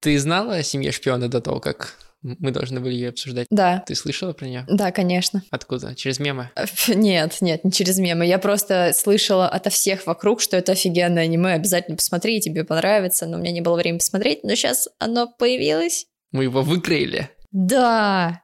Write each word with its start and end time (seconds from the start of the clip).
Ты 0.00 0.18
знала 0.18 0.56
о 0.56 0.62
семье 0.62 0.92
шпиона 0.92 1.28
до 1.28 1.40
того, 1.40 1.60
как 1.60 1.96
мы 2.22 2.50
должны 2.50 2.80
были 2.80 2.94
ее 2.94 3.08
обсуждать? 3.10 3.46
Да. 3.50 3.82
Ты 3.86 3.94
слышала 3.94 4.32
про 4.32 4.46
нее? 4.46 4.64
Да, 4.68 4.90
конечно. 4.90 5.42
Откуда? 5.50 5.94
Через 5.94 6.18
мемы? 6.18 6.50
Нет, 6.88 7.38
нет, 7.40 7.64
не 7.64 7.72
через 7.72 7.98
мемы. 7.98 8.26
Я 8.26 8.38
просто 8.38 8.92
слышала 8.94 9.48
ото 9.48 9.70
всех 9.70 10.06
вокруг, 10.06 10.40
что 10.40 10.56
это 10.56 10.72
офигенное 10.72 11.24
аниме, 11.24 11.54
обязательно 11.54 11.96
посмотри, 11.96 12.40
тебе 12.40 12.64
понравится. 12.64 13.26
Но 13.26 13.38
у 13.38 13.40
меня 13.40 13.52
не 13.52 13.60
было 13.60 13.76
времени 13.76 13.98
посмотреть, 13.98 14.42
но 14.42 14.54
сейчас 14.54 14.88
оно 14.98 15.32
появилось. 15.38 16.06
Мы 16.32 16.44
его 16.44 16.62
выкроили. 16.62 17.30
Да. 17.50 18.42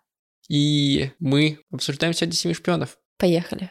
И 0.49 1.11
мы 1.19 1.59
обсуждаем 1.73 2.15
сегодня 2.15 2.35
«Семи 2.35 2.55
шпионов». 2.55 2.99
Поехали. 3.19 3.71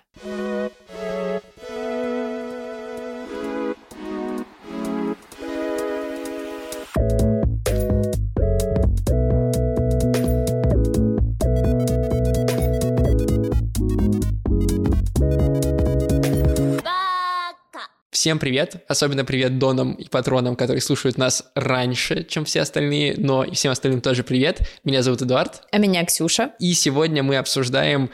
Всем 18.23 18.39
привет, 18.39 18.77
особенно 18.87 19.25
привет 19.25 19.59
донам 19.59 19.95
и 19.95 20.07
патронам, 20.07 20.55
которые 20.55 20.81
слушают 20.81 21.17
нас 21.17 21.43
раньше, 21.55 22.23
чем 22.23 22.45
все 22.45 22.61
остальные, 22.61 23.15
но 23.17 23.43
и 23.43 23.53
всем 23.53 23.73
остальным 23.73 23.99
тоже 23.99 24.23
привет. 24.23 24.61
Меня 24.85 25.03
зовут 25.03 25.23
Эдуард. 25.23 25.63
А 25.73 25.77
меня 25.77 26.05
Ксюша. 26.05 26.53
И 26.57 26.71
сегодня 26.73 27.21
мы 27.21 27.35
обсуждаем 27.35 28.09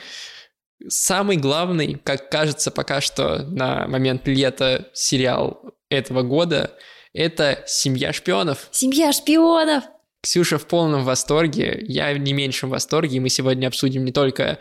самый 0.87 1.37
главный, 1.37 2.01
как 2.03 2.31
кажется 2.31 2.71
пока 2.71 3.01
что 3.01 3.43
на 3.43 3.87
момент 3.87 4.27
лета 4.27 4.87
сериал 4.93 5.61
этого 5.91 6.23
года, 6.23 6.71
это 7.13 7.63
«Семья 7.67 8.11
шпионов». 8.11 8.67
«Семья 8.71 9.13
шпионов». 9.13 9.83
Ксюша 10.23 10.57
в 10.57 10.65
полном 10.65 11.03
восторге, 11.03 11.85
я 11.87 12.11
в 12.13 12.17
не 12.17 12.33
меньшем 12.33 12.71
восторге, 12.71 13.17
и 13.17 13.19
мы 13.19 13.29
сегодня 13.29 13.67
обсудим 13.67 14.05
не 14.05 14.11
только 14.11 14.57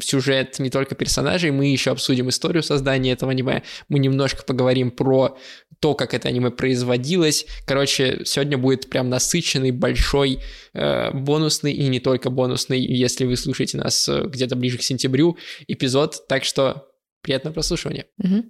сюжет 0.00 0.58
не 0.58 0.70
только 0.70 0.94
персонажей, 0.94 1.50
мы 1.50 1.66
еще 1.66 1.90
обсудим 1.90 2.28
историю 2.28 2.62
создания 2.62 3.12
этого 3.12 3.32
аниме, 3.32 3.62
мы 3.88 3.98
немножко 3.98 4.42
поговорим 4.42 4.90
про 4.90 5.36
то, 5.80 5.94
как 5.94 6.14
это 6.14 6.28
аниме 6.28 6.50
производилось. 6.50 7.46
Короче, 7.66 8.22
сегодня 8.24 8.56
будет 8.56 8.88
прям 8.88 9.08
насыщенный, 9.08 9.72
большой, 9.72 10.38
э, 10.74 11.10
бонусный 11.12 11.72
и 11.72 11.88
не 11.88 12.00
только 12.00 12.30
бонусный, 12.30 12.80
если 12.80 13.24
вы 13.24 13.36
слушаете 13.36 13.78
нас 13.78 14.08
э, 14.08 14.22
где-то 14.26 14.56
ближе 14.56 14.78
к 14.78 14.82
сентябрю, 14.82 15.36
эпизод. 15.66 16.26
Так 16.28 16.44
что 16.44 16.88
приятного 17.20 17.54
прослушивания. 17.54 18.06
Угу. 18.18 18.44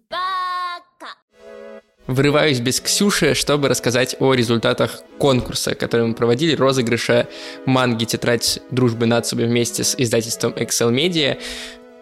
Врываюсь 2.06 2.58
без 2.58 2.80
Ксюши, 2.80 3.34
чтобы 3.34 3.68
рассказать 3.68 4.16
о 4.18 4.34
результатах 4.34 5.02
конкурса, 5.18 5.76
который 5.76 6.06
мы 6.06 6.14
проводили, 6.14 6.56
розыгрыша 6.56 7.28
манги. 7.64 8.04
«Тетрадь 8.04 8.60
дружбы 8.70 9.06
нацию» 9.06 9.46
вместе 9.46 9.84
с 9.84 9.94
издательством 9.96 10.52
Excel 10.52 10.92
Media 10.92 11.38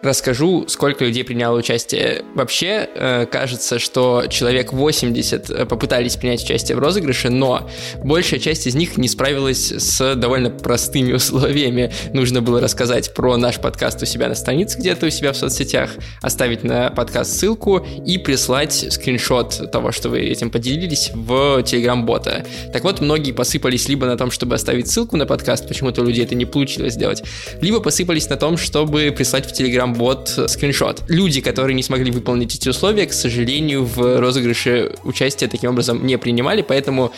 расскажу, 0.01 0.65
сколько 0.67 1.05
людей 1.05 1.23
приняло 1.23 1.57
участие. 1.57 2.23
Вообще, 2.35 2.89
э, 2.93 3.25
кажется, 3.25 3.79
что 3.79 4.25
человек 4.29 4.73
80 4.73 5.49
э, 5.49 5.65
попытались 5.65 6.15
принять 6.15 6.43
участие 6.43 6.75
в 6.75 6.79
розыгрыше, 6.79 7.29
но 7.29 7.69
большая 8.03 8.39
часть 8.39 8.67
из 8.67 8.75
них 8.75 8.97
не 8.97 9.07
справилась 9.07 9.71
с 9.71 10.15
довольно 10.15 10.49
простыми 10.49 11.13
условиями. 11.13 11.93
Нужно 12.13 12.41
было 12.41 12.59
рассказать 12.59 13.13
про 13.13 13.37
наш 13.37 13.59
подкаст 13.59 14.01
у 14.01 14.05
себя 14.05 14.27
на 14.27 14.35
странице 14.35 14.79
где-то 14.79 15.05
у 15.05 15.09
себя 15.09 15.33
в 15.33 15.37
соцсетях, 15.37 15.91
оставить 16.21 16.63
на 16.63 16.89
подкаст 16.89 17.39
ссылку 17.39 17.85
и 18.05 18.17
прислать 18.17 18.87
скриншот 18.91 19.71
того, 19.71 19.91
что 19.91 20.09
вы 20.09 20.21
этим 20.21 20.49
поделились 20.49 21.11
в 21.13 21.59
Telegram-бота. 21.59 22.45
Так 22.73 22.83
вот, 22.83 23.01
многие 23.01 23.31
посыпались 23.31 23.87
либо 23.87 24.07
на 24.07 24.17
том, 24.17 24.31
чтобы 24.31 24.55
оставить 24.55 24.89
ссылку 24.89 25.17
на 25.17 25.25
подкаст, 25.25 25.67
почему-то 25.67 26.01
у 26.01 26.05
людей 26.05 26.25
это 26.25 26.35
не 26.35 26.45
получилось 26.45 26.93
сделать, 26.93 27.23
либо 27.61 27.79
посыпались 27.79 28.29
на 28.29 28.37
том, 28.37 28.57
чтобы 28.57 29.13
прислать 29.15 29.45
в 29.45 29.59
Telegram 29.59 29.90
бот 29.93 30.39
скриншот. 30.47 31.03
Люди, 31.07 31.41
которые 31.41 31.75
не 31.75 31.83
смогли 31.83 32.11
выполнить 32.11 32.55
эти 32.55 32.69
условия, 32.69 33.05
к 33.05 33.13
сожалению, 33.13 33.85
в 33.85 34.19
розыгрыше 34.19 34.95
участие 35.03 35.49
таким 35.49 35.71
образом 35.71 36.05
не 36.05 36.17
принимали, 36.17 36.61
поэтому 36.61 37.11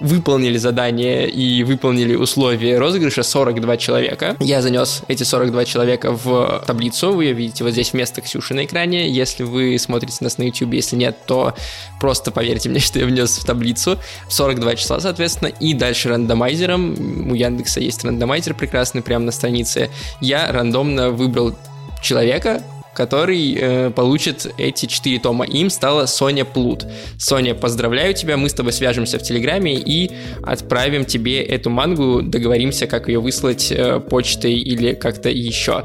выполнили 0.00 0.56
задание 0.56 1.28
и 1.28 1.62
выполнили 1.64 2.14
условия 2.14 2.78
розыгрыша 2.78 3.22
42 3.22 3.76
человека. 3.76 4.36
Я 4.40 4.62
занес 4.62 5.02
эти 5.08 5.22
42 5.22 5.64
человека 5.64 6.12
в 6.12 6.62
таблицу, 6.66 7.12
вы 7.12 7.26
ее 7.26 7.32
видите 7.32 7.64
вот 7.64 7.72
здесь 7.72 7.92
вместо 7.92 8.20
Ксюши 8.20 8.54
на 8.54 8.64
экране. 8.64 9.08
Если 9.08 9.42
вы 9.44 9.78
смотрите 9.78 10.18
нас 10.20 10.38
на 10.38 10.44
YouTube, 10.44 10.72
если 10.72 10.96
нет, 10.96 11.16
то 11.26 11.54
просто 12.00 12.30
поверьте 12.30 12.68
мне, 12.68 12.80
что 12.80 12.98
я 12.98 13.06
внес 13.06 13.38
в 13.38 13.44
таблицу 13.44 13.98
42 14.28 14.76
числа, 14.76 15.00
соответственно, 15.00 15.48
и 15.48 15.74
дальше 15.74 16.08
рандомайзером, 16.08 17.30
у 17.30 17.34
Яндекса 17.34 17.80
есть 17.80 18.04
рандомайзер 18.04 18.54
прекрасный 18.54 19.02
прямо 19.02 19.26
на 19.26 19.32
странице, 19.32 19.90
я 20.20 20.50
рандомно 20.50 21.10
выбрал 21.10 21.54
человека, 22.02 22.62
который 22.94 23.56
э, 23.58 23.90
получит 23.90 24.52
эти 24.58 24.86
четыре 24.86 25.18
тома. 25.18 25.44
Им 25.46 25.70
стала 25.70 26.06
Соня 26.06 26.44
Плут. 26.44 26.84
Соня, 27.18 27.54
поздравляю 27.54 28.14
тебя, 28.14 28.36
мы 28.36 28.48
с 28.48 28.54
тобой 28.54 28.72
свяжемся 28.72 29.18
в 29.18 29.22
Телеграме 29.22 29.74
и 29.74 30.10
отправим 30.42 31.04
тебе 31.04 31.42
эту 31.42 31.70
мангу, 31.70 32.22
договоримся, 32.22 32.86
как 32.86 33.08
ее 33.08 33.20
выслать 33.20 33.72
э, 33.72 34.00
почтой 34.00 34.54
или 34.54 34.94
как-то 34.94 35.30
еще. 35.30 35.84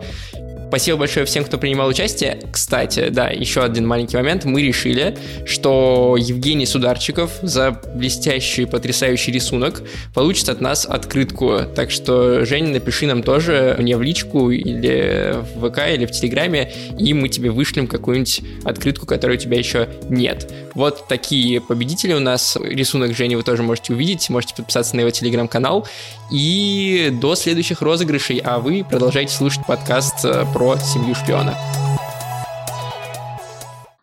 Спасибо 0.68 0.98
большое 0.98 1.26
всем, 1.26 1.46
кто 1.46 1.58
принимал 1.58 1.88
участие. 1.88 2.40
Кстати, 2.52 3.08
да, 3.10 3.30
еще 3.30 3.64
один 3.64 3.88
маленький 3.88 4.18
момент. 4.18 4.44
Мы 4.44 4.62
решили, 4.62 5.18
что 5.46 6.18
Евгений 6.20 6.66
Сударчиков 6.66 7.32
за 7.42 7.82
блестящий, 7.96 8.66
потрясающий 8.66 9.32
рисунок 9.32 9.82
получит 10.14 10.50
от 10.50 10.60
нас 10.60 10.86
открытку. 10.86 11.62
Так 11.74 11.90
что, 11.90 12.46
Женя, 12.46 12.74
напиши 12.74 13.08
нам 13.08 13.24
тоже 13.24 13.78
мне 13.80 13.96
в 13.96 14.02
личку 14.02 14.52
или 14.52 15.36
в 15.56 15.70
ВК, 15.70 15.80
или 15.88 16.06
в 16.06 16.12
Телеграме, 16.12 16.74
и 17.00 17.14
мы 17.14 17.30
тебе 17.30 17.50
вышлем 17.50 17.88
какую-нибудь 17.88 18.42
открытку, 18.66 19.06
которой 19.06 19.38
у 19.38 19.40
тебя 19.40 19.58
еще 19.58 19.88
нет. 20.10 20.52
Вот 20.76 21.08
такие 21.08 21.62
победители 21.62 22.14
у 22.14 22.20
нас. 22.20 22.58
Рисунок 22.62 23.16
Жени 23.16 23.38
вы 23.38 23.44
тоже 23.44 23.64
можете 23.64 23.94
увидеть, 23.94 24.30
можете 24.30 24.54
подписаться 24.54 24.98
на 24.98 25.00
его 25.00 25.12
Телеграм-канал. 25.12 25.88
И 26.30 27.10
до 27.22 27.36
следующих 27.36 27.82
розыгрышей, 27.82 28.42
а 28.44 28.60
вы 28.60 28.86
продолжайте 28.88 29.34
слушать 29.34 29.66
подкаст 29.66 30.26
э, 30.26 30.44
про 30.58 30.76
семью 30.80 31.14
шпиона. 31.14 31.56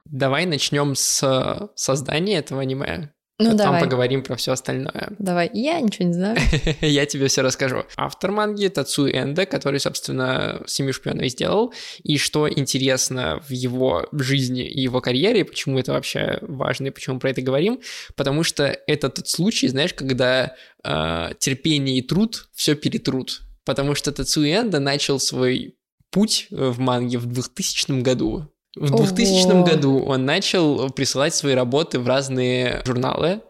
Давай 0.04 0.46
начнем 0.46 0.94
с 0.94 1.68
создания 1.74 2.38
этого 2.38 2.60
аниме. 2.60 3.10
Ну, 3.40 3.46
Потом 3.46 3.56
давай. 3.56 3.80
поговорим 3.80 4.22
про 4.22 4.36
все 4.36 4.52
остальное. 4.52 5.16
Давай, 5.18 5.50
я 5.52 5.80
ничего 5.80 6.06
не 6.06 6.14
знаю. 6.14 6.38
Я 6.80 7.06
тебе 7.06 7.26
все 7.26 7.42
расскажу. 7.42 7.82
Автор 7.96 8.30
манги 8.30 8.68
Тацу 8.68 9.08
Энда, 9.08 9.46
который, 9.46 9.80
собственно, 9.80 10.62
«Семью 10.68 10.92
шпионов» 10.92 11.28
сделал. 11.28 11.74
И 12.04 12.18
что 12.18 12.48
интересно 12.48 13.42
в 13.48 13.50
его 13.50 14.06
жизни 14.12 14.62
и 14.62 14.80
его 14.80 15.00
карьере, 15.00 15.44
почему 15.44 15.80
это 15.80 15.90
вообще 15.90 16.38
важно 16.42 16.86
и 16.86 16.90
почему 16.90 17.14
мы 17.14 17.20
про 17.20 17.30
это 17.30 17.42
говорим, 17.42 17.80
потому 18.14 18.44
что 18.44 18.66
это 18.86 19.08
тот 19.08 19.26
случай, 19.26 19.66
знаешь, 19.66 19.92
когда 19.92 20.54
э, 20.84 21.30
терпение 21.40 21.98
и 21.98 22.02
труд 22.02 22.46
все 22.54 22.76
перетрут. 22.76 23.42
Потому 23.64 23.96
что 23.96 24.12
Тацу 24.12 24.44
Энда 24.44 24.78
начал 24.78 25.18
свой 25.18 25.74
путь 26.14 26.46
в 26.50 26.78
манге 26.78 27.18
в 27.18 27.26
2000 27.26 28.00
году. 28.00 28.46
В 28.76 28.90
2000 28.96 29.46
Ого. 29.52 29.64
году 29.64 29.98
он 30.04 30.24
начал 30.24 30.90
присылать 30.90 31.34
свои 31.34 31.54
работы 31.54 31.98
в 31.98 32.06
разные 32.08 32.82
журналы, 32.86 33.42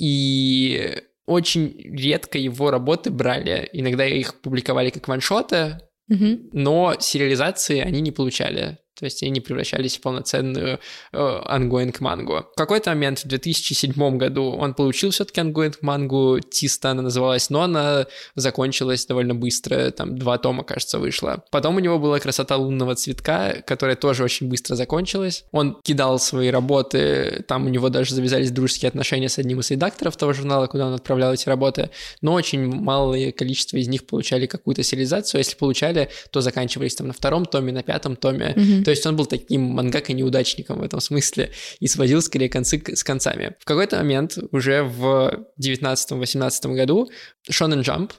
и 0.00 1.02
очень 1.26 1.76
редко 1.84 2.38
его 2.38 2.70
работы 2.70 3.10
брали. 3.10 3.68
Иногда 3.72 4.06
их 4.06 4.40
публиковали 4.40 4.90
как 4.90 5.06
one-shot 5.08 5.64
ы, 5.64 5.78
Мгм. 6.08 6.50
но 6.52 6.94
сериализации 6.98 7.78
они 7.78 8.00
не 8.00 8.10
получали. 8.10 8.78
То 9.02 9.06
есть 9.06 9.20
они 9.24 9.32
не 9.32 9.40
превращались 9.40 9.96
в 9.96 10.00
полноценную 10.00 10.78
э, 11.12 11.40
ongoing 11.46 11.98
мангу. 11.98 12.46
В 12.52 12.56
какой-то 12.56 12.90
момент 12.90 13.18
в 13.18 13.26
2007 13.26 14.16
году 14.16 14.52
он 14.52 14.74
получил 14.74 15.10
все-таки 15.10 15.40
ongoing 15.40 15.82
мангу, 15.82 16.38
Тиста 16.38 16.92
она 16.92 17.02
называлась, 17.02 17.50
но 17.50 17.62
она 17.62 18.06
закончилась 18.36 19.04
довольно 19.04 19.34
быстро, 19.34 19.90
там 19.90 20.16
два 20.16 20.38
тома, 20.38 20.62
кажется, 20.62 21.00
вышло. 21.00 21.42
Потом 21.50 21.74
у 21.74 21.78
него 21.80 21.98
была 21.98 22.20
«Красота 22.20 22.56
лунного 22.56 22.94
цветка», 22.94 23.56
которая 23.66 23.96
тоже 23.96 24.22
очень 24.22 24.48
быстро 24.48 24.76
закончилась. 24.76 25.46
Он 25.50 25.80
кидал 25.82 26.20
свои 26.20 26.50
работы, 26.50 27.44
там 27.48 27.66
у 27.66 27.70
него 27.70 27.88
даже 27.88 28.14
завязались 28.14 28.52
дружеские 28.52 28.88
отношения 28.88 29.28
с 29.28 29.36
одним 29.36 29.58
из 29.58 29.72
редакторов 29.72 30.16
того 30.16 30.32
журнала, 30.32 30.68
куда 30.68 30.86
он 30.86 30.94
отправлял 30.94 31.34
эти 31.34 31.48
работы, 31.48 31.90
но 32.20 32.34
очень 32.34 32.66
малое 32.66 33.32
количество 33.32 33.78
из 33.78 33.88
них 33.88 34.06
получали 34.06 34.46
какую-то 34.46 34.84
сериализацию, 34.84 35.40
если 35.40 35.56
получали, 35.56 36.08
то 36.30 36.40
заканчивались 36.40 36.94
там 36.94 37.08
на 37.08 37.12
втором 37.12 37.46
томе, 37.46 37.72
на 37.72 37.82
пятом 37.82 38.14
томе. 38.14 38.52
Мгм. 38.54 38.84
То 38.84 38.91
есть 38.92 39.06
он 39.06 39.16
был 39.16 39.26
таким 39.26 39.62
мангака-неудачником 39.62 40.78
в 40.78 40.82
этом 40.82 41.00
смысле 41.00 41.50
и 41.80 41.88
сводил 41.88 42.22
скорее 42.22 42.48
концы 42.48 42.82
с 42.94 43.02
концами. 43.02 43.56
В 43.58 43.64
какой-то 43.64 43.96
момент 43.96 44.38
уже 44.52 44.82
в 44.82 45.46
19-18 45.60 46.74
году 46.74 47.10
Shonen 47.50 47.82
Jump 47.82 48.12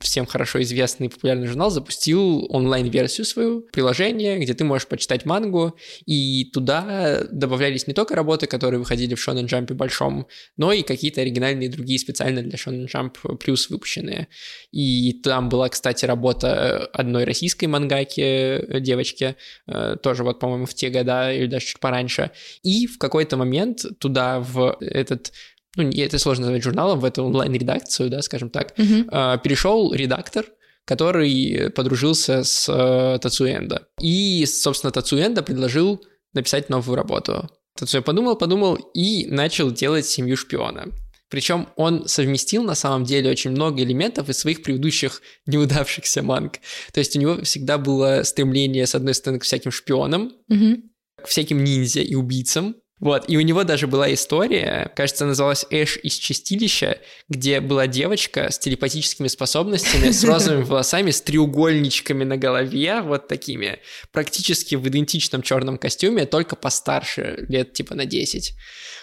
всем 0.00 0.26
хорошо 0.26 0.62
известный 0.62 1.08
популярный 1.08 1.46
журнал, 1.46 1.70
запустил 1.70 2.46
онлайн-версию 2.50 3.24
свою, 3.24 3.62
приложение, 3.72 4.38
где 4.38 4.54
ты 4.54 4.64
можешь 4.64 4.88
почитать 4.88 5.24
мангу, 5.24 5.76
и 6.06 6.44
туда 6.52 7.24
добавлялись 7.30 7.86
не 7.86 7.94
только 7.94 8.14
работы, 8.14 8.46
которые 8.46 8.78
выходили 8.78 9.14
в 9.14 9.28
Shonen 9.28 9.46
Jump 9.46 9.72
большом, 9.74 10.26
но 10.56 10.72
и 10.72 10.82
какие-то 10.82 11.20
оригинальные 11.20 11.68
другие 11.68 11.98
специально 11.98 12.42
для 12.42 12.56
Shonen 12.56 12.86
Jump 12.86 13.36
плюс 13.38 13.68
выпущенные. 13.70 14.28
И 14.72 15.12
там 15.22 15.48
была, 15.48 15.68
кстати, 15.68 16.04
работа 16.04 16.86
одной 16.92 17.24
российской 17.24 17.66
мангаки, 17.66 18.20
э, 18.20 18.80
девочки, 18.80 19.36
э, 19.66 19.96
тоже 20.02 20.24
вот, 20.24 20.40
по-моему, 20.40 20.66
в 20.66 20.74
те 20.74 20.90
года 20.90 21.32
или 21.32 21.46
даже 21.46 21.66
чуть 21.66 21.80
пораньше. 21.80 22.30
И 22.62 22.86
в 22.86 22.98
какой-то 22.98 23.36
момент 23.36 23.84
туда 23.98 24.40
в 24.40 24.76
этот 24.80 25.32
ну, 25.76 25.90
это 25.90 26.18
сложно 26.18 26.46
назвать 26.46 26.62
журналом, 26.62 27.00
в 27.00 27.04
эту 27.04 27.24
онлайн-редакцию, 27.24 28.10
да, 28.10 28.22
скажем 28.22 28.50
так, 28.50 28.78
mm-hmm. 28.78 29.34
э, 29.36 29.38
перешел 29.42 29.92
редактор, 29.92 30.46
который 30.84 31.70
подружился 31.70 32.42
с 32.42 32.68
э, 32.68 33.18
Тацуэнда. 33.20 33.88
И, 34.00 34.44
собственно, 34.46 34.90
Тацуэнда 34.90 35.42
предложил 35.42 36.04
написать 36.32 36.68
новую 36.70 36.96
работу. 36.96 37.48
Тацуя 37.76 38.02
подумал, 38.02 38.36
подумал 38.36 38.74
и 38.94 39.26
начал 39.26 39.70
делать 39.70 40.06
«Семью 40.06 40.36
шпиона». 40.36 40.88
Причем 41.28 41.68
он 41.76 42.08
совместил 42.08 42.64
на 42.64 42.74
самом 42.74 43.04
деле 43.04 43.30
очень 43.30 43.52
много 43.52 43.82
элементов 43.82 44.28
из 44.28 44.38
своих 44.38 44.62
предыдущих 44.62 45.22
неудавшихся 45.46 46.22
манг. 46.22 46.54
То 46.92 46.98
есть 46.98 47.14
у 47.14 47.20
него 47.20 47.42
всегда 47.44 47.78
было 47.78 48.24
стремление, 48.24 48.86
с 48.86 48.96
одной 48.96 49.14
стороны, 49.14 49.38
к 49.38 49.44
всяким 49.44 49.70
шпионам, 49.70 50.32
mm-hmm. 50.50 50.82
к 51.22 51.26
всяким 51.28 51.62
ниндзя 51.62 52.00
и 52.00 52.16
убийцам, 52.16 52.74
вот, 53.00 53.24
и 53.28 53.38
у 53.38 53.40
него 53.40 53.64
даже 53.64 53.86
была 53.86 54.12
история, 54.12 54.92
кажется, 54.94 55.24
называлась 55.24 55.64
«Эш 55.70 55.98
из 56.02 56.14
чистилища», 56.14 56.98
где 57.30 57.60
была 57.60 57.86
девочка 57.86 58.50
с 58.50 58.58
телепатическими 58.58 59.28
способностями, 59.28 60.10
с 60.10 60.22
розовыми 60.24 60.64
волосами, 60.64 61.10
с 61.10 61.22
треугольничками 61.22 62.24
на 62.24 62.36
голове, 62.36 63.00
вот 63.00 63.26
такими, 63.26 63.78
практически 64.12 64.74
в 64.74 64.86
идентичном 64.86 65.40
черном 65.40 65.78
костюме, 65.78 66.26
только 66.26 66.56
постарше, 66.56 67.46
лет 67.48 67.72
типа 67.72 67.94
на 67.94 68.04
10. 68.04 68.52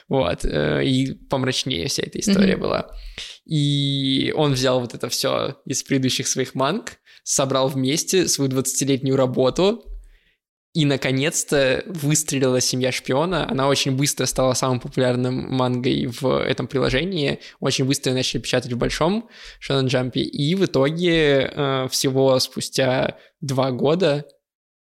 Вот, 0.10 0.46
э, 0.46 0.86
и 0.86 1.14
помрачнее 1.14 1.88
вся 1.88 2.04
эта 2.06 2.20
история 2.20 2.54
mm-hmm. 2.54 2.58
была. 2.58 2.92
И 3.46 4.32
он 4.36 4.54
взял 4.54 4.80
вот 4.80 4.94
это 4.94 5.10
все 5.10 5.58
из 5.66 5.82
предыдущих 5.82 6.28
своих 6.28 6.54
манг, 6.54 6.98
собрал 7.24 7.68
вместе 7.68 8.28
свою 8.28 8.52
20-летнюю 8.52 9.16
работу, 9.18 9.84
и, 10.78 10.86
наконец-то, 10.86 11.82
выстрелила 11.88 12.62
«Семья 12.62 12.92
шпиона». 12.92 13.50
Она 13.50 13.68
очень 13.68 13.94
быстро 13.94 14.28
стала 14.28 14.54
самым 14.54 14.80
популярным 14.80 15.52
мангой 15.52 16.06
в 16.06 16.24
этом 16.40 16.68
приложении. 16.68 17.40
Очень 17.60 17.86
быстро 17.86 18.14
начали 18.14 18.40
печатать 18.40 18.72
в 18.72 18.78
большом 18.78 19.28
Shonen 19.60 19.88
Jump. 19.88 20.12
И 20.12 20.54
в 20.54 20.66
итоге 20.66 21.52
э, 21.52 21.88
всего 21.90 22.38
спустя 22.38 23.18
два 23.42 23.72
года, 23.72 24.28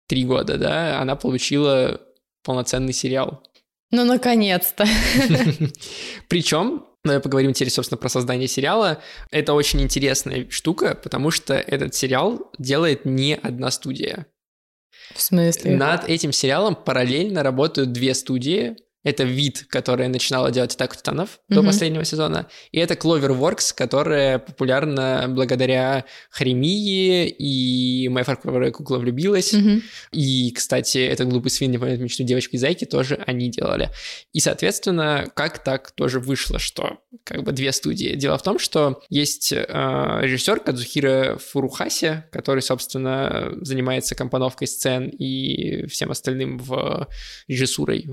три 0.08 0.26
года, 0.26 0.60
да, 0.60 1.02
она 1.02 1.16
получила 1.16 2.00
полноценный 2.44 2.94
сериал. 2.94 3.42
Ну, 3.90 4.06
наконец-то. 4.06 4.86
Причем 6.28 6.86
Давай 7.04 7.20
поговорим 7.20 7.54
теперь, 7.54 7.72
собственно, 7.72 7.98
про 7.98 8.10
создание 8.10 8.48
сериала. 8.48 9.02
Это 9.32 9.54
очень 9.54 9.82
интересная 9.82 10.48
штука, 10.52 10.94
потому 11.02 11.32
что 11.32 11.56
этот 11.56 11.96
сериал 11.96 12.52
делает 12.60 13.06
не 13.06 13.36
одна 13.36 13.72
студия. 13.72 14.28
В 15.14 15.22
смысле? 15.22 15.76
Над 15.76 16.08
этим 16.08 16.32
сериалом 16.32 16.76
параллельно 16.76 17.44
работают 17.44 17.92
две 17.92 18.14
студии. 18.14 18.76
Это 19.04 19.24
вид, 19.24 19.66
которая 19.70 20.10
начинала 20.10 20.52
делать 20.52 20.76
«Атаку 20.76 20.96
титанов» 20.96 21.30
mm-hmm. 21.30 21.56
до 21.56 21.64
последнего 21.64 22.04
сезона, 22.04 22.50
и 22.72 22.80
это 22.80 22.96
Cloverworks, 22.96 23.74
которая 23.74 24.40
популярна 24.40 25.26
благодаря 25.30 26.04
Хремии 26.30 27.30
и 27.30 28.10
моя 28.10 28.26
фарфоровая 28.26 28.72
кукла 28.72 28.98
влюбилась. 28.98 29.54
Mm-hmm. 29.54 29.82
И, 30.12 30.52
кстати, 30.52 30.98
этот 30.98 31.30
глупый 31.30 31.50
свин, 31.50 31.72
не 31.72 31.78
помню 31.78 31.98
мечту 31.98 32.24
девочки 32.24 32.56
и 32.56 32.58
зайки, 32.58 32.84
тоже 32.84 33.24
они 33.26 33.50
делали. 33.50 33.90
И, 34.34 34.42
соответственно, 34.42 35.32
как 35.34 35.64
так 35.64 35.92
тоже 35.92 36.20
вышло, 36.20 36.60
что 36.60 37.00
как 37.24 37.44
бы 37.44 37.54
две 37.54 37.72
студии. 37.72 38.16
Дело 38.16 38.38
в 38.38 38.44
том, 38.44 38.60
что 38.60 39.02
есть 39.10 39.54
э, 39.54 39.58
режиссер 40.22 40.60
Кадзухира 40.60 41.38
Фурухаси, 41.38 42.26
который, 42.32 42.62
собственно, 42.62 43.54
занимается 43.62 44.14
компоновкой 44.16 44.68
сцен 44.68 45.08
и 45.08 45.86
всем 45.88 46.12
остальным 46.12 46.58
в 46.58 47.08
режиссурой 47.48 48.06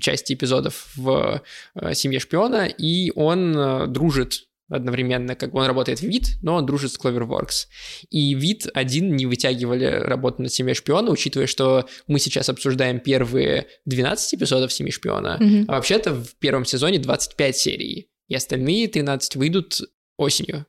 части 0.00 0.21
части 0.22 0.34
эпизодов 0.34 0.92
в 0.96 1.42
э, 1.74 1.94
«Семье 1.94 2.20
шпиона», 2.20 2.66
и 2.66 3.10
он 3.14 3.56
э, 3.56 3.86
дружит 3.88 4.46
одновременно, 4.68 5.34
как 5.34 5.54
он 5.54 5.66
работает 5.66 6.00
в 6.00 6.02
вид, 6.04 6.38
но 6.42 6.54
он 6.54 6.66
дружит 6.66 6.92
с 6.92 6.98
Cloverworks. 6.98 7.66
И 8.08 8.34
вид 8.34 8.66
один 8.72 9.14
не 9.16 9.26
вытягивали 9.26 9.84
работу 9.84 10.42
над 10.42 10.52
«Семьей 10.52 10.74
шпиона», 10.74 11.10
учитывая, 11.10 11.46
что 11.46 11.86
мы 12.06 12.18
сейчас 12.18 12.48
обсуждаем 12.48 13.00
первые 13.00 13.66
12 13.84 14.34
эпизодов 14.34 14.72
«Семьи 14.72 14.92
шпиона», 14.92 15.38
mm-hmm. 15.40 15.64
а 15.68 15.72
вообще-то 15.72 16.14
в 16.14 16.34
первом 16.36 16.64
сезоне 16.64 16.98
25 16.98 17.56
серий, 17.56 18.08
и 18.28 18.34
остальные 18.34 18.88
13 18.88 19.36
выйдут 19.36 19.80
осенью. 20.16 20.66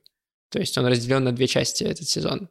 То 0.50 0.58
есть 0.58 0.76
он 0.76 0.86
разделен 0.86 1.24
на 1.24 1.32
две 1.32 1.46
части 1.46 1.84
этот 1.84 2.08
сезон. 2.08 2.48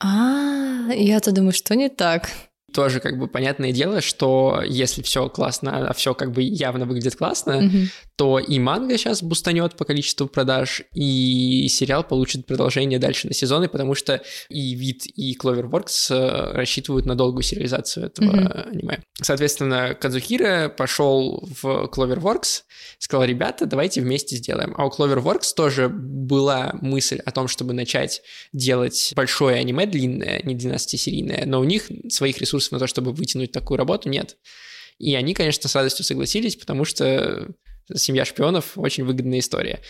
А, 0.00 0.92
я-то 0.94 1.32
думаю, 1.32 1.52
что 1.52 1.74
не 1.74 1.88
так 1.88 2.28
тоже 2.72 3.00
как 3.00 3.18
бы 3.18 3.28
понятное 3.28 3.72
дело, 3.72 4.00
что 4.00 4.62
если 4.66 5.02
все 5.02 5.28
классно, 5.28 5.88
а 5.88 5.94
все 5.94 6.14
как 6.14 6.32
бы 6.32 6.42
явно 6.42 6.86
выглядит 6.86 7.16
классно, 7.16 7.62
mm-hmm. 7.62 7.88
то 8.16 8.38
и 8.38 8.58
манга 8.58 8.96
сейчас 8.98 9.22
бустанет 9.22 9.76
по 9.76 9.84
количеству 9.84 10.26
продаж, 10.26 10.82
и 10.94 11.66
сериал 11.68 12.04
получит 12.04 12.46
продолжение 12.46 12.98
дальше 12.98 13.28
на 13.28 13.34
сезоны, 13.34 13.68
потому 13.68 13.94
что 13.94 14.22
и 14.48 14.74
вид, 14.74 15.06
и 15.06 15.36
Cloverworks 15.36 16.14
э, 16.14 16.52
рассчитывают 16.54 17.06
на 17.06 17.14
долгую 17.14 17.42
сериализацию 17.42 18.06
этого 18.06 18.30
mm-hmm. 18.30 18.70
аниме. 18.70 18.98
Соответственно, 19.20 19.94
Кадзухира 19.94 20.68
пошел 20.68 21.48
в 21.62 21.90
Cloverworks, 21.92 22.62
сказал, 22.98 23.24
ребята, 23.24 23.66
давайте 23.66 24.00
вместе 24.00 24.36
сделаем. 24.36 24.74
А 24.76 24.86
у 24.86 24.90
Cloverworks 24.90 25.54
тоже 25.54 25.88
была 25.88 26.74
мысль 26.80 27.18
о 27.24 27.30
том, 27.30 27.48
чтобы 27.48 27.72
начать 27.72 28.22
делать 28.52 29.12
большое 29.14 29.56
аниме 29.58 29.86
длинное, 29.86 30.40
не 30.44 30.54
12-серийное, 30.54 31.44
но 31.46 31.60
у 31.60 31.64
них 31.64 31.90
своих 32.08 32.38
ресурсов 32.38 32.61
ресурсов 32.62 32.72
на 32.72 32.78
то, 32.78 32.86
чтобы 32.86 33.12
вытянуть 33.12 33.52
такую 33.52 33.78
работу, 33.78 34.08
нет. 34.08 34.36
И 34.98 35.14
они, 35.14 35.34
конечно, 35.34 35.68
с 35.68 35.74
радостью 35.74 36.04
согласились, 36.04 36.56
потому 36.56 36.84
что 36.84 37.48
«Семья 37.94 38.24
шпионов»— 38.24 38.72
очень 38.76 39.04
выгодная 39.04 39.40
история. 39.40 39.80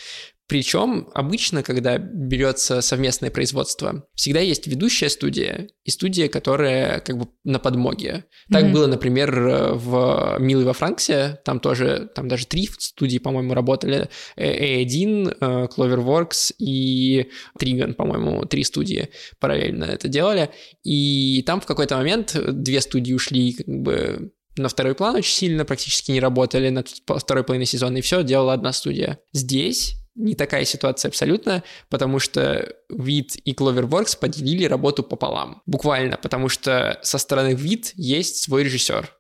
Причем 0.53 1.09
обычно, 1.15 1.63
когда 1.63 1.97
берется 1.97 2.83
совместное 2.83 3.31
производство, 3.31 4.07
всегда 4.15 4.41
есть 4.41 4.67
ведущая 4.67 5.09
студия 5.09 5.69
и 5.83 5.91
студия, 5.91 6.29
которая 6.29 7.01
как 7.01 7.17
бы 7.17 7.29
на 7.43 7.59
подмоге. 7.59 8.27
Так 8.51 8.65
mm-hmm. 8.65 8.73
было, 8.73 8.87
например, 8.87 9.31
в 9.73 10.37
«Милый 10.41 10.67
во 10.67 10.75
Франксе», 10.75 11.41
там 11.47 11.59
тоже, 11.59 12.11
там 12.15 12.29
даже 12.29 12.47
три 12.47 12.69
студии, 12.79 13.17
по-моему, 13.17 13.55
работали. 13.55 14.11
A1, 14.37 15.39
э, 15.41 15.69
Cloverworks 15.75 16.53
и 16.59 17.31
Trigon, 17.59 17.95
по-моему, 17.95 18.45
три 18.45 18.65
студии 18.65 19.09
параллельно 19.41 19.85
это 19.85 20.09
делали. 20.09 20.51
И 20.85 21.43
там 21.47 21.63
в 21.63 21.67
какой-то 21.67 21.97
момент 21.97 22.37
две 22.37 22.83
студии 22.83 23.15
ушли 23.15 23.55
как 23.55 23.69
бы 23.69 24.33
на 24.59 24.69
второй 24.69 24.95
план 24.95 25.15
очень 25.17 25.35
сильно, 25.35 25.65
практически 25.65 26.11
не 26.11 26.21
работали 26.21 26.69
на 26.69 26.85
второй 27.17 27.43
половине 27.43 27.65
сезона, 27.65 27.97
и 27.97 28.03
все 28.03 28.23
делала 28.23 28.53
одна 28.53 28.75
студия. 28.75 29.19
Здесь 29.33 29.97
не 30.15 30.35
такая 30.35 30.65
ситуация 30.65 31.09
абсолютно, 31.09 31.63
потому 31.89 32.19
что 32.19 32.75
вид 32.89 33.37
и 33.45 33.53
Cloverworks 33.53 34.19
поделили 34.19 34.65
работу 34.65 35.03
пополам. 35.03 35.63
Буквально, 35.67 36.17
потому 36.17 36.49
что 36.49 36.99
со 37.03 37.19
стороны 37.19 37.55
вид 37.55 37.93
есть 37.97 38.43
свой 38.43 38.65
режиссер, 38.65 39.11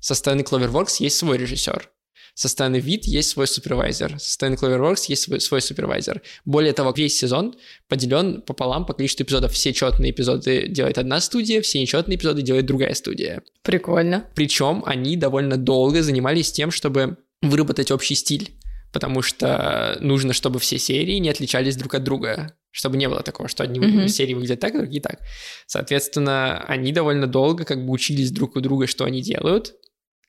со 0.00 0.14
стороны 0.14 0.42
Cloverworks 0.42 0.96
есть 1.00 1.16
свой 1.18 1.38
режиссер. 1.38 1.90
Со 2.34 2.48
стороны 2.48 2.80
вид 2.80 3.06
есть 3.06 3.30
свой 3.30 3.46
супервайзер, 3.46 4.20
со 4.20 4.32
стороны 4.32 4.56
Cloverworks 4.56 5.06
есть 5.08 5.22
свой, 5.22 5.40
свой 5.40 5.62
супервайзер. 5.62 6.20
Более 6.44 6.74
того, 6.74 6.92
весь 6.94 7.18
сезон 7.18 7.56
поделен 7.88 8.42
пополам 8.42 8.84
по 8.84 8.92
количеству 8.92 9.24
эпизодов. 9.24 9.52
Все 9.52 9.72
четные 9.72 10.10
эпизоды 10.10 10.68
делает 10.68 10.98
одна 10.98 11.22
студия, 11.22 11.62
все 11.62 11.80
нечетные 11.80 12.18
эпизоды 12.18 12.42
делает 12.42 12.66
другая 12.66 12.92
студия. 12.92 13.42
Прикольно. 13.62 14.28
Причем 14.34 14.82
они 14.84 15.16
довольно 15.16 15.56
долго 15.56 16.02
занимались 16.02 16.52
тем, 16.52 16.70
чтобы 16.70 17.16
выработать 17.40 17.90
общий 17.90 18.14
стиль 18.14 18.52
потому 18.96 19.20
что 19.20 19.98
нужно, 20.00 20.32
чтобы 20.32 20.58
все 20.58 20.78
серии 20.78 21.18
не 21.18 21.28
отличались 21.28 21.76
друг 21.76 21.92
от 21.92 22.02
друга, 22.02 22.54
чтобы 22.70 22.96
не 22.96 23.10
было 23.10 23.22
такого, 23.22 23.46
что 23.46 23.62
одни 23.62 23.78
mm-hmm. 23.78 24.08
серии 24.08 24.32
выглядят 24.32 24.60
так, 24.60 24.72
другие 24.72 25.02
так. 25.02 25.18
Соответственно, 25.66 26.64
они 26.66 26.92
довольно 26.92 27.26
долго 27.26 27.64
как 27.66 27.84
бы 27.84 27.92
учились 27.92 28.30
друг 28.30 28.56
у 28.56 28.60
друга, 28.60 28.86
что 28.86 29.04
они 29.04 29.20
делают, 29.20 29.74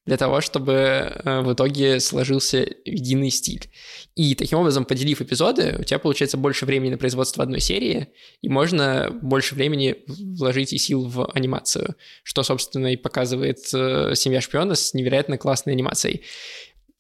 для 0.06 0.18
того, 0.18 0.42
чтобы 0.42 0.74
э, 0.74 1.42
в 1.42 1.54
итоге 1.54 2.02
сложился 2.02 2.68
единый 2.84 3.30
стиль. 3.30 3.70
И 4.16 4.36
таким 4.36 4.60
образом, 4.60 4.84
поделив 4.84 5.22
эпизоды, 5.22 5.78
у 5.80 5.84
тебя 5.84 6.00
получается 6.00 6.36
больше 6.36 6.66
времени 6.66 6.92
на 6.92 6.98
производство 6.98 7.44
одной 7.44 7.62
серии, 7.62 8.08
и 8.42 8.50
можно 8.50 9.18
больше 9.22 9.56
времени 9.56 9.96
вложить 10.08 10.74
и 10.74 10.78
сил 10.78 11.08
в 11.08 11.32
анимацию, 11.34 11.96
что, 12.24 12.44
собственно, 12.44 12.92
и 12.92 12.98
показывает 12.98 13.60
э, 13.74 14.12
«Семья 14.16 14.42
шпиона» 14.42 14.76
с 14.76 14.94
невероятно 14.94 15.38
классной 15.38 15.72
анимацией. 15.72 16.24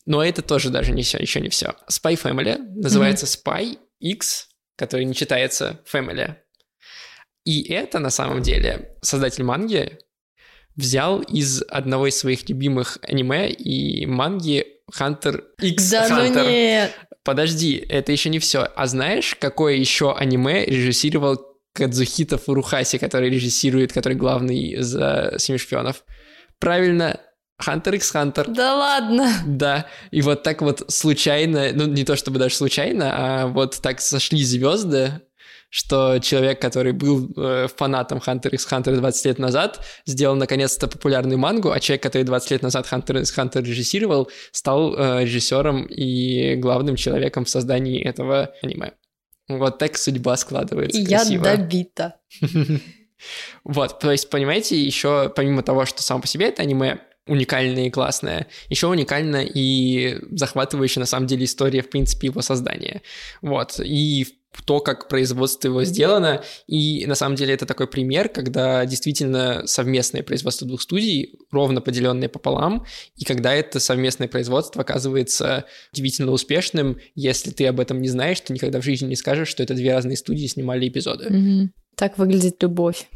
Но 0.07 0.23
это 0.23 0.41
тоже 0.41 0.71
даже 0.71 0.91
не 0.93 1.03
все, 1.03 1.19
еще 1.19 1.39
не 1.39 1.49
все. 1.49 1.75
Spy 1.91 2.19
Family 2.19 2.57
называется 2.57 3.27
mm-hmm. 3.27 3.43
Spy 3.43 3.77
X 3.99 4.47
который 4.77 5.05
не 5.05 5.13
читается 5.13 5.81
Family. 5.91 6.35
И 7.43 7.63
это 7.71 7.99
на 7.99 8.09
самом 8.09 8.41
деле 8.41 8.95
создатель 9.01 9.43
манги 9.43 9.97
взял 10.75 11.21
из 11.21 11.63
одного 11.63 12.07
из 12.07 12.17
своих 12.17 12.47
любимых 12.47 12.99
аниме 13.01 13.49
и 13.49 14.05
манги 14.05 14.65
Hunter 14.93 15.43
X 15.59 15.89
Да 15.89 16.07
Hunter. 16.07 16.43
ну 16.43 16.49
нет. 16.49 16.93
Подожди, 17.23 17.75
это 17.89 18.11
еще 18.11 18.29
не 18.29 18.39
все. 18.39 18.59
А 18.75 18.85
знаешь, 18.85 19.35
какое 19.35 19.73
еще 19.75 20.15
аниме 20.15 20.65
режиссировал 20.65 21.41
Кадзухита 21.73 22.37
Фурухаси, 22.37 22.97
который 22.97 23.29
режиссирует, 23.29 23.91
который 23.91 24.13
главный 24.13 24.77
за 24.81 25.35
«Семи 25.37 25.57
шпионов»? 25.57 26.03
Правильно, 26.59 27.19
Hunter 27.65 27.95
x 27.95 28.13
Hunter. 28.13 28.49
Да 28.51 28.75
ладно. 28.75 29.31
Да, 29.45 29.87
и 30.11 30.21
вот 30.21 30.43
так 30.43 30.61
вот 30.61 30.83
случайно, 30.89 31.71
ну 31.73 31.85
не 31.87 32.03
то 32.03 32.15
чтобы 32.15 32.39
даже 32.39 32.55
случайно, 32.55 33.11
а 33.13 33.47
вот 33.47 33.79
так 33.81 33.99
сошли 33.99 34.43
звезды, 34.43 35.21
что 35.69 36.19
человек, 36.19 36.61
который 36.61 36.93
был 36.93 37.31
э, 37.35 37.67
фанатом 37.75 38.19
Hunter 38.19 38.49
x 38.49 38.67
Hunter 38.71 38.95
20 38.95 39.25
лет 39.25 39.39
назад, 39.39 39.83
сделал 40.05 40.35
наконец-то 40.35 40.87
популярную 40.87 41.37
мангу, 41.37 41.71
а 41.71 41.79
человек, 41.79 42.03
который 42.03 42.23
20 42.23 42.51
лет 42.51 42.61
назад 42.61 42.87
Hunter 42.91 43.19
x 43.21 43.37
Hunter 43.37 43.61
режиссировал, 43.63 44.29
стал 44.51 44.95
э, 44.95 45.23
режиссером 45.23 45.85
и 45.85 46.55
главным 46.55 46.95
человеком 46.95 47.45
в 47.45 47.49
создании 47.49 48.01
этого 48.01 48.53
аниме. 48.61 48.93
Вот 49.49 49.77
так 49.77 49.97
судьба 49.97 50.35
складывается 50.37 50.99
И 50.99 51.03
я 51.03 51.19
красиво. 51.19 51.43
добита. 51.43 52.15
Вот, 53.63 53.97
то 53.97 54.11
есть, 54.11 54.29
понимаете, 54.29 54.79
еще 54.79 55.33
помимо 55.35 55.63
того, 55.63 55.87
что 55.87 56.03
само 56.03 56.21
по 56.21 56.27
себе 56.27 56.49
это 56.49 56.61
аниме 56.61 56.99
уникальное 57.27 57.87
и 57.87 57.89
классное, 57.89 58.47
еще 58.69 58.87
уникальна 58.87 59.43
и 59.43 60.19
захватывающая 60.31 61.01
на 61.01 61.05
самом 61.05 61.27
деле 61.27 61.45
история, 61.45 61.81
в 61.81 61.89
принципе, 61.89 62.27
его 62.27 62.41
создания. 62.41 63.01
Вот, 63.41 63.79
и 63.79 64.25
то, 64.65 64.79
как 64.79 65.07
производство 65.07 65.67
его 65.67 65.83
сделано, 65.83 66.43
и 66.67 67.05
на 67.05 67.15
самом 67.15 67.35
деле 67.35 67.53
это 67.53 67.65
такой 67.65 67.87
пример, 67.87 68.29
когда 68.29 68.85
действительно 68.85 69.63
совместное 69.65 70.23
производство 70.23 70.67
двух 70.67 70.81
студий, 70.81 71.37
ровно 71.51 71.81
поделенное 71.81 72.29
пополам, 72.29 72.85
и 73.15 73.25
когда 73.25 73.53
это 73.53 73.79
совместное 73.79 74.27
производство 74.27 74.81
оказывается 74.81 75.65
удивительно 75.93 76.31
успешным, 76.31 76.97
если 77.15 77.51
ты 77.51 77.67
об 77.67 77.79
этом 77.79 78.01
не 78.01 78.09
знаешь, 78.09 78.39
ты 78.41 78.53
никогда 78.53 78.81
в 78.81 78.83
жизни 78.83 79.07
не 79.07 79.15
скажешь, 79.15 79.49
что 79.49 79.63
это 79.63 79.73
две 79.73 79.93
разные 79.93 80.17
студии 80.17 80.47
снимали 80.47 80.87
эпизоды. 80.87 81.29
Мгм. 81.29 81.71
Так 81.95 82.17
выглядит 82.17 82.61
любовь. 82.61 83.07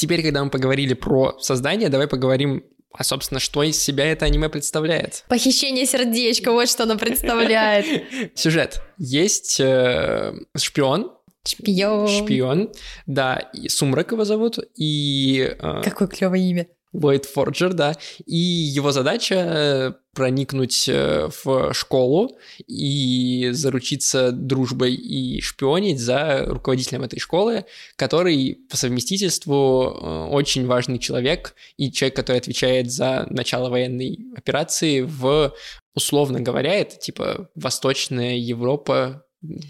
Теперь, 0.00 0.22
когда 0.22 0.42
мы 0.42 0.48
поговорили 0.48 0.94
про 0.94 1.38
создание, 1.40 1.90
давай 1.90 2.08
поговорим, 2.08 2.64
а, 2.90 3.04
собственно, 3.04 3.38
что 3.38 3.62
из 3.62 3.78
себя 3.78 4.10
это 4.10 4.24
аниме 4.24 4.48
представляет. 4.48 5.26
Похищение 5.28 5.84
сердечка, 5.84 6.52
вот 6.52 6.70
что 6.70 6.84
оно 6.84 6.96
представляет. 6.96 7.84
Сюжет. 8.34 8.80
Есть 8.96 9.60
э, 9.60 10.32
шпион, 10.56 11.12
Шпион. 11.46 12.08
шпион, 12.08 12.72
да, 13.04 13.36
и 13.52 13.68
Сумрак 13.68 14.12
его 14.12 14.24
зовут, 14.24 14.58
и 14.74 15.54
э, 15.60 15.82
Какое 15.84 16.08
клевое 16.08 16.48
имя. 16.48 16.66
Ллойд 16.92 17.24
Форджер, 17.24 17.72
да, 17.72 17.96
и 18.26 18.36
его 18.36 18.90
задача 18.90 19.34
э, 19.34 19.92
проникнуть 20.12 20.88
э, 20.88 21.28
в 21.44 21.72
школу 21.72 22.36
и 22.66 23.50
заручиться 23.52 24.32
дружбой 24.32 24.94
и 24.94 25.40
шпионить 25.40 26.00
за 26.00 26.46
руководителем 26.46 27.02
этой 27.02 27.20
школы, 27.20 27.64
который 27.94 28.58
по 28.68 28.76
совместительству 28.76 29.84
э, 29.84 30.26
очень 30.30 30.66
важный 30.66 30.98
человек 30.98 31.54
и 31.76 31.92
человек, 31.92 32.16
который 32.16 32.38
отвечает 32.38 32.90
за 32.90 33.26
начало 33.30 33.70
военной 33.70 34.18
операции 34.36 35.02
в, 35.02 35.54
условно 35.94 36.40
говоря, 36.40 36.74
это 36.74 36.96
типа 36.96 37.50
Восточная 37.54 38.36
Европа, 38.36 39.24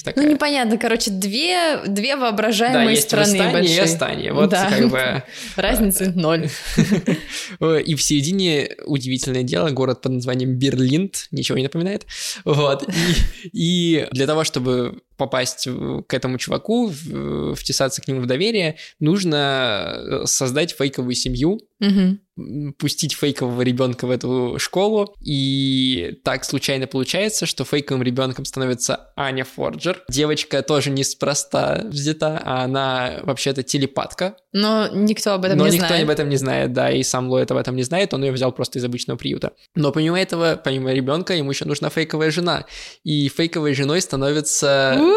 такая. 0.04 0.24
Ну, 0.24 0.32
непонятно, 0.32 0.78
короче, 0.78 1.10
две, 1.10 1.82
две 1.86 2.16
да, 2.16 2.22
воображаемые 2.22 2.90
есть 2.90 3.02
страны 3.04 3.38
Восстание 3.38 3.50
и 3.50 3.52
большие. 3.52 3.82
Остание. 3.82 4.32
Вот 4.32 4.50
Да. 4.50 4.68
как 4.70 4.90
бы 4.90 5.22
Разницы 5.56 6.12
ноль. 6.14 6.48
И 7.84 7.94
в 7.94 8.02
середине 8.02 8.70
удивительное 8.84 9.42
дело, 9.42 9.70
город 9.70 10.00
под 10.02 10.12
названием 10.12 10.54
Берлинд, 10.56 11.28
ничего 11.30 11.58
не 11.58 11.64
напоминает. 11.64 12.06
Вот. 12.44 12.88
И, 13.44 13.50
и 13.52 14.06
для 14.12 14.26
того, 14.26 14.44
чтобы 14.44 15.00
попасть 15.20 15.68
к 16.08 16.14
этому 16.14 16.38
чуваку, 16.38 16.90
втесаться 17.54 18.02
к 18.02 18.08
нему 18.08 18.22
в 18.22 18.26
доверие, 18.26 18.76
нужно 18.98 19.94
э, 19.96 20.26
создать 20.26 20.72
фейковую 20.72 21.14
семью, 21.14 21.60
м, 21.80 22.72
пустить 22.78 23.12
фейкового 23.14 23.60
ребенка 23.62 24.06
в 24.06 24.10
эту 24.10 24.56
школу, 24.58 25.14
и 25.20 26.18
так 26.24 26.44
случайно 26.44 26.86
получается, 26.86 27.44
что 27.46 27.64
фейковым 27.64 28.02
ребенком 28.02 28.44
становится 28.46 29.12
Аня 29.16 29.44
Форджер. 29.44 30.02
Девочка 30.08 30.62
тоже 30.62 30.90
неспроста 30.90 31.82
взята, 31.84 32.40
а 32.44 32.64
она 32.64 33.20
вообще-то 33.22 33.62
телепатка, 33.62 34.36
Но 34.52 34.88
никто 34.92 35.34
об 35.34 35.44
этом 35.44 35.58
но 35.58 35.66
не 35.68 35.74
никто 35.74 35.88
знает. 35.88 36.04
об 36.04 36.10
этом 36.10 36.28
не 36.28 36.36
знает, 36.36 36.72
да, 36.72 36.90
и 36.90 37.02
сам 37.02 37.28
Ллойд 37.28 37.50
об 37.50 37.58
этом 37.58 37.76
не 37.76 37.82
знает, 37.82 38.14
он 38.14 38.24
ее 38.24 38.32
взял 38.32 38.52
просто 38.52 38.78
из 38.78 38.84
обычного 38.84 39.18
приюта. 39.18 39.52
Но 39.74 39.92
помимо 39.92 40.18
этого, 40.20 40.60
помимо 40.62 40.92
ребенка, 40.92 41.34
ему 41.34 41.50
еще 41.50 41.66
нужна 41.66 41.88
фейковая 41.90 42.30
жена. 42.30 42.64
И 43.04 43.28
фейковой 43.28 43.74
женой 43.74 44.00
становится 44.00 44.96
Уф. 44.98 45.09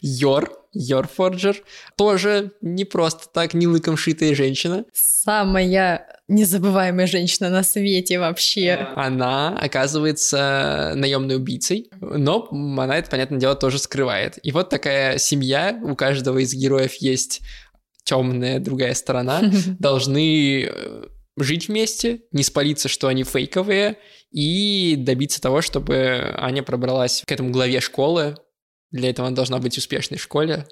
Йор, 0.00 0.52
Йор 0.72 1.08
Форджер. 1.08 1.56
Тоже 1.96 2.52
не 2.60 2.84
просто 2.84 3.28
так, 3.32 3.54
не 3.54 3.66
лыком 3.66 3.96
шитая 3.96 4.34
женщина. 4.34 4.84
Самая 4.92 6.20
незабываемая 6.28 7.06
женщина 7.06 7.50
на 7.50 7.62
свете 7.62 8.18
вообще. 8.18 8.88
Она 8.94 9.58
оказывается 9.58 10.92
наемной 10.94 11.36
убийцей, 11.36 11.90
но 12.00 12.48
она 12.50 12.96
это, 12.96 13.10
понятное 13.10 13.38
дело, 13.38 13.56
тоже 13.56 13.78
скрывает. 13.78 14.38
И 14.42 14.52
вот 14.52 14.70
такая 14.70 15.18
семья, 15.18 15.78
у 15.82 15.96
каждого 15.96 16.38
из 16.38 16.54
героев 16.54 16.94
есть 16.94 17.40
темная 18.04 18.60
другая 18.60 18.94
сторона, 18.94 19.42
должны 19.78 20.64
э, 20.64 21.04
жить 21.36 21.68
вместе, 21.68 22.22
не 22.32 22.42
спалиться, 22.42 22.88
что 22.88 23.08
они 23.08 23.24
фейковые, 23.24 23.98
и 24.30 24.94
добиться 24.96 25.40
того, 25.40 25.60
чтобы 25.60 26.34
Аня 26.36 26.62
пробралась 26.62 27.22
к 27.26 27.32
этому 27.32 27.50
главе 27.50 27.80
школы. 27.80 28.36
Для 28.90 29.10
этого 29.10 29.28
она 29.28 29.36
должна 29.36 29.58
быть 29.58 29.78
успешной 29.78 30.18
в 30.18 30.22
школе. 30.22 30.66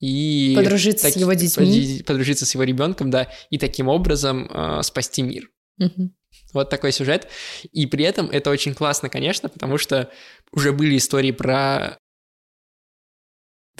И 0.00 0.54
Подружиться 0.56 1.10
с 1.10 1.16
его 1.16 1.32
детьми. 1.32 2.02
Подружиться 2.06 2.46
с 2.46 2.54
его 2.54 2.64
ребенком, 2.64 3.10
да, 3.10 3.28
и 3.50 3.58
таким 3.58 3.88
образом 3.88 4.48
э, 4.50 4.82
спасти 4.82 5.22
мир. 5.22 5.50
Мгм. 5.76 6.14
Вот 6.52 6.70
такой 6.70 6.92
сюжет. 6.92 7.28
И 7.72 7.86
при 7.86 8.04
этом 8.04 8.30
это 8.30 8.50
очень 8.50 8.74
классно, 8.74 9.08
конечно, 9.08 9.48
потому 9.48 9.76
что 9.78 10.10
уже 10.52 10.72
были 10.72 10.96
истории 10.96 11.32
про 11.32 11.98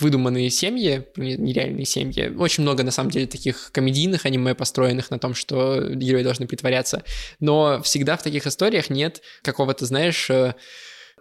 выдуманные 0.00 0.50
семьи, 0.50 1.06
не- 1.16 1.36
нереальные 1.36 1.84
семьи. 1.84 2.28
Очень 2.36 2.62
много, 2.62 2.84
на 2.84 2.90
самом 2.90 3.10
деле, 3.10 3.26
таких 3.26 3.70
комедийных 3.72 4.26
аниме, 4.26 4.54
построенных 4.54 5.10
на 5.10 5.18
том, 5.18 5.34
что 5.34 5.88
герои 5.88 6.22
должны 6.22 6.46
притворяться. 6.46 7.02
Но 7.40 7.82
всегда 7.82 8.16
в 8.16 8.22
таких 8.22 8.46
историях 8.46 8.90
нет 8.90 9.22
какого-то, 9.42 9.86
знаешь, 9.86 10.30
э, 10.30 10.54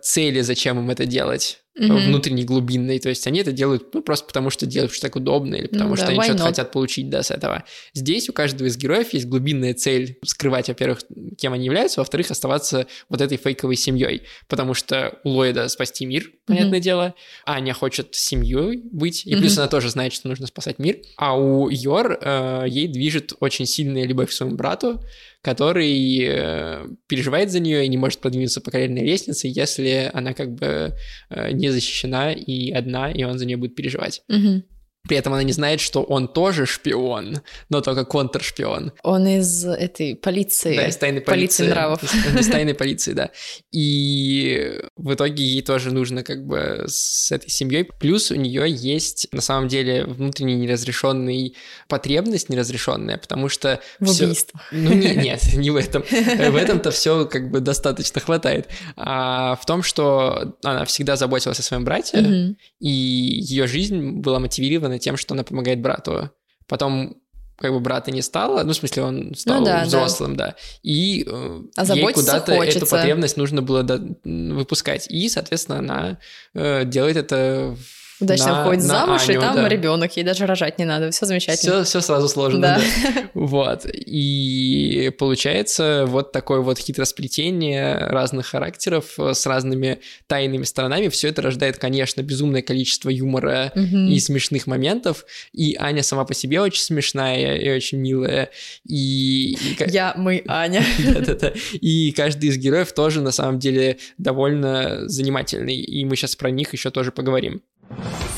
цели, 0.02 0.42
зачем 0.42 0.80
им 0.80 0.90
это 0.92 1.06
делать 1.06 1.64
Мгм. 1.78 2.08
внутренней, 2.08 2.44
глубинной. 2.44 3.00
То 3.00 3.10
есть 3.10 3.26
они 3.28 3.40
это 3.40 3.52
делают 3.52 3.94
ну, 3.94 4.02
просто 4.02 4.26
потому, 4.26 4.50
что 4.50 4.66
делают, 4.66 4.92
что 4.92 5.04
так 5.04 5.16
удобно, 5.16 5.56
или 5.56 5.68
потому 5.68 5.92
Ну 5.92 5.96
что 5.96 6.08
да, 6.08 6.12
они 6.14 6.22
что-то 6.24 6.44
хотят 6.44 6.72
получить 6.72 7.10
да, 7.10 7.22
с 7.24 7.32
этого. 7.32 7.64
Здесь 7.94 8.30
у 8.30 8.34
каждого 8.34 8.68
из 8.68 8.78
героев 8.78 9.14
есть 9.14 9.28
глубинная 9.28 9.74
цель 9.74 10.18
скрывать, 10.26 10.68
во-первых, 10.70 11.02
кем 11.38 11.54
они 11.54 11.66
являются, 11.66 12.00
во-вторых, 12.02 12.32
оставаться 12.32 12.88
вот 13.10 13.22
этой 13.22 13.38
фейковой 13.38 13.76
семьей. 13.76 14.24
Потому 14.48 14.74
что 14.74 15.20
у 15.24 15.30
Ллойда 15.30 15.68
спасти 15.68 16.06
мир, 16.06 16.32
понятное 16.46 16.80
дело. 16.80 17.14
Аня 17.46 17.74
хочет 17.74 18.16
семьей 18.16 18.82
быть, 18.92 19.26
и 19.26 19.36
плюс 19.36 19.54
Мгм. 19.54 19.62
она 19.62 19.68
тоже 19.70 19.90
знает, 19.90 20.14
что 20.14 20.28
нужно 20.28 20.48
спасать 20.48 20.80
мир. 20.80 20.98
А 21.18 21.38
у 21.38 21.70
Йор 21.70 22.18
э, 22.20 22.66
ей 22.68 22.88
движет 22.88 23.34
очень 23.40 23.66
сильная 23.66 24.06
любовь 24.06 24.30
к 24.30 24.32
своему 24.32 24.56
брату, 24.56 25.02
который 25.42 26.20
э, 26.24 26.86
переживает 27.08 27.52
за 27.52 27.60
нее 27.60 27.86
и 27.86 27.88
не 27.88 27.98
может 27.98 28.20
продвинуться 28.20 28.60
по 28.60 28.72
карьерной 28.72 29.04
лестнице, 29.04 29.48
если 29.48 30.10
она 30.14 30.34
как 30.34 30.54
бы 30.54 30.94
э, 31.30 31.52
не 31.52 31.67
защищена 31.72 32.34
и 32.34 32.72
одна, 32.72 33.12
и 33.12 33.24
он 33.24 33.38
за 33.38 33.46
нее 33.46 33.58
будет 33.58 33.76
переживать. 33.76 34.24
Мгм. 34.28 34.64
При 35.08 35.16
этом 35.16 35.32
она 35.34 35.44
не 35.44 35.54
знает, 35.54 35.80
что 35.80 36.04
он 36.04 36.28
тоже 36.28 36.66
шпион, 36.66 37.42
но 37.70 37.80
только 37.82 38.04
контршпион. 38.04 38.92
Он 39.04 39.26
из 39.26 39.64
этой 39.66 40.16
полиции. 40.16 40.76
Да, 40.76 40.88
из 40.88 40.98
тайной 40.98 41.22
полиции 41.22 41.64
полиции. 41.64 41.70
нравов. 41.74 42.04
Из, 42.04 42.36
из 42.42 42.48
тайной 42.50 42.74
полиции, 42.74 43.14
да. 43.14 43.30
И 43.72 44.82
в 44.98 45.14
итоге 45.14 45.44
ей 45.46 45.62
тоже 45.62 45.92
нужно 45.94 46.24
как 46.24 46.46
бы 46.46 46.84
с 46.88 47.32
этой 47.32 47.50
семьей. 47.50 47.86
Плюс 47.86 48.32
у 48.32 48.36
нее 48.36 48.66
есть 48.70 49.28
на 49.32 49.40
самом 49.42 49.68
деле 49.70 50.04
внутренний 50.04 50.56
неразрешенный 50.56 51.56
потребность 51.88 52.50
неразрешенная, 52.50 53.18
потому 53.18 53.48
что 53.48 53.80
В 54.00 54.06
всё- 54.08 54.26
убийствах. 54.26 54.62
Ну 54.72 54.92
не, 54.94 55.16
нет, 55.16 55.42
не 55.54 55.70
в 55.70 55.78
этом. 55.78 56.04
В 56.10 56.56
этом-то 56.56 56.92
все 56.92 57.26
как 57.26 57.50
бы 57.50 57.62
достаточно 57.62 58.20
хватает. 58.20 58.68
А 58.98 59.56
в 59.56 59.66
том, 59.66 59.84
что 59.84 60.58
она 60.64 60.84
всегда 60.86 61.16
заботилась 61.16 61.60
о 61.60 61.64
своем 61.64 61.86
брате, 61.86 62.18
Мгм. 62.18 62.58
и 62.82 62.90
ее 62.90 63.68
жизнь 63.68 64.18
была 64.20 64.40
мотивирована 64.40 64.97
тем, 65.00 65.18
что 65.18 65.34
она 65.34 65.44
помогает 65.44 65.82
брату. 65.82 66.32
Потом 66.68 67.18
как 67.58 67.72
бы 67.72 67.80
брата 67.80 68.12
не 68.12 68.22
стало, 68.22 68.62
ну, 68.64 68.72
в 68.72 68.76
смысле, 68.76 69.04
он 69.04 69.34
стал 69.36 69.60
Ну 69.62 69.66
да, 69.66 69.84
взрослым, 69.84 70.36
да, 70.36 70.56
и 70.84 71.24
э, 71.28 71.60
ей 71.62 71.70
Озаботиться 71.76 72.14
куда-то 72.22 72.52
эту 72.52 72.62
хочется. 72.62 72.86
потребность 72.86 73.36
нужно 73.38 73.64
было 73.64 73.84
выпускать. 74.24 75.08
И, 75.10 75.28
соответственно, 75.28 75.80
она 75.80 76.20
э, 76.54 76.86
делает 76.86 77.18
это 77.18 77.76
в- 77.76 78.07
Удачно 78.20 78.48
на- 78.48 78.58
выходит 78.64 78.84
на 78.84 78.88
замуж, 78.88 79.22
и 79.30 79.32
Аню, 79.34 79.42
там 79.42 79.56
да. 79.56 79.70
ребенок, 79.70 80.18
ей 80.18 80.24
даже 80.24 80.46
рожать 80.46 80.80
не 80.80 80.86
надо, 80.86 81.12
все 81.12 81.26
замечательно. 81.26 81.84
Все, 81.84 81.84
все 81.84 82.02
сразу 82.02 82.28
сложно, 82.28 82.60
Да. 82.62 82.80
да. 83.14 83.30
Вот. 83.34 83.86
И 83.94 85.12
получается 85.20 86.06
вот 86.08 86.32
такое 86.32 86.60
вот 86.62 86.80
хитросплетение 86.80 87.96
разных 87.98 88.48
характеров 88.48 89.20
э, 89.20 89.34
с 89.34 89.46
разными 89.46 90.00
тайными 90.28 90.64
сторонами. 90.64 91.10
Все 91.10 91.28
это 91.30 91.42
рождает, 91.42 91.78
конечно, 91.78 92.22
безумное 92.22 92.62
количество 92.62 93.10
юмора 93.10 93.72
Мгм. 93.76 94.08
и 94.08 94.20
смешных 94.20 94.68
моментов. 94.68 95.26
И 95.54 95.76
Аня 95.80 96.04
сама 96.04 96.26
по 96.26 96.34
себе 96.34 96.62
очень 96.62 96.82
смешная 96.82 97.56
и 97.58 97.70
очень 97.70 98.00
милая. 98.00 98.50
И... 98.88 99.54
и 99.54 99.78
Я, 99.88 100.14
мы, 100.18 100.44
Аня. 100.48 100.84
Да-да-да. 101.14 101.54
И 101.74 102.12
каждый 102.12 102.50
из 102.50 102.58
героев 102.58 102.92
тоже 102.94 103.22
на 103.22 103.32
самом 103.32 103.60
деле 103.60 103.98
довольно 104.18 105.08
занимательный. 105.08 105.76
И 105.78 106.06
мы 106.06 106.16
сейчас 106.16 106.36
про 106.36 106.50
них 106.50 106.74
еще 106.74 106.90
тоже 106.92 107.12
поговорим. 107.12 107.62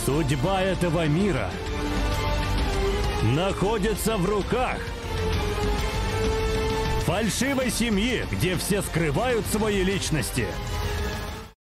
Судьба 0.06 0.62
этого 0.62 1.08
мира 1.08 1.50
находится 3.24 4.18
в 4.18 4.26
руках 4.26 4.78
фальшивой 7.06 7.72
семьи, 7.72 8.26
где 8.32 8.56
все 8.56 8.82
скрывают 8.82 9.46
свои 9.48 9.84
личности. 9.84 10.48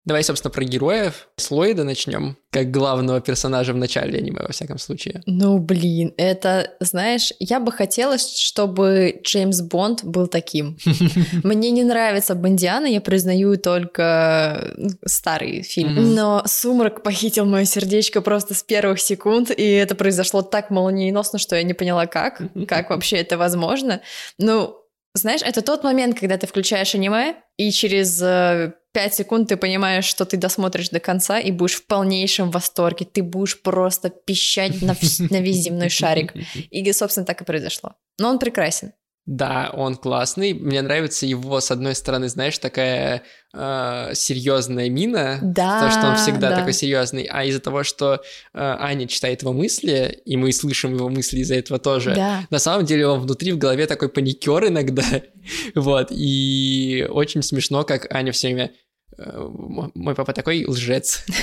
Давай, 0.09 0.25
собственно, 0.25 0.51
про 0.51 0.65
героев. 0.65 1.29
С 1.37 1.51
Ллойда 1.51 1.85
начнем, 1.85 2.39
как 2.51 2.71
главного 2.71 3.21
персонажа 3.21 3.75
в 3.75 3.77
начале 3.77 4.21
аниме, 4.21 4.41
во 4.41 4.53
всяком 4.53 4.79
случае. 4.79 5.21
Ну, 5.27 5.59
блин, 5.59 6.15
это, 6.17 6.71
знаешь, 6.81 7.35
я 7.39 7.61
бы 7.61 7.71
хотела, 7.71 8.17
чтобы 8.17 9.21
Джеймс 9.23 9.61
Бонд 9.61 10.05
был 10.05 10.27
таким. 10.27 10.79
Мне 11.45 11.71
не 11.71 11.85
нравится 11.85 12.35
Бондиана, 12.35 12.87
я 12.87 13.03
признаю 13.03 13.59
только 13.59 14.73
ну, 14.79 14.89
старый 15.05 15.61
фильм. 15.61 16.15
Но 16.15 16.43
«Сумрак» 16.47 17.03
похитил 17.03 17.45
мое 17.45 17.67
сердечко 17.67 18.23
просто 18.23 18.55
с 18.55 18.63
первых 18.63 19.01
секунд, 19.01 19.51
и 19.51 19.73
это 19.73 19.95
произошло 19.95 20.41
так 20.41 20.71
молниеносно, 20.71 21.39
что 21.39 21.55
я 21.55 21.65
не 21.65 21.75
поняла, 21.75 22.07
как, 22.07 22.41
как 22.67 22.89
вообще 22.89 23.19
это 23.19 23.37
возможно. 23.37 24.01
Ну, 24.39 24.75
знаешь, 25.19 25.43
это 25.43 25.63
тот 25.63 25.85
момент, 25.85 26.19
когда 26.19 26.37
ты 26.37 26.47
включаешь 26.47 26.95
аниме, 26.95 27.37
и 27.57 27.71
через 27.71 28.21
э, 28.23 28.73
секунд 29.13 29.49
ты 29.49 29.57
понимаешь, 29.57 30.05
что 30.05 30.25
ты 30.25 30.37
досмотришь 30.37 30.89
до 30.89 31.01
конца 31.01 31.39
и 31.39 31.51
будешь 31.51 31.75
в 31.75 31.87
полнейшем 31.87 32.51
восторге. 32.51 33.07
Ты 33.07 33.23
будешь 33.23 33.61
просто 33.61 34.11
пищать 34.11 34.83
на, 34.83 34.97
на 35.31 35.41
весь 35.41 35.63
земной 35.63 35.89
шарик. 35.89 36.35
И, 36.71 36.93
собственно, 36.93 37.27
так 37.27 37.41
и 37.41 37.45
произошло. 37.45 37.95
Но 38.19 38.31
он 38.31 38.39
прекрасен. 38.39 38.93
Да, 39.29 39.71
он 39.75 39.97
классный. 39.97 40.55
Мне 40.55 40.81
нравится 40.81 41.27
его, 41.27 41.61
с 41.61 41.71
одной 41.71 41.95
стороны, 41.95 42.31
знаешь, 42.31 42.57
такая 42.57 43.25
э, 43.53 44.11
серьезная 44.15 44.89
мина, 44.89 45.39
Да, 45.43 45.83
то, 45.83 45.91
что 45.91 46.09
он 46.09 46.17
всегда 46.17 46.49
да. 46.49 46.57
такой 46.57 46.73
серьезный, 46.73 47.29
а 47.31 47.45
из-за 47.45 47.61
того, 47.61 47.83
что 47.83 48.15
э, 48.15 48.19
Аня 48.55 49.07
читает 49.07 49.43
его 49.43 49.53
мысли, 49.53 50.23
и 50.25 50.39
мы 50.39 50.51
слышим 50.51 50.95
его 50.95 51.11
мысли 51.11 51.41
из-за 51.41 51.57
этого 51.57 51.79
тоже. 51.79 52.15
Да. 52.15 52.47
На 52.49 52.59
самом 52.59 52.87
деле 52.87 53.07
он 53.07 53.21
внутри 53.21 53.53
в 53.53 53.59
голове 53.59 53.87
такой 53.87 54.09
паникер 54.09 54.69
иногда, 54.69 55.05
вот, 55.75 56.09
и 56.11 57.07
очень 57.11 57.43
смешно, 57.43 57.85
как 57.85 58.11
Аня 58.11 58.33
все 58.33 58.49
время 58.49 58.71
мой 59.17 60.15
папа 60.15 60.33
такой 60.33 60.65
лжец. 60.67 61.25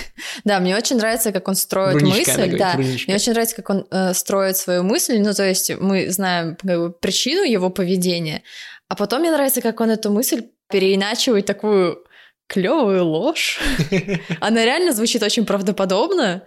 Да, 0.44 0.60
мне 0.60 0.76
очень 0.76 0.98
нравится, 0.98 1.32
как 1.32 1.48
он 1.48 1.56
строит 1.56 1.96
Врунишка, 1.96 2.34
она 2.34 2.46
мысль. 2.46 2.58
говорит, 2.58 2.60
Да, 2.60 3.04
мне 3.08 3.16
очень 3.16 3.32
нравится, 3.32 3.56
как 3.56 3.70
он 3.70 3.88
э, 3.90 4.14
строит 4.14 4.58
свою 4.58 4.84
мысль. 4.84 5.20
Ну, 5.20 5.34
то 5.34 5.48
есть 5.48 5.72
мы 5.80 6.10
знаем 6.12 6.58
как 6.58 6.78
бы, 6.78 6.92
причину 6.92 7.44
его 7.44 7.70
поведения, 7.70 8.44
а 8.90 8.96
потом 8.96 9.22
мне 9.22 9.32
нравится, 9.32 9.62
как 9.62 9.80
он 9.80 9.92
эту 9.92 10.12
мысль 10.12 10.44
переиначивает 10.70 11.46
такую 11.46 12.06
клевую 12.48 13.06
ложь. 13.06 13.60
Она 14.42 14.66
реально 14.66 14.92
звучит 14.92 15.24
очень 15.24 15.46
правдоподобно, 15.46 16.44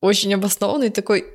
очень 0.00 0.32
обоснованно 0.34 0.84
и 0.84 0.90
такой. 0.90 1.26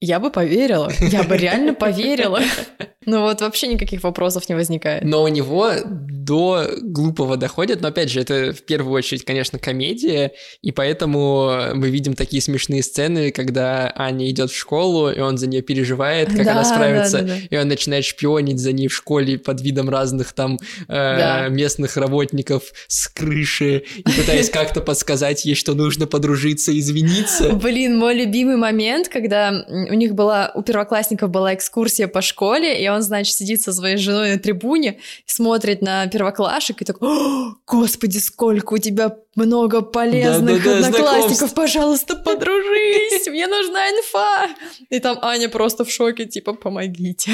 Я 0.00 0.20
бы 0.20 0.30
поверила, 0.30 0.92
я 1.00 1.24
бы 1.24 1.36
реально 1.36 1.74
поверила. 1.74 2.40
Ну 3.08 3.22
вот 3.22 3.40
вообще 3.40 3.68
никаких 3.68 4.02
вопросов 4.02 4.48
не 4.50 4.54
возникает. 4.54 5.02
Но 5.02 5.22
у 5.22 5.28
него 5.28 5.70
до 5.82 6.68
глупого 6.82 7.38
доходит, 7.38 7.80
но 7.80 7.88
опять 7.88 8.10
же, 8.10 8.20
это 8.20 8.52
в 8.52 8.62
первую 8.62 8.92
очередь, 8.92 9.24
конечно, 9.24 9.58
комедия, 9.58 10.32
и 10.60 10.72
поэтому 10.72 11.50
мы 11.72 11.88
видим 11.88 12.12
такие 12.12 12.42
смешные 12.42 12.82
сцены, 12.82 13.30
когда 13.30 13.90
Аня 13.96 14.28
идет 14.28 14.50
в 14.50 14.56
школу, 14.56 15.10
и 15.10 15.20
он 15.20 15.38
за 15.38 15.46
нее 15.46 15.62
переживает, 15.62 16.28
как 16.28 16.44
Да, 16.44 16.52
она 16.52 16.64
справится, 16.64 17.18
да, 17.22 17.24
да, 17.28 17.34
да. 17.34 17.40
и 17.48 17.58
он 17.58 17.68
начинает 17.68 18.04
шпионить 18.04 18.58
за 18.58 18.72
ней 18.72 18.88
в 18.88 18.94
школе 18.94 19.38
под 19.38 19.62
видом 19.62 19.88
разных 19.88 20.34
там 20.34 20.58
э, 20.82 20.86
Да. 20.88 21.48
местных 21.48 21.96
работников 21.96 22.64
с 22.88 23.08
крыши, 23.08 23.84
и 23.96 24.02
пытаясь 24.02 24.50
как-то 24.50 24.82
подсказать 24.82 25.46
ей, 25.46 25.54
что 25.54 25.72
нужно 25.72 26.06
подружиться, 26.06 26.78
извиниться. 26.78 27.54
Блин, 27.54 27.96
мой 27.96 28.14
любимый 28.14 28.56
момент, 28.56 29.08
когда 29.08 29.64
у 29.66 29.94
них 29.94 30.14
была, 30.14 30.52
у 30.54 30.60
первоклассников 30.62 31.30
была 31.30 31.54
экскурсия 31.54 32.06
по 32.06 32.20
школе, 32.20 32.84
и 32.84 32.86
он, 32.88 32.97
значит, 33.02 33.34
сидит 33.34 33.62
со 33.62 33.72
своей 33.72 33.96
женой 33.96 34.32
на 34.32 34.38
трибуне, 34.38 34.98
смотрит 35.26 35.82
на 35.82 36.06
первоклашек 36.06 36.82
и 36.82 36.84
такой, 36.84 37.08
«О, 37.08 37.54
господи, 37.66 38.18
сколько 38.18 38.74
у 38.74 38.78
тебя 38.78 39.16
много 39.36 39.82
полезных 39.82 40.62
Да-да-да, 40.62 40.86
одноклассников, 40.86 41.36
знакомств». 41.36 41.54
пожалуйста, 41.54 42.16
подружись, 42.16 43.26
мне 43.28 43.46
нужна 43.46 43.88
инфа. 43.90 44.48
И 44.90 44.98
там 45.00 45.18
Аня 45.22 45.48
просто 45.48 45.84
в 45.84 45.90
шоке, 45.90 46.26
типа, 46.26 46.54
помогите. 46.54 47.30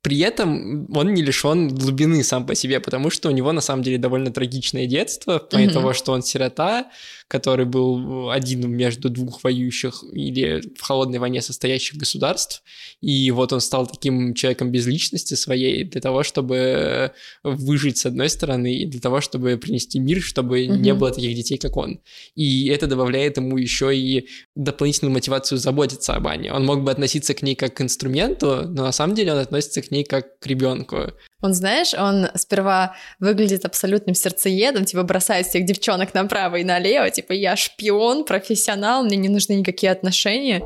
При 0.00 0.20
этом 0.20 0.86
он 0.96 1.12
не 1.12 1.22
лишен 1.22 1.68
глубины 1.68 2.22
сам 2.22 2.46
по 2.46 2.54
себе, 2.54 2.80
потому 2.80 3.10
что 3.10 3.28
у 3.28 3.32
него 3.32 3.52
на 3.52 3.60
самом 3.60 3.82
деле 3.82 3.98
довольно 3.98 4.30
трагичное 4.30 4.86
детство, 4.86 5.38
в 5.38 5.48
плане 5.48 5.66
Мгм. 5.66 5.74
того, 5.74 5.92
что 5.92 6.12
он 6.12 6.22
сирота, 6.22 6.86
который 7.28 7.66
был 7.66 8.30
один 8.30 8.70
между 8.70 9.10
двух 9.10 9.44
воюющих 9.44 10.02
или 10.12 10.62
в 10.76 10.82
холодной 10.82 11.18
войне 11.18 11.42
состоящих 11.42 11.96
государств, 11.98 12.62
и 13.00 13.30
вот 13.30 13.52
он 13.52 13.60
стал 13.60 13.86
таким 13.86 14.34
человеком 14.34 14.70
без 14.72 14.86
личности 14.86 15.34
своей 15.34 15.84
для 15.84 16.00
того, 16.00 16.22
чтобы 16.22 17.12
выжить 17.44 17.98
с 17.98 18.06
одной 18.06 18.30
стороны, 18.30 18.74
и 18.74 18.86
для 18.86 19.00
того, 19.00 19.20
чтобы 19.20 19.56
принести 19.58 19.98
мир, 19.98 20.22
чтобы 20.22 20.66
не 20.66 20.92
Мгм. 20.92 20.98
было 21.00 21.10
таких 21.10 21.34
детей, 21.34 21.58
как 21.58 21.76
он. 21.76 22.00
И 22.34 22.68
это 22.68 22.86
добавляет 22.86 23.36
ему 23.36 23.58
еще 23.58 23.94
и 23.96 24.28
дополнительную 24.56 25.12
мотивацию 25.12 25.58
заботиться 25.58 26.14
об 26.14 26.26
Ане. 26.26 26.52
Он 26.52 26.64
мог 26.64 26.82
бы 26.82 26.90
относиться 26.90 27.34
к 27.34 27.42
ней 27.42 27.54
как 27.54 27.74
к 27.74 27.80
инструменту, 27.82 28.62
но 28.66 28.84
на 28.84 28.92
самом 28.92 29.14
деле 29.14 29.32
он 29.32 29.38
относится 29.38 29.82
к 29.82 29.90
ней 29.90 30.04
как 30.04 30.38
к 30.38 30.46
ребенку. 30.46 31.12
Он, 31.40 31.54
знаешь, 31.54 31.94
он 31.94 32.28
сперва 32.34 32.96
выглядит 33.20 33.64
абсолютным 33.64 34.14
сердцеедом, 34.14 34.84
типа 34.84 35.04
бросает 35.04 35.46
всех 35.46 35.64
девчонок 35.64 36.12
направо 36.12 36.56
и 36.56 36.64
налево, 36.64 37.10
типа 37.10 37.32
я 37.32 37.54
шпион, 37.54 38.24
профессионал, 38.24 39.04
мне 39.04 39.16
не 39.16 39.28
нужны 39.28 39.52
никакие 39.52 39.92
отношения. 39.92 40.62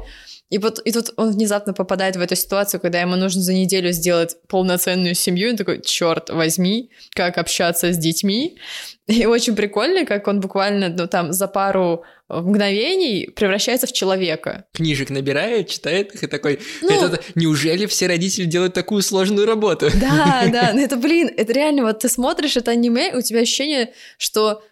И 0.52 0.58
вот 0.58 0.80
и 0.84 0.92
тут 0.92 1.14
он 1.16 1.30
внезапно 1.30 1.72
попадает 1.72 2.16
в 2.16 2.20
эту 2.20 2.36
ситуацию, 2.36 2.78
когда 2.78 3.00
ему 3.00 3.16
нужно 3.16 3.40
за 3.40 3.54
неделю 3.54 3.90
сделать 3.90 4.36
полноценную 4.48 5.14
семью, 5.14 5.48
и 5.48 5.50
он 5.52 5.56
такой, 5.56 5.80
черт 5.80 6.28
возьми, 6.28 6.90
как 7.14 7.38
общаться 7.38 7.90
с 7.90 7.96
детьми. 7.96 8.58
И 9.06 9.24
очень 9.24 9.56
прикольно, 9.56 10.04
как 10.04 10.28
он 10.28 10.40
буквально, 10.40 10.90
ну 10.90 11.08
там, 11.08 11.32
за 11.32 11.48
пару 11.48 12.04
мгновений 12.28 13.30
превращается 13.34 13.86
в 13.86 13.94
человека. 13.94 14.66
Книжек 14.74 15.08
набирает, 15.08 15.68
читает 15.68 16.14
их 16.14 16.22
и 16.22 16.26
такой, 16.26 16.60
Ну- 16.82 16.90
это, 17.06 17.22
неужели 17.34 17.86
все 17.86 18.06
родители 18.06 18.44
делают 18.44 18.74
такую 18.74 19.00
сложную 19.00 19.46
работу? 19.46 19.88
Да, 19.98 20.44
да, 20.52 20.72
ну 20.74 20.82
это, 20.82 20.96
блин, 20.96 21.30
это 21.34 21.50
реально, 21.54 21.84
вот 21.84 22.00
ты 22.00 22.10
смотришь 22.10 22.58
это 22.58 22.72
аниме, 22.72 23.16
у 23.16 23.22
тебя 23.22 23.40
ощущение, 23.40 23.94
что 24.18 24.62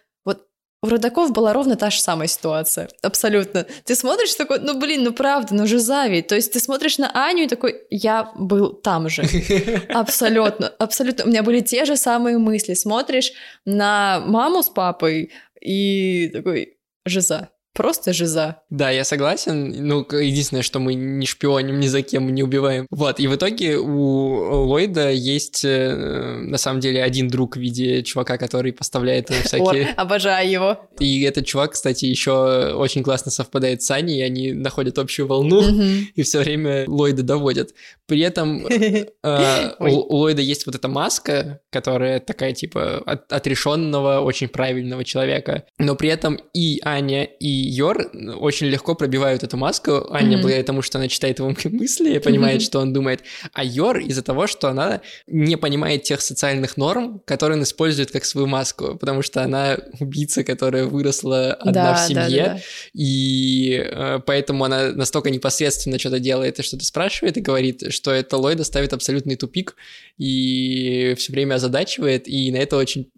у 0.81 0.89
родаков 0.89 1.31
была 1.31 1.53
ровно 1.53 1.75
та 1.75 1.89
же 1.89 2.01
самая 2.01 2.27
ситуация, 2.27 2.89
абсолютно. 3.03 3.65
Ты 3.85 3.95
смотришь 3.95 4.33
такой, 4.33 4.59
ну 4.59 4.79
блин, 4.79 5.03
ну 5.03 5.13
правда, 5.13 5.53
ну 5.53 5.67
же 5.67 5.79
зависть. 5.79 6.27
То 6.27 6.35
есть 6.35 6.53
ты 6.53 6.59
смотришь 6.59 6.97
на 6.97 7.11
Аню 7.13 7.43
и 7.43 7.47
такой, 7.47 7.83
я 7.89 8.31
был 8.35 8.73
там 8.73 9.07
же. 9.09 9.23
Абсолютно, 9.89 10.69
абсолютно. 10.79 11.25
У 11.25 11.27
меня 11.27 11.43
были 11.43 11.59
те 11.59 11.85
же 11.85 11.97
самые 11.97 12.37
мысли. 12.37 12.73
Смотришь 12.73 13.31
на 13.65 14.19
маму 14.25 14.63
с 14.63 14.69
папой 14.69 15.31
и 15.61 16.29
такой, 16.33 16.77
жиза. 17.05 17.49
Просто 17.73 18.11
жиза. 18.11 18.57
Да, 18.69 18.89
я 18.89 19.05
согласен. 19.05 19.87
Ну, 19.87 20.05
единственное, 20.11 20.61
что 20.61 20.79
мы 20.79 20.93
не 20.93 21.25
шпионим 21.25 21.79
ни 21.79 21.87
за 21.87 22.01
кем, 22.01 22.33
не 22.33 22.43
убиваем. 22.43 22.85
Вот, 22.89 23.19
и 23.19 23.27
в 23.27 23.35
итоге 23.35 23.77
у 23.77 24.65
Ллойда 24.65 25.09
есть 25.11 25.63
э, 25.63 25.95
на 26.41 26.57
самом 26.57 26.81
деле 26.81 27.01
один 27.01 27.29
друг 27.29 27.55
в 27.55 27.59
виде 27.59 28.03
чувака, 28.03 28.37
который 28.37 28.73
поставляет 28.73 29.29
всякие... 29.45 29.87
обожаю 29.95 30.49
его. 30.49 30.79
И 30.99 31.21
этот 31.23 31.45
чувак, 31.45 31.71
кстати, 31.71 32.05
еще 32.05 32.73
очень 32.75 33.03
классно 33.03 33.31
совпадает 33.31 33.81
с 33.83 33.91
Аней, 33.91 34.19
и 34.19 34.21
они 34.21 34.51
находят 34.51 34.99
общую 34.99 35.27
волну, 35.27 35.61
и 36.15 36.21
все 36.23 36.39
время 36.39 36.83
Ллойда 36.87 37.23
доводят. 37.23 37.73
При 38.05 38.19
этом 38.19 38.67
э, 38.67 39.05
Ой. 39.23 39.91
у 39.91 40.15
Ллойда 40.15 40.41
есть 40.41 40.65
вот 40.65 40.75
эта 40.75 40.89
маска, 40.89 41.61
которая 41.69 42.19
такая, 42.19 42.53
типа, 42.53 42.97
от- 43.05 43.31
отрешенного, 43.31 44.19
очень 44.19 44.49
правильного 44.49 45.05
человека. 45.05 45.63
Но 45.77 45.95
при 45.95 46.09
этом 46.09 46.37
и 46.53 46.81
Аня, 46.83 47.23
и 47.23 47.60
Йор 47.61 48.11
очень 48.39 48.67
легко 48.67 48.95
пробивают 48.95 49.43
эту 49.43 49.57
маску. 49.57 50.07
Аня, 50.13 50.31
Мгм. 50.33 50.41
благодаря 50.41 50.63
тому, 50.63 50.81
что 50.81 50.97
она 50.97 51.07
читает 51.07 51.39
его 51.39 51.53
мысли, 51.65 52.17
понимает, 52.19 52.57
Мгм. 52.57 52.65
что 52.65 52.79
он 52.79 52.93
думает. 52.93 53.21
А 53.53 53.63
Йор 53.63 53.99
из-за 53.99 54.21
того, 54.21 54.47
что 54.47 54.67
она 54.69 55.01
не 55.27 55.55
понимает 55.57 56.03
тех 56.03 56.21
социальных 56.21 56.77
норм, 56.77 57.21
которые 57.25 57.57
он 57.57 57.63
использует 57.63 58.11
как 58.11 58.25
свою 58.25 58.47
маску, 58.47 58.95
потому 58.97 59.21
что 59.21 59.43
она 59.43 59.77
убийца, 59.99 60.43
которая 60.43 60.85
выросла 60.85 61.53
одна 61.53 61.71
Да, 61.73 61.93
в 61.93 61.97
да, 61.97 62.07
семье, 62.07 62.43
да, 62.43 62.53
да. 62.55 62.61
и 62.93 63.81
э, 63.85 64.19
поэтому 64.25 64.63
она 64.65 64.91
настолько 64.91 65.29
непосредственно 65.29 65.99
что-то 65.99 66.19
делает 66.19 66.59
и 66.59 66.63
что-то 66.63 66.85
спрашивает 66.85 67.37
и 67.37 67.41
говорит, 67.41 67.91
что 67.93 68.11
это 68.11 68.37
Ллойда 68.37 68.63
ставит 68.63 68.93
абсолютный 68.93 69.35
тупик 69.35 69.75
и 70.17 71.15
все 71.17 71.31
время 71.31 71.55
озадачивает, 71.55 72.27
и 72.27 72.51
на 72.51 72.57
это 72.57 72.77
очень 72.77 73.09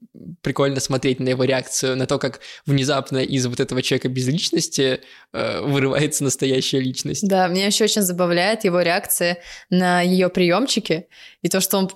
прикольно 0.42 0.80
смотреть 0.80 1.20
на 1.20 1.30
его 1.30 1.44
реакцию, 1.44 1.96
на 1.98 2.06
то, 2.06 2.18
как 2.20 2.40
внезапно 2.66 3.18
из 3.18 3.46
вот 3.48 3.60
этого 3.60 3.82
человека 3.82 4.10
без 4.10 4.28
личности 4.34 5.00
э, 5.32 5.62
вырывается 5.62 6.24
настоящая 6.24 6.80
личность. 6.80 7.28
Да, 7.28 7.48
меня 7.48 7.68
еще 7.68 7.86
очень 7.86 8.02
забавляет 8.02 8.66
его 8.66 8.82
реакция 8.82 9.38
на 9.70 10.02
ее 10.02 10.30
приемчики 10.30 11.08
и 11.42 11.50
то, 11.50 11.62
что 11.62 11.78
он, 11.78 11.92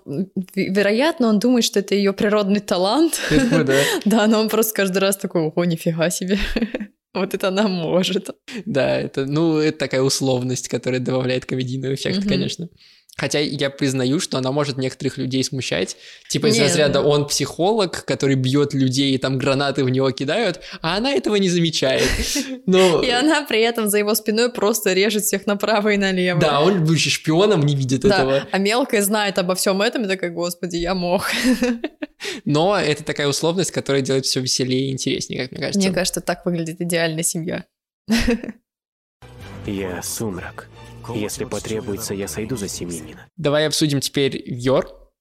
вероятно, 0.56 1.28
он 1.28 1.39
думает, 1.39 1.65
что 1.65 1.80
это 1.80 1.95
ее 1.95 2.13
природный 2.13 2.60
талант. 2.60 3.19
Да. 3.67 3.76
Да, 4.06 4.28
но 4.28 4.39
он 4.39 4.50
просто 4.50 4.73
каждый 4.73 5.00
раз 5.00 5.17
такой, 5.17 5.41
ого, 5.41 5.65
нифига 5.65 6.10
себе. 6.10 6.38
Вот 7.13 7.34
это 7.34 7.47
она 7.47 7.67
может. 7.67 8.30
Да, 8.65 9.00
это, 9.00 9.26
ну, 9.26 9.58
это 9.58 9.80
такая 9.80 10.02
условность, 10.02 10.67
которая 10.67 11.00
добавляет 11.00 11.45
комедийного 11.45 11.95
эффекта, 11.95 12.28
конечно. 12.28 12.69
Хотя 13.17 13.39
я 13.39 13.71
признаю, 13.71 14.19
что 14.19 14.38
она 14.38 14.51
может 14.51 14.77
некоторых 14.77 15.17
людей 15.17 15.43
смущать. 15.43 15.97
Типа 16.30 16.47
из 16.47 16.60
разряда 16.60 17.01
ну- 17.01 17.10
он 17.10 17.27
психолог, 17.27 18.06
который 18.06 18.36
бьет 18.36 18.75
людей, 18.75 19.15
и 19.15 19.17
там 19.17 19.39
гранаты 19.39 19.84
в 19.84 19.89
него 19.89 20.12
кидают, 20.12 20.62
а 20.82 20.97
она 20.97 21.12
этого 21.12 21.36
не 21.36 21.49
замечает. 21.49 22.08
Но... 22.67 23.01
И 23.01 23.10
она 23.10 23.43
при 23.43 23.62
этом 23.62 23.89
за 23.89 23.97
его 23.97 24.13
спиной 24.13 24.51
просто 24.51 24.93
режет 24.93 25.23
всех 25.23 25.47
направо 25.47 25.89
и 25.89 25.97
налево. 25.97 26.39
Да, 26.39 26.62
он, 26.62 26.84
будучи 26.84 27.10
шпионом, 27.10 27.62
не 27.62 27.75
видит 27.75 28.01
Да, 28.01 28.19
этого. 28.19 28.47
а 28.51 28.58
мелкая 28.60 29.01
знает 29.01 29.39
обо 29.39 29.56
всем 29.56 29.82
этом 29.82 30.06
и 30.06 30.08
такая, 30.08 30.30
господи, 30.30 30.75
я 30.75 30.93
мог. 30.93 31.23
Но 32.45 32.77
это 32.77 33.03
такая 33.03 33.27
условность, 33.27 33.71
которая 33.71 34.03
делает 34.03 34.25
все 34.25 34.41
веселее 34.41 34.89
и 34.89 34.91
интереснее, 34.91 35.43
как 35.43 35.51
мне 35.51 35.62
кажется. 35.62 35.80
Мне 35.80 35.91
кажется, 35.91 36.21
так 36.21 36.45
выглядит 36.45 36.82
идеальная 36.82 37.23
семья. 37.23 37.65
Я 39.65 40.01
сумрак. 40.01 40.69
Если 41.15 41.46
потребуется, 41.46 42.13
я 42.13 42.28
сойду 42.28 42.56
за 42.58 42.67
семьянина. 42.67 43.30
Давай 43.38 43.67
обсудим 43.67 44.00
теперь 44.00 44.41
Йор. 44.46 45.12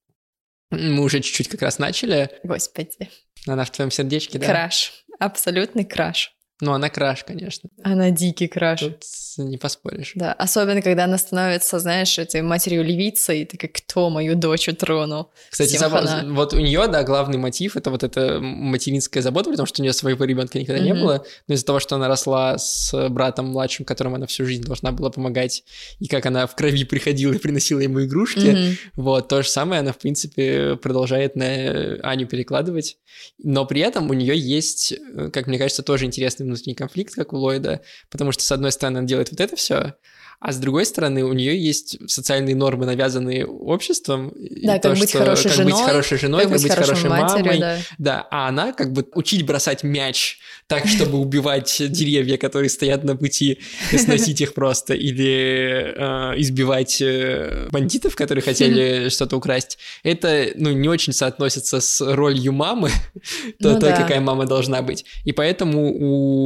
Мы 0.69 1.01
уже 1.01 1.21
чуть-чуть 1.21 1.47
как 1.47 1.61
раз 1.61 1.79
начали. 1.79 2.29
Господи. 2.43 3.09
Она 3.45 3.63
в 3.63 3.71
твоем 3.71 3.91
сердечке, 3.91 4.37
да? 4.39 4.45
Краш. 4.45 5.05
Абсолютный 5.19 5.85
краш. 5.85 6.33
Ну, 6.59 6.73
она 6.73 6.89
краш, 6.89 7.23
конечно. 7.23 7.69
Она 7.83 8.09
дикий 8.09 8.47
краш. 8.47 8.81
Тут 8.81 9.03
не 9.43 9.57
поспоришь. 9.57 10.13
Да, 10.15 10.33
особенно 10.33 10.81
когда 10.81 11.05
она 11.05 11.17
становится, 11.17 11.79
знаешь, 11.79 12.17
этой 12.17 12.41
матерью 12.41 12.83
левицей, 12.83 13.45
ты 13.45 13.57
как 13.57 13.71
кто 13.73 14.09
мою 14.09 14.35
дочь 14.35 14.67
утронул? 14.67 15.29
Кстати, 15.49 15.77
хана. 15.77 16.23
вот 16.33 16.53
у 16.53 16.59
нее, 16.59 16.87
да, 16.87 17.03
главный 17.03 17.37
мотив 17.37 17.77
это 17.77 17.89
вот 17.91 18.03
эта 18.03 18.39
материнская 18.41 19.21
забота, 19.23 19.49
потому 19.49 19.65
что 19.65 19.81
у 19.81 19.83
нее 19.83 19.93
своего 19.93 20.23
ребенка 20.25 20.59
никогда 20.59 20.81
не 20.81 20.93
Мгм. 20.93 21.01
было, 21.01 21.25
но 21.47 21.53
из-за 21.55 21.65
того, 21.65 21.79
что 21.79 21.95
она 21.95 22.07
росла 22.07 22.57
с 22.57 23.09
братом 23.09 23.47
младшим, 23.47 23.85
которому 23.85 24.15
она 24.15 24.25
всю 24.27 24.45
жизнь 24.45 24.63
должна 24.63 24.91
была 24.91 25.09
помогать, 25.09 25.63
и 25.99 26.07
как 26.07 26.25
она 26.25 26.47
в 26.47 26.55
крови 26.55 26.83
приходила 26.83 27.33
и 27.33 27.37
приносила 27.37 27.79
ему 27.79 28.03
игрушки, 28.03 28.47
Мгм. 28.47 28.77
вот 28.95 29.27
то 29.27 29.41
же 29.43 29.49
самое 29.49 29.79
она, 29.81 29.93
в 29.93 29.97
принципе, 29.97 30.75
продолжает 30.77 31.35
на 31.35 31.97
Аню 32.03 32.27
перекладывать, 32.27 32.97
но 33.37 33.65
при 33.65 33.81
этом 33.81 34.09
у 34.09 34.13
нее 34.13 34.37
есть, 34.37 34.93
э, 34.93 35.29
как 35.31 35.47
мне 35.47 35.57
кажется, 35.57 35.83
тоже 35.83 36.05
интересный 36.05 36.45
внутренний 36.45 36.75
конфликт, 36.75 37.13
как 37.15 37.33
у 37.33 37.37
Ллойда, 37.37 37.81
потому 38.09 38.31
что, 38.31 38.43
с 38.43 38.51
одной 38.51 38.71
стороны, 38.71 38.99
она 38.99 39.07
делает 39.07 39.26
вот 39.31 39.39
это 39.39 39.55
все, 39.55 39.95
а 40.39 40.51
с 40.51 40.57
другой 40.57 40.85
стороны, 40.85 41.23
у 41.23 41.33
нее 41.33 41.57
есть 41.59 41.97
социальные 42.09 42.55
нормы, 42.55 42.85
навязанные 42.85 43.45
обществом. 43.45 44.33
Да, 44.63 44.77
то, 44.79 44.89
как 44.89 44.99
быть 44.99 45.09
что- 45.09 45.17
хорошей 45.19 45.49
как 45.49 45.57
быть 45.65 45.67
женой, 45.75 45.85
хорошей 45.87 46.17
женой, 46.19 46.41
Как 46.43 46.51
быть 46.51 46.71
хорошей 46.71 47.09
матерью, 47.09 47.45
мамой. 47.45 47.59
да. 47.59 47.77
Да, 47.97 48.27
а 48.31 48.47
она 48.47 48.71
как 48.71 48.93
бы 48.93 49.05
учить 49.15 49.45
бросать 49.45 49.83
мяч 49.83 50.37
так, 50.67 50.85
чтобы 50.85 51.17
убивать 51.19 51.81
деревья, 51.89 52.37
которые 52.37 52.69
стоят 52.69 53.03
на 53.03 53.15
пути, 53.15 53.59
и 53.91 53.97
сносить 53.97 54.41
их 54.41 54.53
просто, 54.53 54.93
или 54.93 55.93
э, 55.95 56.39
избивать 56.41 57.01
э, 57.01 57.69
бандитов, 57.71 58.15
которые 58.15 58.43
хотели 58.43 59.09
что-то 59.09 59.37
украсть. 59.37 59.77
Это, 60.03 60.47
ну, 60.55 60.71
не 60.71 60.89
очень 60.89 61.13
соотносится 61.13 61.79
с 61.79 62.01
ролью 62.01 62.51
мамы, 62.53 62.89
то- 63.61 63.73
Ну 63.73 63.79
той, 63.79 63.89
да. 63.91 63.95
какая 64.01 64.19
мама 64.19 64.45
должна 64.45 64.81
быть. 64.81 65.05
И 65.23 65.31
поэтому 65.31 65.93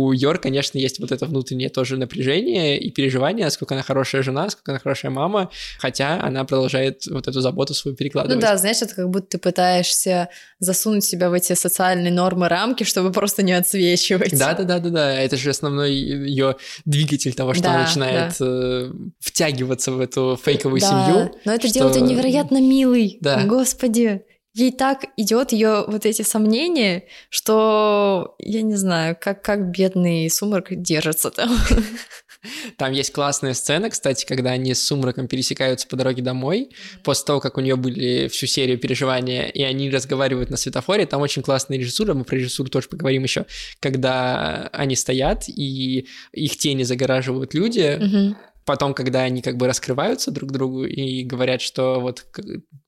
у 0.08 0.12
Йор, 0.14 0.38
конечно, 0.38 0.78
есть 0.78 1.00
вот 1.00 1.12
это 1.12 1.26
внутреннее 1.26 1.70
тоже 1.70 1.98
напряжение 1.98 2.80
и 2.80 2.92
переживание, 2.92 3.46
насколько 3.46 3.74
она 3.74 3.81
хорошая 3.82 4.24
жена, 4.24 4.44
насколько 4.46 4.72
она 4.72 4.80
хорошая 4.80 5.12
мама, 5.12 5.50
хотя 5.80 6.22
она 6.22 6.44
продолжает 6.46 7.06
вот 7.08 7.28
эту 7.28 7.42
заботу 7.42 7.74
свою 7.74 7.94
Ну 7.94 7.98
перекладывать. 7.98 8.40
да, 8.42 8.58
знаешь, 8.58 8.82
это 8.82 8.96
как 8.96 9.10
будто 9.10 9.28
ты 9.28 9.38
пытаешься 9.38 10.30
засунуть 10.60 11.04
себя 11.04 11.30
в 11.30 11.34
эти 11.34 11.54
социальные 11.54 12.12
нормы, 12.12 12.48
рамки, 12.50 12.84
чтобы 12.84 13.12
просто 13.12 13.44
не 13.44 13.54
отсвечивать. 13.54 14.38
Да, 14.38 14.54
да, 14.54 14.64
да, 14.64 14.80
да, 14.80 14.90
да. 14.90 15.14
Это 15.14 15.38
же 15.38 15.50
основной 15.50 15.94
ее 15.94 16.56
двигатель 16.86 17.34
того, 17.34 17.54
что 17.54 17.64
Да, 17.64 17.74
она 17.76 17.84
начинает 17.84 18.36
э, 18.40 18.92
втягиваться 19.20 19.92
в 19.92 20.00
эту 20.00 20.40
фейковую 20.44 20.82
Да, 20.82 20.88
семью. 20.88 21.36
но 21.46 21.54
это 21.54 21.68
что- 21.68 21.74
делает 21.74 21.96
ее 21.96 22.02
невероятно 22.04 22.62
милый. 22.62 23.18
Да. 23.22 23.44
Господи. 23.46 24.24
Ей 24.54 24.74
так 24.74 25.06
идет 25.16 25.54
ее 25.54 25.86
вот 25.88 26.06
эти 26.06 26.24
сомнения, 26.24 27.04
что 27.30 28.36
я 28.38 28.62
не 28.64 28.76
знаю, 28.76 29.16
как, 29.20 29.42
как 29.42 29.72
бедный 29.72 30.30
сумрак 30.30 30.68
держится 30.72 31.32
там. 31.32 31.50
Там 32.78 32.92
есть 32.92 33.12
классная 33.12 33.54
сцена, 33.54 33.90
кстати, 33.90 34.26
когда 34.26 34.52
они 34.52 34.74
с 34.74 34.84
Сумраком 34.86 35.28
пересекаются 35.28 35.88
по 35.88 35.96
дороге 35.96 36.22
домой, 36.22 36.70
после 37.04 37.26
того, 37.26 37.40
как 37.40 37.58
у 37.58 37.62
нее 37.62 37.76
были 37.76 38.28
всю 38.28 38.48
серию 38.48 38.78
переживания, 38.78 39.48
и 39.48 39.62
они 39.64 39.90
разговаривают 39.90 40.50
на 40.50 40.58
светофоре. 40.58 41.06
Там 41.06 41.22
очень 41.22 41.42
классная 41.42 41.78
режиссура, 41.78 42.14
мы 42.14 42.24
про 42.24 42.38
режиссуру 42.38 42.70
тоже 42.70 42.88
поговорим 42.88 43.24
еще, 43.24 43.46
когда 43.80 44.70
они 44.74 44.96
стоят, 44.96 45.48
и 45.48 46.08
их 46.32 46.58
тени 46.58 46.84
загораживают 46.84 47.54
люди, 47.54 47.98
Мгм. 48.02 48.38
Потом, 48.72 48.94
когда 48.94 49.24
они 49.24 49.42
как 49.42 49.58
бы 49.58 49.68
раскрываются 49.68 50.32
друг 50.32 50.52
другу 50.52 50.86
и 50.86 51.24
говорят, 51.24 51.62
что 51.62 52.00
вот 52.00 52.26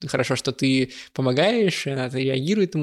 хорошо, 0.08 0.38
что 0.38 0.54
ты 0.54 0.92
помогаешь, 1.12 1.86
и 1.86 1.90
она 1.90 2.08
реагирует, 2.08 2.74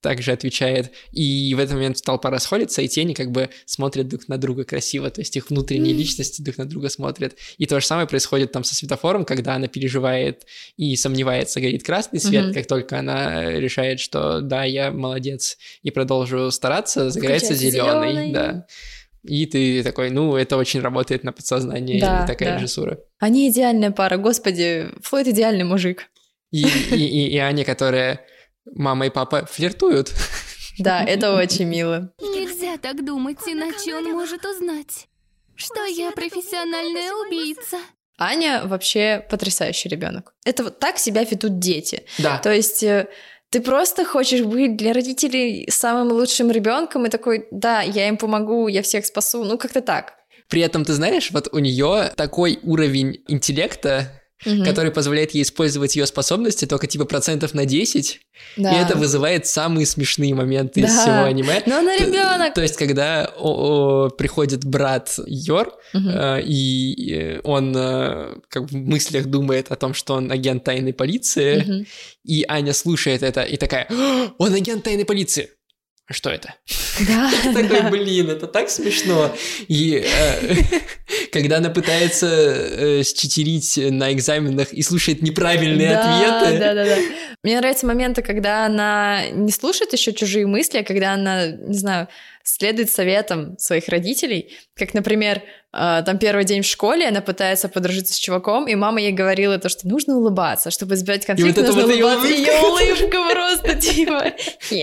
также 0.00 0.32
отвечает, 0.32 0.90
и 1.12 1.54
в 1.54 1.58
этот 1.58 1.74
момент 1.74 2.02
толпа 2.02 2.30
расходится, 2.30 2.80
и 2.80 2.88
тени 2.88 3.12
как 3.12 3.30
бы 3.30 3.50
смотрят 3.66 4.08
друг 4.08 4.26
на 4.28 4.38
друга 4.38 4.64
красиво, 4.64 5.10
то 5.10 5.20
есть 5.20 5.36
их 5.36 5.50
внутренние 5.50 5.92
личности 5.92 6.40
друг 6.40 6.56
на 6.56 6.64
друга 6.64 6.88
смотрят. 6.88 7.36
И 7.58 7.66
то 7.66 7.78
же 7.78 7.84
самое 7.84 8.06
происходит 8.08 8.52
там 8.52 8.64
со 8.64 8.74
светофором, 8.74 9.26
когда 9.26 9.54
она 9.56 9.68
переживает 9.68 10.46
и 10.78 10.96
сомневается, 10.96 11.60
горит 11.60 11.82
красный 11.84 12.20
свет, 12.20 12.44
Мгм. 12.46 12.54
как 12.54 12.66
только 12.66 12.98
она 12.98 13.50
решает, 13.52 14.00
что 14.00 14.40
да, 14.40 14.64
я 14.64 14.90
молодец, 14.90 15.58
и 15.82 15.90
продолжу 15.90 16.50
стараться, 16.50 17.10
загорается 17.10 17.52
зеленый, 17.54 18.12
зелёный. 18.14 18.32
да. 18.32 18.66
И 19.24 19.46
ты 19.46 19.82
такой, 19.82 20.10
ну, 20.10 20.36
это 20.36 20.56
очень 20.56 20.80
работает 20.80 21.24
на 21.24 21.32
подсознание, 21.32 22.00
Да, 22.00 22.26
такая 22.26 22.50
да. 22.50 22.56
режиссура. 22.56 22.98
Они 23.18 23.48
идеальная 23.50 23.90
пара, 23.90 24.18
господи, 24.18 24.90
Флойд 25.02 25.28
идеальный 25.28 25.64
мужик. 25.64 26.10
И, 26.50 26.62
и, 26.62 26.96
и, 26.96 27.28
и 27.34 27.38
Аня, 27.38 27.64
которая 27.64 28.20
мама 28.74 29.06
и 29.06 29.10
папа 29.10 29.46
флиртуют. 29.50 30.12
Да, 30.78 31.04
это 31.04 31.34
очень 31.36 31.64
мило. 31.66 32.12
Нельзя 32.20 32.76
так 32.78 33.04
думать, 33.04 33.38
иначе 33.46 33.94
он 33.94 34.10
может 34.12 34.44
узнать, 34.44 35.06
что 35.54 35.84
я 35.84 36.10
профессиональная 36.10 37.12
убийца. 37.12 37.78
Аня 38.18 38.62
вообще 38.64 39.24
потрясающий 39.28 39.88
ребенок. 39.88 40.34
Это 40.44 40.64
вот 40.64 40.78
так 40.78 40.98
себя 40.98 41.24
ведут 41.24 41.58
дети. 41.58 42.04
Да. 42.18 42.38
То 42.38 42.52
есть 42.52 42.82
э, 42.82 43.08
ты 43.54 43.60
просто 43.60 44.04
хочешь 44.04 44.40
быть 44.40 44.76
для 44.76 44.92
родителей 44.92 45.70
самым 45.70 46.10
лучшим 46.10 46.50
ребенком 46.50 47.06
и 47.06 47.08
такой, 47.08 47.46
да, 47.52 47.82
я 47.82 48.08
им 48.08 48.16
помогу, 48.16 48.66
я 48.66 48.82
всех 48.82 49.06
спасу. 49.06 49.44
Ну, 49.44 49.58
как-то 49.58 49.80
так. 49.80 50.14
При 50.48 50.60
этом, 50.60 50.84
ты 50.84 50.92
знаешь, 50.92 51.30
вот 51.30 51.48
у 51.52 51.60
нее 51.60 52.10
такой 52.16 52.58
уровень 52.64 53.22
интеллекта, 53.28 54.20
Мгм. 54.44 54.64
который 54.64 54.90
позволяет 54.90 55.32
ей 55.32 55.42
использовать 55.42 55.96
ее 55.96 56.06
способности 56.06 56.64
только 56.66 56.86
типа 56.86 57.04
процентов 57.04 57.54
на 57.54 57.64
10, 57.64 58.20
Да. 58.56 58.72
и 58.72 58.82
это 58.84 58.96
вызывает 58.96 59.46
самые 59.46 59.86
смешные 59.86 60.34
моменты 60.34 60.80
из 60.80 60.86
Да. 60.94 61.00
всего 61.00 61.24
аниме. 61.24 61.62
Но 61.66 61.78
она 61.78 61.96
ребенок. 61.96 62.54
То 62.54 62.62
есть, 62.62 62.76
когда 62.76 63.30
о- 63.36 64.06
о, 64.06 64.10
приходит 64.10 64.64
брат 64.64 65.18
Йор, 65.26 65.72
Мгм. 65.92 66.08
э, 66.08 66.42
и 66.44 67.14
э, 67.14 67.40
он 67.44 67.74
э, 67.76 68.34
как 68.48 68.70
в 68.70 68.74
мыслях 68.76 69.26
думает 69.26 69.70
о 69.70 69.76
том, 69.76 69.94
что 69.94 70.14
он 70.14 70.30
агент 70.32 70.64
тайной 70.64 70.92
полиции, 70.92 71.60
Мгм. 71.60 71.86
и 72.24 72.44
Аня 72.48 72.72
слушает 72.72 73.22
это 73.22 73.42
и 73.42 73.56
такая, 73.56 73.86
«А, 73.90 74.30
он 74.38 74.54
агент 74.54 74.82
тайной 74.84 75.04
полиции. 75.04 75.50
А 76.06 76.12
что 76.12 76.28
это? 76.28 76.54
Да, 77.08 77.32
Такой, 77.54 77.90
блин, 77.90 78.28
это 78.28 78.46
так 78.46 78.68
смешно. 78.68 79.34
И 79.68 80.04
э, 80.04 80.54
когда 81.32 81.56
она 81.56 81.70
пытается 81.70 82.26
э, 82.26 83.02
считерить 83.02 83.78
на 83.78 84.12
экзаменах 84.12 84.72
и 84.74 84.82
слушает 84.82 85.22
неправильные 85.22 85.96
ответы, 85.96 86.58
Да, 86.58 86.74
да, 86.74 86.84
да. 86.84 86.96
Мне 87.44 87.58
нравятся 87.58 87.86
моменты, 87.86 88.22
когда 88.22 88.64
она 88.64 89.28
не 89.30 89.52
слушает 89.52 89.92
еще 89.92 90.14
чужие 90.14 90.46
мысли, 90.46 90.78
а 90.78 90.82
когда 90.82 91.12
она, 91.12 91.48
не 91.48 91.74
знаю, 91.74 92.08
следует 92.42 92.90
советам 92.90 93.58
своих 93.58 93.88
родителей, 93.88 94.56
как, 94.74 94.94
например, 94.94 95.42
э, 95.74 96.02
там 96.06 96.18
первый 96.18 96.44
день 96.44 96.62
в 96.62 96.66
школе, 96.66 97.06
она 97.06 97.20
пытается 97.20 97.68
подружиться 97.68 98.14
с 98.14 98.16
чуваком, 98.16 98.66
и 98.66 98.74
мама 98.74 99.02
ей 99.02 99.12
говорила 99.12 99.58
то, 99.58 99.68
что 99.68 99.86
нужно 99.86 100.16
улыбаться, 100.16 100.70
чтобы 100.70 100.94
избежать 100.94 101.26
конфликта, 101.26 101.60
вот 101.60 101.68
это 101.68 101.76
нужно 101.76 101.86
вот 101.86 102.02
улыбаться. 102.02 102.34
Её 102.34 102.70
улыбка 102.70 103.18
просто, 103.30 103.74
типа... 103.74 104.32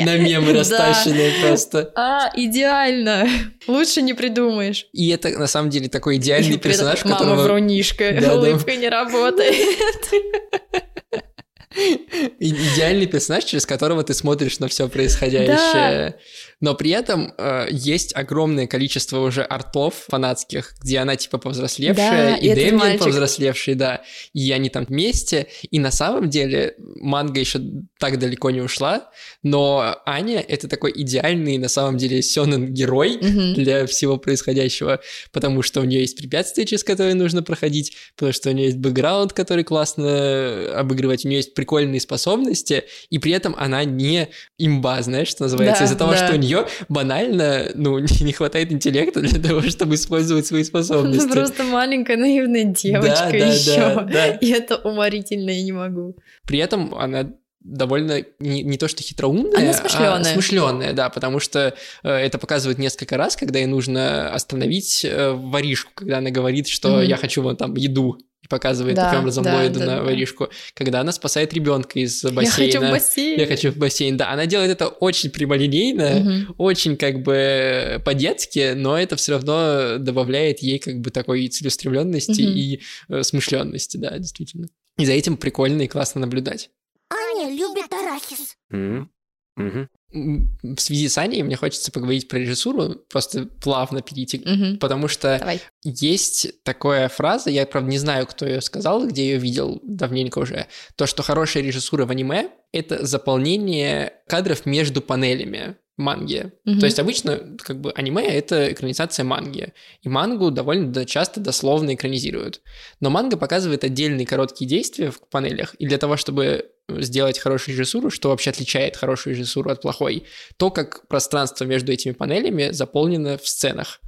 На 0.05 0.17
мемы 0.17 0.53
растащенные 0.53 1.33
просто. 1.41 1.91
А, 1.95 2.29
идеально. 2.35 3.27
Лучше 3.65 4.03
не 4.03 4.13
придумаешь. 4.13 4.85
И 4.93 5.09
это 5.09 5.29
на 5.29 5.47
самом 5.47 5.71
деле 5.71 5.89
такой 5.89 6.17
идеальный 6.17 6.57
И 6.57 6.59
персонаж, 6.59 7.03
Мама 7.05 7.17
которого... 7.17 7.41
врунишка, 7.41 8.11
Да, 8.13 8.21
да. 8.21 8.33
улыбка 8.35 8.75
не 8.75 8.87
работает. 8.87 9.55
Идеальный 12.39 13.07
персонаж, 13.07 13.43
через 13.45 13.65
которого 13.65 14.03
ты 14.03 14.13
смотришь 14.13 14.59
на 14.59 14.67
все 14.67 14.87
происходящее. 14.89 16.15
Но 16.61 16.75
при 16.75 16.91
этом 16.91 17.33
э, 17.37 17.67
есть 17.71 18.15
огромное 18.15 18.67
количество 18.67 19.19
уже 19.19 19.41
артов 19.43 20.05
фанатских, 20.07 20.75
где 20.81 20.99
она 20.99 21.15
типа 21.15 21.37
повзрослевшая, 21.39 22.31
Да, 22.31 22.37
и 22.37 22.53
Дэмиан 22.55 22.97
повзрослевший, 22.99 23.73
да. 23.75 24.03
И 24.33 24.49
они 24.51 24.69
там 24.69 24.85
вместе. 24.85 25.47
И 25.69 25.79
на 25.79 25.91
самом 25.91 26.29
деле 26.29 26.75
манга 26.77 27.39
еще 27.39 27.59
так 27.99 28.17
далеко 28.19 28.51
не 28.51 28.61
ушла, 28.61 29.09
но 29.43 29.97
Аня— 30.05 30.39
это 30.47 30.67
такой 30.67 30.91
идеальный 30.95 31.57
на 31.57 31.67
самом 31.67 31.97
деле 31.97 32.21
сёнэн 32.21 32.73
герой 32.73 33.17
Мгм. 33.21 33.53
для 33.55 33.85
всего 33.87 34.17
происходящего, 34.17 34.99
потому 35.31 35.63
что 35.63 35.81
у 35.81 35.83
нее 35.83 36.01
есть 36.01 36.15
препятствия, 36.17 36.65
через 36.65 36.83
которые 36.83 37.15
нужно 37.15 37.41
проходить, 37.43 37.95
потому 38.15 38.33
что 38.33 38.49
у 38.49 38.53
нее 38.53 38.65
есть 38.67 38.77
бэкграунд, 38.77 39.33
который 39.33 39.63
классно 39.63 40.79
обыгрывать, 40.79 41.25
у 41.25 41.27
нее 41.27 41.37
есть 41.37 41.53
прикольные 41.53 41.99
способности, 41.99 42.83
и 43.09 43.17
при 43.17 43.31
этом 43.31 43.55
она 43.57 43.83
не 43.83 44.29
имба, 44.57 45.01
знаешь, 45.01 45.27
что 45.27 45.43
называется, 45.43 45.79
Да, 45.81 45.85
из-за 45.85 45.95
того, 45.97 46.11
да. 46.11 46.17
что 46.27 46.35
у 46.35 46.37
нее 46.39 46.50
банально, 46.89 47.71
ну, 47.75 47.99
не 48.21 48.33
хватает 48.33 48.71
интеллекта 48.71 49.21
для 49.21 49.39
того, 49.41 49.61
чтобы 49.61 49.95
использовать 49.95 50.45
свои 50.45 50.63
способности. 50.63 51.23
Она 51.25 51.33
просто 51.33 51.63
маленькая 51.63 52.17
наивная 52.17 52.65
девочка 52.65 53.15
Да, 53.15 53.31
да, 53.31 53.37
еще. 53.37 53.75
да, 53.77 54.01
да. 54.03 54.27
И 54.35 54.49
это 54.49 54.77
уморительно, 54.77 55.49
я 55.49 55.63
не 55.63 55.71
могу. 55.71 56.15
При 56.45 56.59
этом 56.59 56.93
она 56.95 57.29
довольно 57.63 58.23
не, 58.39 58.63
не 58.63 58.77
то 58.77 58.87
что 58.87 59.03
хитроумная, 59.03 59.59
Она 59.59 59.73
смышлёная. 59.73 60.19
а 60.19 60.23
смышленая, 60.23 60.93
да, 60.93 61.09
потому 61.09 61.39
что 61.39 61.75
э, 62.03 62.09
это 62.11 62.39
показывает 62.39 62.79
несколько 62.79 63.17
раз, 63.17 63.35
когда 63.35 63.59
ей 63.59 63.67
нужно 63.67 64.33
остановить 64.33 65.05
э, 65.05 65.31
воришку, 65.31 65.91
когда 65.93 66.17
она 66.17 66.31
говорит, 66.31 66.67
что 66.67 66.89
Мгм. 66.89 67.01
я 67.03 67.17
хочу 67.17 67.43
вон 67.43 67.55
там 67.57 67.75
еду, 67.75 68.17
и 68.43 68.47
показывает 68.47 68.95
Да, 68.95 69.05
таким 69.05 69.19
образом 69.21 69.43
да, 69.43 69.53
Ллойду 69.55 69.79
да, 69.79 69.85
на 69.85 69.95
да. 69.97 70.03
воришку, 70.03 70.49
когда 70.73 71.01
она 71.01 71.11
спасает 71.11 71.53
ребенка 71.53 71.99
из 71.99 72.23
Я 72.23 72.31
бассейна. 72.31 72.71
хочу 72.73 72.79
в 72.87 72.91
бассейн. 72.91 73.39
Я 73.39 73.45
хочу 73.47 73.71
в 73.71 73.77
бассейн, 73.77 74.17
да. 74.17 74.31
Она 74.31 74.45
делает 74.47 74.71
это 74.71 74.87
очень 74.87 75.29
прямолинейно, 75.29 76.19
Мгм. 76.19 76.55
очень 76.57 76.97
как 76.97 77.21
бы 77.21 78.01
по-детски, 78.03 78.73
но 78.75 78.97
это 78.97 79.15
все 79.15 79.33
равно 79.33 79.97
добавляет 79.99 80.59
ей 80.59 80.79
как 80.79 80.99
бы 81.01 81.11
такой 81.11 81.47
целеустремленности 81.49 82.41
Мгм. 82.41 82.51
и 82.57 82.79
э, 83.09 83.23
смышленности, 83.23 83.97
да, 83.97 84.17
действительно. 84.17 84.67
И 84.97 85.05
за 85.05 85.13
этим 85.13 85.37
прикольно 85.37 85.83
и 85.83 85.87
классно 85.87 86.21
наблюдать. 86.21 86.69
Аня 87.09 87.49
любит 87.51 87.91
арахис. 87.93 88.55
М? 88.71 89.11
Мгм. 89.55 89.87
В 90.11 90.77
связи 90.79 91.07
с 91.07 91.17
Аней 91.17 91.41
мне 91.43 91.55
хочется 91.55 91.91
поговорить 91.91 92.27
про 92.27 92.37
режиссуру, 92.39 92.95
просто 93.09 93.45
плавно 93.45 94.01
перейти, 94.01 94.39
Мгм. 94.45 94.77
потому 94.77 95.07
что 95.07 95.37
Давай. 95.39 95.61
есть 95.83 96.63
такая 96.63 97.07
фраза, 97.09 97.49
я, 97.49 97.65
правда, 97.65 97.89
не 97.89 97.97
знаю, 97.97 98.27
кто 98.27 98.45
ее 98.45 98.61
сказал, 98.61 99.07
где 99.07 99.23
ее 99.31 99.37
видел 99.37 99.79
давненько 99.83 100.39
уже, 100.39 100.67
то, 100.95 101.05
что 101.05 101.23
хорошая 101.23 101.63
режиссура 101.63 102.05
в 102.05 102.11
аниме— 102.11 102.49
это 102.73 103.05
заполнение 103.05 104.13
кадров 104.27 104.65
между 104.65 105.01
панелями 105.01 105.75
манги. 105.97 106.51
Мгм. 106.65 106.79
То 106.79 106.85
есть 106.87 106.99
обычно 106.99 107.39
как 107.59 107.79
бы 107.79 107.91
аниме— 107.91 108.23
это 108.27 108.71
экранизация 108.71 109.23
манги, 109.23 109.73
и 110.01 110.09
мангу 110.09 110.49
довольно 110.51 110.91
до- 110.91 111.05
часто 111.05 111.39
дословно 111.39 111.93
экранизируют. 111.93 112.61
Но 112.99 113.09
манга 113.09 113.37
показывает 113.37 113.83
отдельные 113.83 114.25
короткие 114.25 114.67
действия 114.67 115.11
в 115.11 115.19
панелях, 115.29 115.75
и 115.75 115.85
для 115.87 115.97
того, 115.97 116.17
чтобы 116.17 116.65
сделать 116.99 117.39
хорошую 117.39 117.75
режиссуру, 117.75 118.09
что 118.09 118.29
вообще 118.29 118.49
отличает 118.49 118.97
хорошую 118.97 119.35
режиссуру 119.35 119.69
от 119.69 119.81
плохой, 119.81 120.23
то, 120.57 120.69
как 120.71 121.07
пространство 121.07 121.65
между 121.65 121.91
этими 121.91 122.11
панелями 122.13 122.71
заполнено 122.71 123.37
в 123.37 123.47
сценах. 123.47 123.99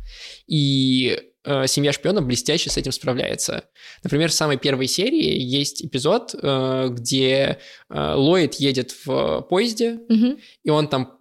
И 0.48 1.20
э, 1.46 1.68
«Семья 1.68 1.94
шпиона» 1.94 2.22
блестяще 2.22 2.70
с 2.70 2.78
этим 2.78 2.92
справляется. 2.92 3.66
Например, 4.04 4.30
в 4.30 4.34
самой 4.34 4.58
первой 4.58 4.88
серии 4.88 5.40
есть 5.40 5.84
эпизод, 5.86 6.36
э, 6.42 6.88
где 6.90 7.60
э, 7.90 8.14
Ллойд 8.16 8.56
едет 8.56 8.96
в 9.06 9.42
поезде, 9.50 10.00
Мгм. 10.10 10.38
и 10.64 10.70
он 10.70 10.88
там 10.88 11.20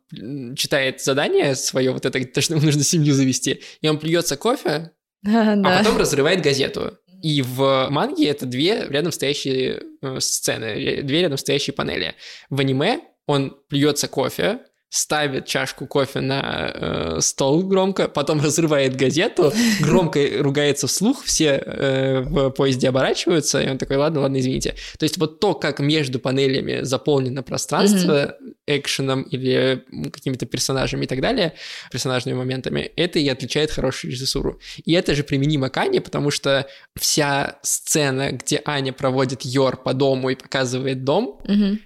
читает 0.57 1.01
задание 1.01 1.55
свое, 1.55 1.91
вот 1.93 2.05
это, 2.05 2.23
то, 2.25 2.41
что 2.43 2.55
ему 2.55 2.65
нужно 2.67 2.85
семью 2.85 3.15
завести, 3.15 3.63
и 3.81 3.89
он 3.89 3.99
плюется 3.99 4.37
кофе, 4.37 4.91
а 5.27 5.79
потом 5.79 5.97
разрывает 5.97 6.43
газету. 6.43 6.99
И 7.23 7.41
в 7.41 7.87
манге 7.89 8.27
это 8.29 8.47
две 8.47 8.87
рядом 8.89 9.13
стоящие 9.13 9.83
сцены, 10.19 10.65
э, 10.65 11.03
две 11.03 11.23
рядом 11.23 11.39
стоящие 11.39 11.75
панели. 11.75 12.15
В 12.51 12.61
аниме 12.61 13.01
он 13.27 13.57
плюется 13.69 14.09
кофе, 14.09 14.61
ставит 14.93 15.47
чашку 15.47 15.87
кофе 15.87 16.21
на 16.21 16.71
э, 16.75 17.21
стол 17.23 17.63
громко, 17.63 18.09
потом 18.09 18.41
разрывает 18.45 18.95
газету, 18.95 19.51
громко 19.81 20.21
ругается 20.39 20.87
вслух, 20.87 21.25
все 21.25 21.63
э, 21.65 22.21
в 22.21 22.51
поезде 22.51 22.91
оборачиваются, 22.91 23.63
и 23.63 23.71
он 23.71 23.79
такой, 23.79 23.97
ладно, 23.97 24.21
ладно, 24.21 24.39
извините. 24.39 24.75
То 24.99 25.05
есть 25.05 25.17
вот 25.17 25.41
то, 25.41 25.55
как 25.55 25.81
между 25.81 26.19
панелями 26.19 26.83
заполнено 26.83 27.43
пространство 27.43 28.37
экшеном 28.67 29.23
или 29.23 29.83
какими-то 30.13 30.45
персонажами 30.45 31.05
и 31.05 31.09
так 31.09 31.23
далее, 31.23 31.55
персонажными 31.91 32.37
моментами, 32.37 32.93
это 32.95 33.19
и 33.19 33.27
отличает 33.29 33.71
хорошую 33.71 34.13
режиссуру. 34.13 34.61
И 34.85 34.93
это 34.93 35.15
же 35.15 35.25
применимо 35.25 35.71
к 35.71 35.77
Ане, 35.79 36.03
потому 36.03 36.31
что 36.31 36.67
вся 37.01 37.59
сцена, 37.63 38.33
где 38.33 38.61
Аня 38.67 38.93
проводит 38.93 39.43
Йор 39.43 39.83
по 39.83 39.95
дому 39.95 40.29
и 40.29 40.35
показывает 40.35 41.03
дом, 41.03 41.41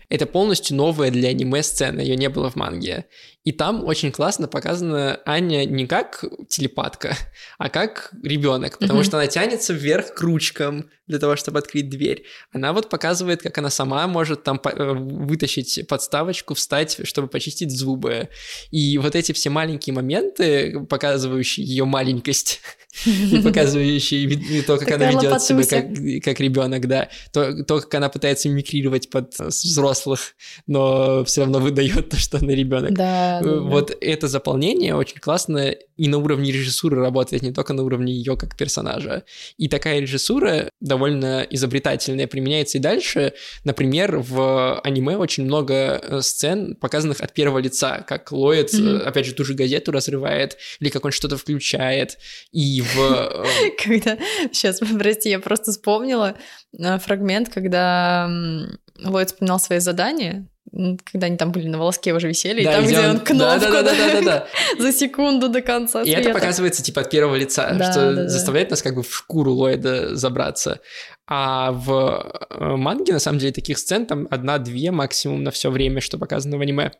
это 0.08 0.26
полностью 0.26 0.76
новая 0.76 1.12
для 1.12 1.28
аниме 1.28 1.62
сцена, 1.62 2.00
ее 2.00 2.16
не 2.16 2.28
было 2.28 2.50
в 2.50 2.56
манге. 2.56 2.95
Familie. 2.96 3.08
И 3.46 3.52
там 3.52 3.84
очень 3.84 4.10
классно 4.10 4.48
показана 4.48 5.20
Аня 5.24 5.64
не 5.64 5.86
как 5.86 6.24
телепатка, 6.48 7.16
а 7.58 7.68
как 7.70 8.10
ребенок, 8.22 8.78
потому 8.78 8.98
Мгм. 8.98 9.04
что 9.04 9.18
она 9.18 9.28
тянется 9.28 9.72
вверх 9.72 10.14
к 10.14 10.20
ручкам 10.20 10.90
для 11.06 11.20
того, 11.20 11.36
чтобы 11.36 11.60
открыть 11.60 11.88
дверь. 11.88 12.24
Она 12.52 12.72
вот 12.72 12.88
показывает, 12.88 13.40
как 13.42 13.56
она 13.58 13.70
сама 13.70 14.08
может 14.08 14.42
там 14.42 14.60
э, 14.64 14.92
вытащить 14.92 15.86
подставочку, 15.86 16.54
встать, 16.54 16.98
чтобы 17.04 17.28
почистить 17.28 17.70
зубы. 17.70 18.30
И 18.72 18.98
вот 18.98 19.14
эти 19.14 19.30
все 19.30 19.48
маленькие 19.50 19.94
моменты, 19.94 20.80
показывающие 20.80 21.64
ее 21.64 21.84
маленькость 21.84 22.60
и 23.06 23.40
показывающие 23.42 24.62
то, 24.62 24.76
как 24.78 24.90
она 24.90 25.12
ведет 25.12 25.40
себя 25.40 26.20
как, 26.20 26.40
ребенок, 26.40 26.88
да, 26.88 27.08
то, 27.32 27.62
то, 27.64 27.80
как 27.80 27.94
она 27.94 28.08
пытается 28.08 28.48
мимикрировать 28.48 29.08
под 29.08 29.38
э, 29.38 29.46
взрослых, 29.46 30.34
но 30.66 31.24
все 31.24 31.42
равно 31.42 31.60
выдает 31.60 32.08
то, 32.08 32.16
что 32.16 32.38
она 32.38 32.52
ребенок. 32.52 32.94
Да, 32.94 33.35
да, 33.42 33.50
Э, 33.50 33.54
да. 33.54 33.60
Вот 33.60 33.96
это 34.00 34.28
заполнение 34.28 34.94
очень 34.94 35.18
классно 35.18 35.70
и 35.96 36.08
на 36.08 36.18
уровне 36.18 36.52
режиссуры 36.52 37.00
работает, 37.00 37.42
не 37.42 37.52
только 37.52 37.72
на 37.72 37.82
уровне 37.82 38.12
ее 38.12 38.36
как 38.36 38.56
персонажа. 38.56 39.24
И 39.56 39.68
такая 39.68 40.00
режиссура 40.00 40.70
довольно 40.80 41.46
изобретательная 41.48 42.26
применяется 42.26 42.78
и 42.78 42.80
дальше. 42.80 43.32
Например, 43.64 44.18
в 44.18 44.80
аниме 44.80 45.16
очень 45.16 45.44
много 45.44 45.74
э, 46.02 46.20
сцен, 46.20 46.76
показанных 46.76 47.20
от 47.20 47.32
первого 47.32 47.58
лица, 47.58 48.04
как 48.06 48.30
Ллойд, 48.32 48.72
э, 48.74 48.78
Мгм. 48.78 49.08
опять 49.08 49.26
же, 49.26 49.34
ту 49.34 49.44
же 49.44 49.54
газету 49.54 49.90
разрывает, 49.92 50.56
или 50.80 50.90
как 50.90 51.04
он 51.04 51.12
что-то 51.12 51.36
включает. 51.36 52.18
И 52.52 52.82
в... 52.82 52.98
э, 52.98 53.70
Когда... 53.84 54.18
Сейчас, 54.52 54.80
прости, 54.98 55.30
я 55.30 55.38
просто 55.40 55.72
вспомнила 55.72 56.36
э, 56.78 56.98
фрагмент, 56.98 57.48
когда 57.48 58.26
м, 58.28 58.78
Ллойд 59.02 59.30
вспоминал 59.30 59.58
свои 59.60 59.78
задания, 59.78 60.48
когда 60.72 61.26
они 61.26 61.36
там 61.36 61.52
были 61.52 61.68
на 61.68 61.78
волоске 61.78 62.12
уже 62.12 62.28
висели, 62.28 62.62
и 62.62 62.64
да, 62.64 62.72
там, 62.72 62.84
где 62.84 62.94
где 62.94 63.08
он 63.08 63.20
кнопку 63.20 63.60
да, 63.60 63.82
Да-да-да-да-да. 63.82 64.46
за 64.78 64.92
секунду 64.92 65.48
до 65.48 65.62
конца 65.62 66.02
И 66.02 66.10
это 66.10 66.22
света. 66.24 66.38
показывается 66.38 66.82
типа 66.82 67.02
от 67.02 67.10
первого 67.10 67.36
лица, 67.36 67.72
Да, 67.74 67.92
что 67.92 68.00
да, 68.00 68.22
да. 68.22 68.28
заставляет 68.28 68.70
нас 68.70 68.82
как 68.82 68.94
бы 68.94 69.02
в 69.02 69.14
шкуру 69.14 69.52
Ллойда 69.52 70.14
забраться. 70.16 70.80
А 71.28 71.72
в 71.72 72.46
э, 72.50 72.76
манге, 72.76 73.12
на 73.12 73.18
самом 73.18 73.38
деле, 73.38 73.52
таких 73.52 73.78
сцен 73.78 74.06
там 74.06 74.28
одна-две 74.30 74.90
максимум 74.92 75.42
на 75.42 75.50
все 75.50 75.70
время, 75.70 76.00
что 76.00 76.18
показано 76.18 76.56
в 76.56 76.60
аниме. 76.60 76.92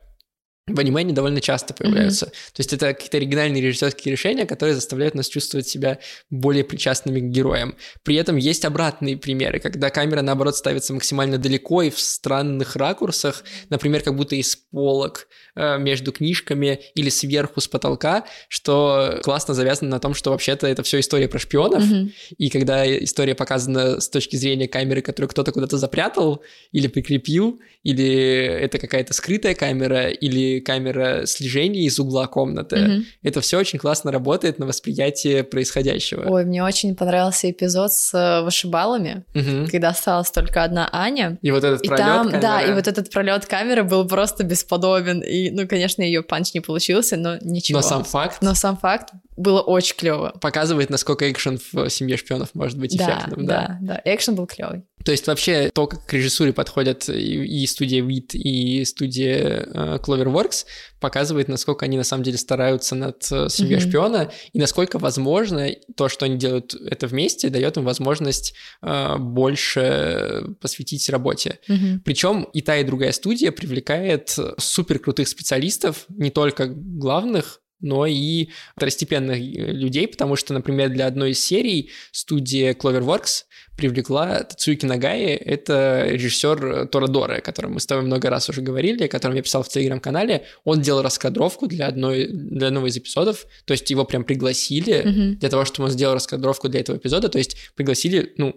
В 0.68 0.80
аниме 0.80 1.00
они 1.02 1.12
довольно 1.12 1.40
часто 1.40 1.74
появляются. 1.74 2.26
То 2.26 2.32
есть 2.58 2.72
это 2.72 2.92
какие-то 2.92 3.18
оригинальные 3.18 3.62
режиссерские 3.62 4.10
решения, 4.10 4.46
которые 4.46 4.74
заставляют 4.74 5.14
нас 5.14 5.28
чувствовать 5.28 5.68
себя 5.68 6.00
более 6.28 6.64
причастными 6.64 7.20
к 7.20 7.24
героям. 7.30 7.76
При 8.02 8.16
этом 8.16 8.34
есть 8.34 8.64
обратные 8.64 9.16
примеры, 9.16 9.60
когда 9.60 9.90
камера, 9.90 10.22
наоборот, 10.22 10.56
ставится 10.56 10.92
максимально 10.92 11.38
далеко 11.38 11.82
и 11.82 11.90
в 11.90 12.00
странных 12.00 12.74
ракурсах, 12.74 13.44
например, 13.68 14.02
как 14.02 14.16
будто 14.16 14.34
из 14.34 14.56
полок 14.56 15.28
э, 15.54 15.78
между 15.78 16.10
книжками 16.10 16.80
или 16.96 17.10
сверху 17.10 17.60
с 17.60 17.68
потолка, 17.68 18.24
что 18.48 19.20
классно 19.22 19.54
завязано 19.54 19.90
на 19.90 20.00
том, 20.00 20.14
что 20.14 20.30
вообще-то 20.30 20.66
это 20.66 20.82
все 20.82 20.98
история 20.98 21.28
про 21.28 21.38
шпионов, 21.38 21.84
Мгм. 21.84 22.12
и 22.38 22.50
когда 22.50 22.84
история 23.04 23.36
показана 23.36 24.00
с 24.00 24.08
точки 24.08 24.34
зрения 24.34 24.66
камеры, 24.66 25.00
которую 25.00 25.30
кто-то 25.30 25.52
куда-то 25.52 25.78
запрятал 25.78 26.42
или 26.72 26.88
прикрепил, 26.88 27.60
или 27.84 28.04
это 28.44 28.78
какая-то 28.80 29.14
скрытая 29.14 29.54
камера, 29.54 30.08
или 30.08 30.55
камера 30.60 31.26
слежения 31.26 31.82
из 31.82 31.98
угла 31.98 32.26
комнаты. 32.26 32.76
Мгм. 32.76 33.04
Это 33.22 33.40
все 33.40 33.58
очень 33.58 33.78
классно 33.78 34.12
работает 34.12 34.58
на 34.58 34.66
восприятие 34.66 35.44
происходящего. 35.44 36.22
Ой, 36.28 36.44
мне 36.44 36.62
очень 36.64 36.94
понравился 36.96 37.50
эпизод 37.50 37.92
с 37.92 38.14
э, 38.14 38.42
вышибалами, 38.42 39.24
Мгм. 39.34 39.68
когда 39.68 39.88
осталась 39.90 40.30
только 40.30 40.62
одна 40.64 40.88
Аня. 40.92 41.38
И 41.42 41.50
вот 41.50 41.64
этот 41.64 41.82
И 41.84 41.88
пролет 41.88 42.06
там, 42.06 42.30
да, 42.32 42.56
камеры. 42.58 42.70
и 42.70 42.74
вот 42.74 42.88
этот 42.88 43.10
пролет 43.10 43.46
камеры 43.46 43.82
был 43.84 44.06
просто 44.06 44.44
бесподобен. 44.44 45.20
И, 45.20 45.50
ну, 45.50 45.66
конечно, 45.68 46.02
ее 46.02 46.22
панч 46.22 46.54
не 46.54 46.60
получился, 46.60 47.16
но 47.16 47.36
ничего. 47.40 47.78
Но 47.78 47.82
сам 47.82 48.04
факт 48.04 48.38
Но 48.42 48.54
сам 48.54 48.76
факт 48.76 49.10
было 49.36 49.60
очень 49.60 49.96
клево. 49.96 50.32
показывает, 50.40 50.88
насколько 50.90 51.30
экшен 51.30 51.58
в 51.72 51.88
«Семье 51.90 52.16
шпионов» 52.16 52.50
может 52.54 52.78
быть 52.78 52.96
Да, 52.96 53.04
эффектным. 53.04 53.46
да, 53.46 53.78
да. 53.80 54.00
Экшен 54.04 54.34
был 54.34 54.46
клевый. 54.46 54.84
То 55.06 55.12
есть 55.12 55.28
вообще 55.28 55.70
то, 55.72 55.86
как 55.86 56.04
к 56.04 56.12
режиссуре 56.14 56.52
подходят 56.52 57.08
и, 57.08 57.64
студия 57.68 58.02
WIT, 58.02 58.32
и 58.32 58.84
студия 58.84 59.64
э, 59.64 59.98
Cloverworks, 60.02 60.66
показывает, 60.98 61.46
насколько 61.46 61.84
они 61.84 61.96
на 61.96 62.02
самом 62.02 62.24
деле 62.24 62.36
стараются 62.36 62.96
над 62.96 63.24
э, 63.30 63.48
«Семьей 63.48 63.76
Мгм. 63.76 63.88
шпиона», 63.88 64.32
и 64.52 64.58
насколько 64.58 64.98
возможно 64.98 65.68
то, 65.96 66.08
что 66.08 66.24
они 66.24 66.38
делают 66.38 66.74
это 66.74 67.06
вместе, 67.06 67.50
дает 67.50 67.76
им 67.76 67.84
возможность 67.84 68.54
э, 68.82 69.16
больше 69.16 70.56
посвятить 70.60 71.08
работе. 71.08 71.60
Мгм. 71.68 72.00
Причем 72.04 72.42
и 72.52 72.60
та, 72.60 72.76
и 72.78 72.82
другая 72.82 73.12
студия 73.12 73.52
привлекает 73.52 74.36
супер 74.58 74.98
крутых 74.98 75.28
специалистов, 75.28 76.06
не 76.08 76.30
только 76.30 76.66
главных, 76.66 77.60
но 77.80 78.06
и 78.06 78.48
второстепенных 78.74 79.38
людей, 79.38 80.08
потому 80.08 80.36
что, 80.36 80.54
например, 80.54 80.88
для 80.90 81.06
одной 81.06 81.30
из 81.30 81.44
серий 81.44 81.90
студия 82.10 82.74
Cloverworks 82.74 83.44
привлекла 83.76 84.42
Тацуюки 84.42 84.86
Нагаи, 84.86 85.34
это 85.34 86.06
режиссер 86.08 86.88
Торадора, 86.88 87.36
о 87.36 87.40
котором 87.40 87.74
мы 87.74 87.80
с 87.80 87.86
тобой 87.86 88.04
много 88.04 88.30
раз 88.30 88.48
уже 88.48 88.62
говорили, 88.62 89.04
о 89.04 89.08
котором 89.08 89.36
я 89.36 89.42
писал 89.42 89.62
в 89.62 89.68
телеграм-канале. 89.68 90.44
Он 90.64 90.80
делал 90.80 91.02
раскадровку 91.02 91.66
для, 91.66 91.86
одной, 91.86 92.26
для 92.26 92.68
одного 92.68 92.86
из 92.86 92.96
эпизодов, 92.96 93.46
то 93.64 93.72
есть 93.72 93.88
его 93.90 94.04
прям 94.04 94.24
пригласили 94.24 95.02
Мгм. 95.04 95.36
для 95.38 95.48
того, 95.48 95.64
чтобы 95.64 95.86
он 95.88 95.92
сделал 95.92 96.14
раскадровку 96.14 96.68
для 96.68 96.80
этого 96.80 96.96
эпизода, 96.96 97.28
то 97.28 97.38
есть 97.38 97.56
пригласили, 97.74 98.32
ну, 98.36 98.56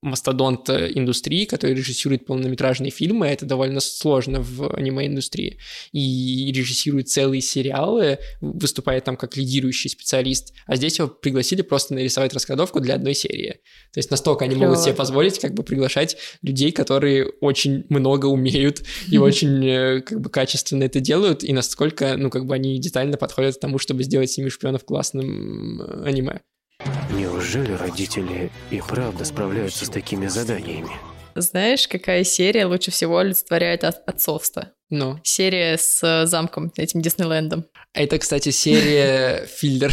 мастодонт 0.00 0.70
индустрии, 0.70 1.44
который 1.44 1.74
режиссирует 1.74 2.26
полнометражные 2.26 2.90
фильмы, 2.90 3.26
это 3.26 3.46
довольно 3.46 3.80
сложно 3.80 4.40
в 4.40 4.74
аниме-индустрии, 4.74 5.58
и 5.92 6.52
режиссирует 6.52 7.08
целые 7.08 7.40
сериалы, 7.40 8.18
выступает 8.40 9.04
там 9.04 9.16
как 9.16 9.36
лидирующий 9.36 9.90
специалист, 9.90 10.52
а 10.66 10.76
здесь 10.76 10.98
его 10.98 11.08
пригласили 11.08 11.62
просто 11.62 11.94
нарисовать 11.94 12.32
раскадровку 12.32 12.80
для 12.80 12.94
одной 12.94 13.14
серии. 13.14 13.60
То 13.92 13.98
есть 13.98 14.10
настолько 14.10 14.44
они 14.44 14.51
могут 14.54 14.74
Клёво. 14.76 14.84
себе 14.84 14.94
позволить 14.94 15.38
как 15.38 15.54
бы 15.54 15.62
приглашать 15.62 16.16
людей, 16.42 16.72
которые 16.72 17.26
очень 17.40 17.84
много 17.88 18.26
умеют 18.26 18.82
и 19.10 19.18
очень 19.18 19.66
э, 19.66 20.00
как 20.00 20.20
бы 20.20 20.30
качественно 20.30 20.84
это 20.84 21.00
делают, 21.00 21.44
и 21.44 21.52
насколько, 21.52 22.16
ну, 22.16 22.30
как 22.30 22.46
бы 22.46 22.54
они 22.54 22.78
детально 22.78 23.16
подходят 23.16 23.56
к 23.56 23.60
тому, 23.60 23.78
чтобы 23.78 24.02
сделать 24.04 24.30
«Семи 24.30 24.50
шпионов» 24.50 24.84
классным 24.84 25.80
э, 25.82 26.04
аниме. 26.06 26.40
Неужели 27.16 27.72
родители 27.72 28.50
и 28.70 28.80
правда 28.86 29.24
справляются 29.24 29.84
с 29.84 29.88
такими 29.88 30.26
заданиями? 30.26 30.90
Знаешь, 31.34 31.88
какая 31.88 32.24
серия 32.24 32.66
лучше 32.66 32.90
всего 32.90 33.18
олицетворяет 33.18 33.84
от- 33.84 34.06
отцовство? 34.06 34.70
Ну, 34.90 35.18
Серия 35.22 35.78
с 35.78 36.02
э, 36.02 36.26
замком, 36.26 36.72
этим 36.76 37.00
Диснейлендом. 37.00 37.64
это, 37.94 38.18
кстати, 38.18 38.50
серия 38.50 39.46
филлер. 39.58 39.92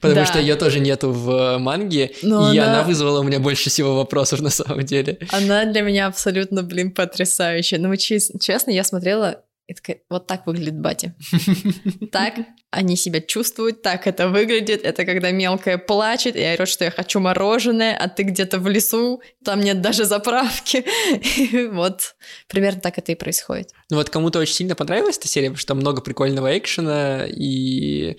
Потому 0.00 0.14
Да. 0.20 0.26
что 0.26 0.38
ее 0.38 0.56
тоже 0.56 0.80
нету 0.80 1.10
в 1.12 1.58
манге, 1.58 2.12
Но 2.22 2.52
и 2.52 2.58
она- 2.58 2.80
она 2.80 2.82
вызвала 2.82 3.20
у 3.20 3.22
меня 3.22 3.38
больше 3.40 3.70
всего 3.70 3.96
вопросов 3.96 4.40
на 4.40 4.50
самом 4.50 4.82
деле. 4.84 5.18
Она 5.30 5.64
для 5.64 5.82
меня 5.82 6.06
абсолютно, 6.06 6.62
блин, 6.62 6.90
потрясающая. 6.92 7.78
Ну, 7.78 7.94
чес- 7.96 8.32
честно, 8.40 8.70
я 8.70 8.84
смотрела 8.84 9.42
и 9.68 9.74
такая, 9.74 9.98
вот 10.10 10.26
так 10.26 10.46
выглядит 10.46 10.78
Бати. 10.80 11.14
Так 12.12 12.34
они 12.70 12.96
себя 12.96 13.20
чувствуют, 13.20 13.82
так 13.82 14.06
это 14.06 14.28
выглядит. 14.28 14.84
Это 14.84 15.04
когда 15.04 15.30
мелкая 15.30 15.78
плачет 15.78 16.36
и 16.36 16.40
орет, 16.44 16.68
что 16.68 16.84
я 16.84 16.90
хочу 16.90 17.20
мороженое, 17.20 17.96
а 17.96 18.08
ты 18.08 18.22
где-то 18.24 18.58
в 18.58 18.66
лесу, 18.68 19.22
там 19.44 19.60
нет 19.60 19.80
даже 19.80 20.04
заправки. 20.04 20.84
И 21.38 21.68
вот 21.72 22.14
примерно 22.48 22.80
так 22.80 22.98
это 22.98 23.12
и 23.12 23.14
происходит. 23.14 23.68
Ну 23.90 23.96
вот 23.98 24.10
кому-то 24.10 24.38
очень 24.40 24.54
сильно 24.54 24.74
понравилась 24.74 25.18
эта 25.18 25.28
серия, 25.28 25.48
потому 25.48 25.58
что 25.58 25.74
много 25.74 26.00
прикольного 26.02 26.56
экшена 26.58 27.26
и 27.28 28.16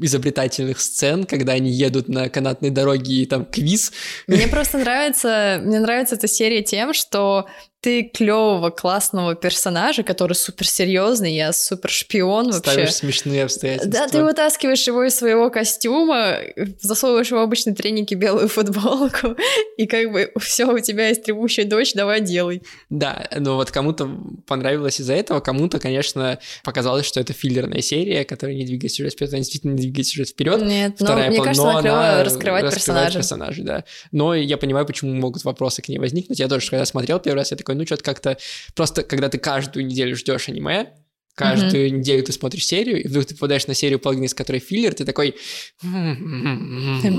изобретательных 0.00 0.80
сцен, 0.80 1.24
когда 1.24 1.52
они 1.52 1.70
едут 1.70 2.08
на 2.08 2.28
канатной 2.28 2.70
дороге 2.70 3.14
и 3.14 3.26
там 3.26 3.44
квиз. 3.44 3.92
Мне 4.26 4.48
просто 4.48 4.78
нравится, 4.78 5.60
мне 5.62 5.80
нравится 5.80 6.14
эта 6.14 6.28
серия 6.28 6.62
тем, 6.62 6.94
что 6.94 7.46
ты 7.82 8.04
клевого, 8.04 8.70
классного 8.70 9.34
персонажа, 9.34 10.04
который 10.04 10.34
супер 10.34 10.68
серьезный, 10.68 11.34
я 11.34 11.52
супер 11.52 11.90
шпион 11.90 12.46
вообще. 12.52 12.60
Ставишь 12.60 12.94
смешные 12.94 13.42
обстоятельства. 13.42 13.90
Да, 13.90 14.06
ты 14.06 14.22
вытаскиваешь 14.22 14.86
его 14.86 15.02
из 15.02 15.16
своего 15.16 15.50
костюма, 15.50 16.36
засовываешь 16.80 17.32
его 17.32 17.40
в 17.40 17.42
обычные 17.42 17.74
треники, 17.74 18.14
белую 18.14 18.46
футболку, 18.46 19.34
и 19.76 19.88
как 19.88 20.12
бы 20.12 20.30
все, 20.38 20.66
у 20.66 20.78
тебя 20.78 21.08
есть 21.08 21.24
требующая 21.24 21.64
дочь, 21.64 21.92
давай 21.92 22.20
делай. 22.20 22.62
Да, 22.88 23.28
но 23.36 23.56
вот 23.56 23.72
кому-то 23.72 24.08
понравилось 24.46 25.00
из-за 25.00 25.14
этого, 25.14 25.40
кому-то, 25.40 25.80
конечно, 25.80 26.38
показалось, 26.62 27.04
что 27.04 27.18
это 27.18 27.32
филлерная 27.32 27.80
серия, 27.80 28.24
которая 28.24 28.54
не 28.54 28.64
двигает 28.64 28.92
сюжет 28.92 29.14
вперед, 29.14 29.32
она 29.32 29.38
действительно 29.40 29.72
не 29.72 29.82
двигает 29.82 30.06
сюжет 30.06 30.28
вперед. 30.28 30.62
Нет, 30.62 31.00
но 31.00 31.06
Вторая 31.06 31.28
мне 31.30 31.38
пол- 31.38 31.44
кажется, 31.46 31.64
но 31.64 31.78
она 31.78 31.80
клево 31.80 32.24
раскрывать 32.24 32.70
персонажа. 32.72 33.18
персонажей, 33.18 33.64
да. 33.64 33.84
Но 34.12 34.36
я 34.36 34.56
понимаю, 34.56 34.86
почему 34.86 35.12
могут 35.14 35.42
вопросы 35.42 35.82
к 35.82 35.88
ней 35.88 35.98
возникнуть. 35.98 36.38
Я 36.38 36.46
тоже, 36.46 36.70
когда 36.70 36.84
смотрел 36.86 37.18
первый 37.18 37.38
раз, 37.38 37.50
я 37.50 37.56
такой, 37.56 37.71
ну, 37.74 37.86
что-то 37.86 38.02
как-то... 38.04 38.38
Просто, 38.74 39.02
когда 39.02 39.28
ты 39.28 39.38
каждую 39.38 39.86
неделю 39.86 40.16
ждешь 40.16 40.48
аниме, 40.48 40.92
каждую 41.34 41.92
неделю 41.94 42.22
ты 42.24 42.32
смотришь 42.32 42.66
серию, 42.66 43.02
и 43.02 43.08
вдруг 43.08 43.24
ты 43.26 43.34
попадаешь 43.34 43.66
на 43.66 43.74
серию, 43.74 43.98
половина 43.98 44.24
из 44.24 44.34
которой 44.34 44.58
филлер, 44.58 44.94
ты 44.94 45.04
такой... 45.04 45.36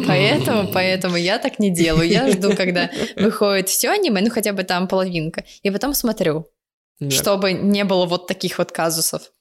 Поэтому, 0.08 0.72
поэтому 0.72 1.18
я 1.18 1.40
так 1.40 1.60
не 1.60 1.74
делаю. 1.74 2.08
Я 2.08 2.32
жду, 2.32 2.56
когда 2.56 2.92
выходит 3.16 3.70
все 3.70 3.90
аниме, 3.90 4.22
ну 4.22 4.30
хотя 4.30 4.54
бы 4.54 4.64
там 4.64 4.88
половинка, 4.88 5.44
и 5.62 5.72
потом 5.72 5.94
смотрю, 5.94 6.48
Да. 7.00 7.10
чтобы 7.10 7.54
не 7.54 7.84
было 7.84 8.06
вот 8.06 8.28
таких 8.28 8.58
вот 8.58 8.72
казусов. 8.72 9.32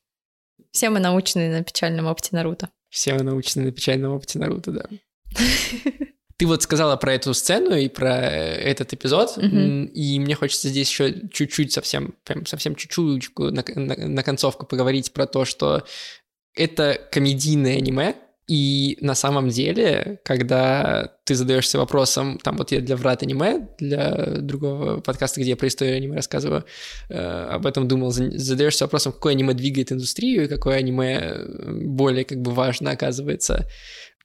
Все 0.71 0.89
мы 0.89 1.01
научены 1.01 1.51
на 1.51 1.63
печальном 1.63 2.07
опыте 2.07 2.31
Наруто. 2.33 2.71
Все 2.89 3.15
мы 3.15 3.23
научены 3.23 3.67
на 3.67 3.73
печальном 3.73 4.13
опыте 4.13 4.39
Наруто, 4.39 4.71
да. 4.71 4.85
Ты 6.37 6.47
вот 6.47 6.63
сказала 6.63 6.97
про 6.97 7.15
эту 7.15 7.35
сцену 7.35 7.77
и 7.77 7.89
про 7.89 8.15
э, 8.21 8.55
этот 8.57 8.93
эпизод, 8.93 9.35
м, 9.37 9.85
и 9.87 10.19
мне 10.19 10.35
хочется 10.35 10.69
здесь 10.69 10.89
еще 10.91 11.15
чуть-чуть, 11.31 11.73
совсем, 11.73 12.15
прям 12.25 12.47
совсем 12.47 12.75
чуть-чуть 12.75 13.31
на, 13.39 13.65
на- 13.77 13.97
на 14.09 14.23
концовку 14.23 14.67
поговорить 14.67 15.13
про 15.13 15.27
то, 15.27 15.45
что 15.45 15.85
это 16.55 16.99
комедийное 17.11 17.77
аниме, 17.79 18.15
и 18.49 18.99
на 19.01 19.15
самом 19.15 19.49
деле, 19.49 20.21
когда 20.25 21.15
ты 21.25 21.35
задаешься 21.37 21.79
вопросом, 21.79 22.39
там 22.43 22.57
вот 22.57 22.73
я 22.73 22.81
для 22.81 22.97
врат 22.97 23.23
аниме, 23.23 23.69
для 23.79 24.11
другого 24.41 25.01
подкаста, 25.01 25.41
где 25.41 25.51
я 25.51 25.57
про 25.57 25.69
историю 25.69 25.97
аниме 25.97 26.17
рассказываю, 26.17 26.65
э, 27.09 27.17
об 27.19 27.67
этом 27.67 27.87
думал, 27.87 28.11
за- 28.11 28.37
задаешься 28.37 28.85
вопросом, 28.85 29.13
какое 29.13 29.35
аниме 29.35 29.55
двигает 29.55 29.93
индустрию 29.93 30.45
и 30.45 30.49
какое 30.49 30.77
аниме 30.77 31.19
э, 31.23 31.73
более 31.87 32.25
как 32.25 32.39
бы 32.43 32.51
важно 32.51 32.91
оказывается, 32.91 33.69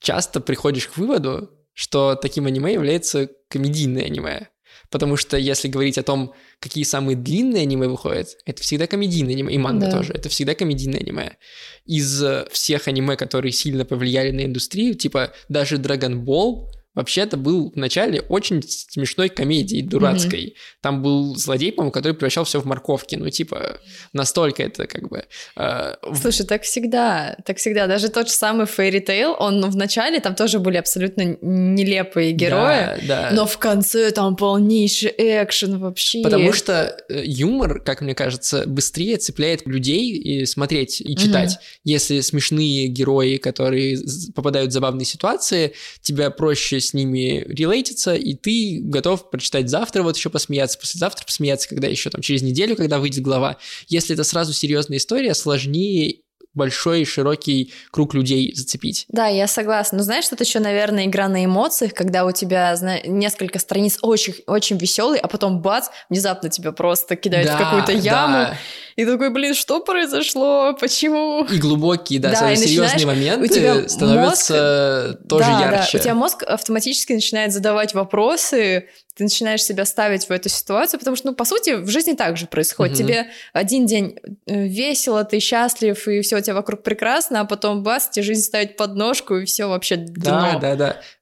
часто 0.02 0.42
приходишь 0.42 0.88
к 0.88 0.98
выводу, 0.98 1.52
что 1.78 2.16
таким 2.16 2.48
аниме 2.48 2.74
является 2.74 3.30
комедийное 3.50 4.06
аниме. 4.06 4.48
Потому 4.90 5.16
что 5.16 5.38
если 5.38 5.68
говорить 5.68 6.00
о 6.00 6.04
том, 6.04 6.34
какие 6.60 6.84
самые 6.84 7.16
длинные 7.16 7.62
аниме 7.64 7.88
выходят, 7.88 8.30
это 8.46 8.64
всегда 8.64 8.88
комедийное 8.88 9.36
аниме, 9.36 9.54
и 9.54 9.60
манга 9.60 9.86
Да. 9.86 9.92
тоже, 9.98 10.14
это 10.14 10.28
всегда 10.28 10.56
комедийное 10.56 11.00
аниме. 11.02 11.38
Из 11.86 12.24
всех 12.52 12.88
аниме, 12.88 13.16
которые 13.16 13.52
сильно 13.52 13.86
повлияли 13.86 14.32
на 14.32 14.44
индустрию, 14.46 14.96
типа 14.96 15.34
даже 15.50 15.76
Dragon 15.76 16.24
Ball, 16.24 16.68
вообще-то 16.98 17.38
был 17.38 17.72
вначале 17.76 18.22
очень 18.22 18.62
смешной 18.64 19.30
комедией, 19.30 19.84
дурацкой. 19.84 20.56
Там 20.82 21.02
был 21.04 21.36
злодей, 21.36 21.72
по-моему, 21.72 21.92
который 21.92 22.14
превращал 22.14 22.44
все 22.44 22.60
в 22.60 22.66
морковки. 22.66 23.16
Ну, 23.16 23.30
типа, 23.30 23.78
настолько 24.14 24.64
это 24.64 24.88
как 24.88 25.08
бы... 25.08 25.24
э, 25.56 25.94
в- 26.02 26.18
Слушай, 26.18 26.46
так 26.48 26.64
всегда, 26.64 27.38
так 27.46 27.58
всегда. 27.58 27.86
Даже 27.88 28.10
тот 28.10 28.28
же 28.28 28.34
самый 28.34 28.66
Fairy 28.66 29.06
Tail, 29.06 29.36
он 29.38 29.62
в 29.70 29.76
начале, 29.76 30.20
там 30.20 30.34
тоже 30.36 30.58
были 30.60 30.78
абсолютно 30.78 31.38
нелепые 31.42 32.32
герои, 32.32 32.58
Да, 32.58 32.98
да. 33.08 33.30
но 33.32 33.46
в 33.46 33.58
конце 33.60 34.10
там 34.12 34.36
полнейший 34.36 35.14
экшен 35.18 35.78
вообще. 35.80 36.24
Потому 36.24 36.52
что 36.52 36.98
э, 37.10 37.22
юмор, 37.24 37.80
как 37.80 38.02
мне 38.02 38.16
кажется, 38.16 38.64
быстрее 38.66 39.18
цепляет 39.18 39.68
людей 39.68 40.12
и 40.14 40.46
смотреть 40.48 41.00
и 41.02 41.16
читать. 41.16 41.60
Если 41.84 42.22
смешные 42.22 42.88
герои, 42.88 43.38
которые 43.38 44.00
попадают 44.34 44.72
в 44.72 44.74
забавные 44.74 45.06
ситуации, 45.06 45.74
тебя 46.02 46.32
проще 46.32 46.80
с 46.88 46.94
ними 46.94 47.44
релейтиться, 47.48 48.16
и 48.16 48.34
ты 48.34 48.80
готов 48.82 49.30
прочитать 49.30 49.70
завтра, 49.70 50.04
вот 50.04 50.18
еще 50.18 50.30
посмеяться, 50.30 50.78
послезавтра 50.80 51.26
посмеяться, 51.26 51.70
когда 51.70 51.88
еще 51.88 52.10
там 52.10 52.22
через 52.22 52.42
неделю, 52.42 52.76
когда 52.76 53.00
выйдет 53.00 53.22
глава. 53.24 53.58
Если 53.88 54.14
это 54.14 54.24
сразу 54.24 54.54
серьезная 54.54 54.98
история, 54.98 55.34
сложнее 55.34 56.22
большой 56.54 57.06
широкий 57.06 57.72
круг 57.92 58.16
людей 58.16 58.52
зацепить. 58.56 59.06
Да, 59.10 59.28
я 59.28 59.48
согласна. 59.48 60.00
Но 60.00 60.04
знаешь, 60.04 60.26
это 60.32 60.44
еще, 60.44 60.60
наверное, 60.60 61.06
игра 61.06 61.28
на 61.28 61.46
эмоциях, 61.46 61.94
когда 61.94 62.26
у 62.26 62.32
тебя 62.32 62.76
зна- 62.76 63.00
несколько 63.02 63.60
страниц 63.60 64.00
очень, 64.02 64.34
очень 64.48 64.78
веселый, 64.78 65.20
а 65.20 65.28
потом 65.28 65.62
бац, 65.62 65.90
внезапно 66.10 66.50
тебя 66.50 66.72
просто 66.72 67.16
кидают 67.16 67.48
в 67.50 67.52
Да, 67.52 67.60
какую-то 67.60 67.92
яму. 67.92 68.34
да. 68.34 68.58
И 68.98 69.06
такой, 69.06 69.30
блин, 69.30 69.54
что 69.54 69.80
произошло? 69.80 70.76
Почему? 70.78 71.46
И 71.46 71.58
глубокие, 71.60 72.20
да, 72.20 72.32
Да, 72.32 72.36
самые 72.36 72.56
и 72.56 72.58
серьезные 72.58 72.94
начинаешь- 72.94 73.06
моменты 73.38 73.46
у 73.46 73.48
тебя 73.48 73.88
становятся 73.90 75.20
тоже 75.30 75.46
да, 75.46 75.60
ярче. 75.62 75.92
Да, 75.94 76.00
у 76.00 76.02
тебя 76.04 76.14
мозг 76.16 76.44
автоматически 76.44 77.14
начинает 77.14 77.54
задавать 77.54 77.94
вопросы, 77.94 78.88
ты 79.16 79.24
начинаешь 79.24 79.64
себя 79.64 79.84
ставить 79.86 80.26
в 80.26 80.32
эту 80.32 80.48
ситуацию, 80.48 81.00
потому 81.00 81.16
что, 81.18 81.30
ну, 81.30 81.34
по 81.36 81.44
сути, 81.44 81.72
в 81.76 81.90
жизни 81.90 82.14
так 82.14 82.38
же 82.38 82.46
происходит. 82.46 82.98
Мгм. 83.00 83.08
Тебе 83.08 83.28
один 83.52 83.88
день 83.88 84.16
э, 84.46 84.68
весело, 84.68 85.24
ты 85.24 85.40
счастлив, 85.40 86.08
и 86.08 86.22
все 86.22 86.38
у 86.38 86.40
тебя 86.42 86.54
вокруг 86.54 86.84
прекрасно, 86.84 87.42
а 87.42 87.46
потом 87.46 87.82
бас, 87.82 88.10
тебе 88.10 88.22
жизнь 88.24 88.44
ставит 88.44 88.78
подножку, 88.78 89.38
и 89.38 89.46
все 89.46 89.66
вообще 89.66 89.96
Да, 89.98 90.52
дно. 90.52 90.60
да, 90.60 90.76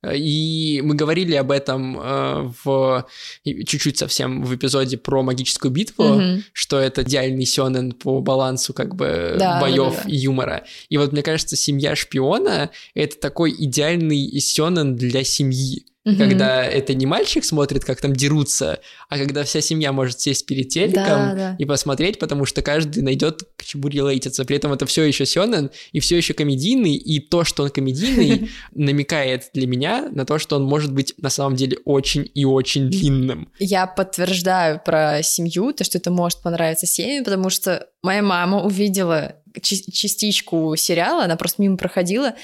да. 0.04 0.14
И 0.14 0.82
мы 0.84 0.96
говорили 0.96 1.36
об 1.36 1.52
этом 1.52 1.98
э, 1.98 2.52
в 2.66 3.08
чуть-чуть 3.46 3.98
совсем 3.98 4.44
в 4.44 4.54
эпизоде 4.54 4.98
про 4.98 5.24
магическую 5.24 5.72
битву, 5.72 6.04
Мгм. 6.04 6.44
что 6.52 6.78
это 6.80 7.04
идеальный 7.04 7.46
сёнэн 7.66 7.92
по 7.94 8.22
балансу 8.22 8.74
как 8.74 8.96
бы 8.96 9.36
Да, 9.38 9.60
боев 9.60 9.96
да, 9.96 10.04
да. 10.04 10.10
и 10.10 10.16
юмора. 10.16 10.64
И 10.90 10.98
вот 10.98 11.12
мне 11.12 11.24
кажется, 11.24 11.56
семья 11.56 11.96
шпиона 11.96 12.70
это 12.94 13.18
такой 13.20 13.52
идеальный 13.58 14.40
сёнэн 14.40 14.96
для 14.96 15.24
семьи. 15.24 15.86
Мгм. 16.06 16.18
Когда 16.18 16.64
это 16.64 16.94
не 16.94 17.08
мальчик 17.08 17.44
смотрит, 17.44 17.84
как 17.84 18.00
там 18.00 18.14
дерутся, 18.14 18.80
а 19.10 19.18
когда 19.18 19.44
вся 19.44 19.60
семья 19.60 19.92
может 19.92 20.22
сесть 20.22 20.46
перед 20.46 20.70
телеком 20.70 21.04
Да, 21.04 21.34
да. 21.34 21.56
и 21.58 21.66
посмотреть, 21.66 22.20
потому 22.20 22.46
что 22.46 22.62
каждый 22.62 23.02
найдет 23.02 23.42
к 23.58 23.64
чему 23.64 23.88
релейтиться. 23.88 24.46
При 24.46 24.56
этом 24.58 24.72
это 24.72 24.86
все 24.86 25.04
еще 25.04 25.26
Сёнэн 25.26 25.72
и 25.94 26.00
все 26.00 26.16
еще 26.16 26.36
комедийный, 26.36 26.94
и 26.94 27.20
то, 27.20 27.44
что 27.44 27.64
он 27.64 27.72
комедийный, 27.72 28.52
намекает 28.76 29.50
для 29.56 29.66
меня 29.66 30.08
на 30.12 30.26
то, 30.26 30.38
что 30.38 30.58
он 30.58 30.64
может 30.64 30.94
быть 30.94 31.16
на 31.18 31.32
самом 31.32 31.56
деле 31.56 31.80
очень 31.86 32.30
и 32.36 32.46
очень 32.46 32.90
длинным. 32.90 33.52
Я 33.58 33.88
подтверждаю 33.88 34.80
про 34.86 35.24
семью, 35.24 35.74
то, 35.74 35.84
что 35.84 35.98
это 35.98 36.12
может 36.12 36.42
понравиться 36.44 36.86
семье, 36.86 37.24
потому 37.24 37.50
что 37.50 37.88
моя 38.04 38.22
мама 38.22 38.62
увидела 38.64 39.38
частичку 39.62 40.76
сериала, 40.78 41.24
она 41.24 41.36
просто 41.36 41.62
мимо 41.62 41.78
проходила, 41.78 42.36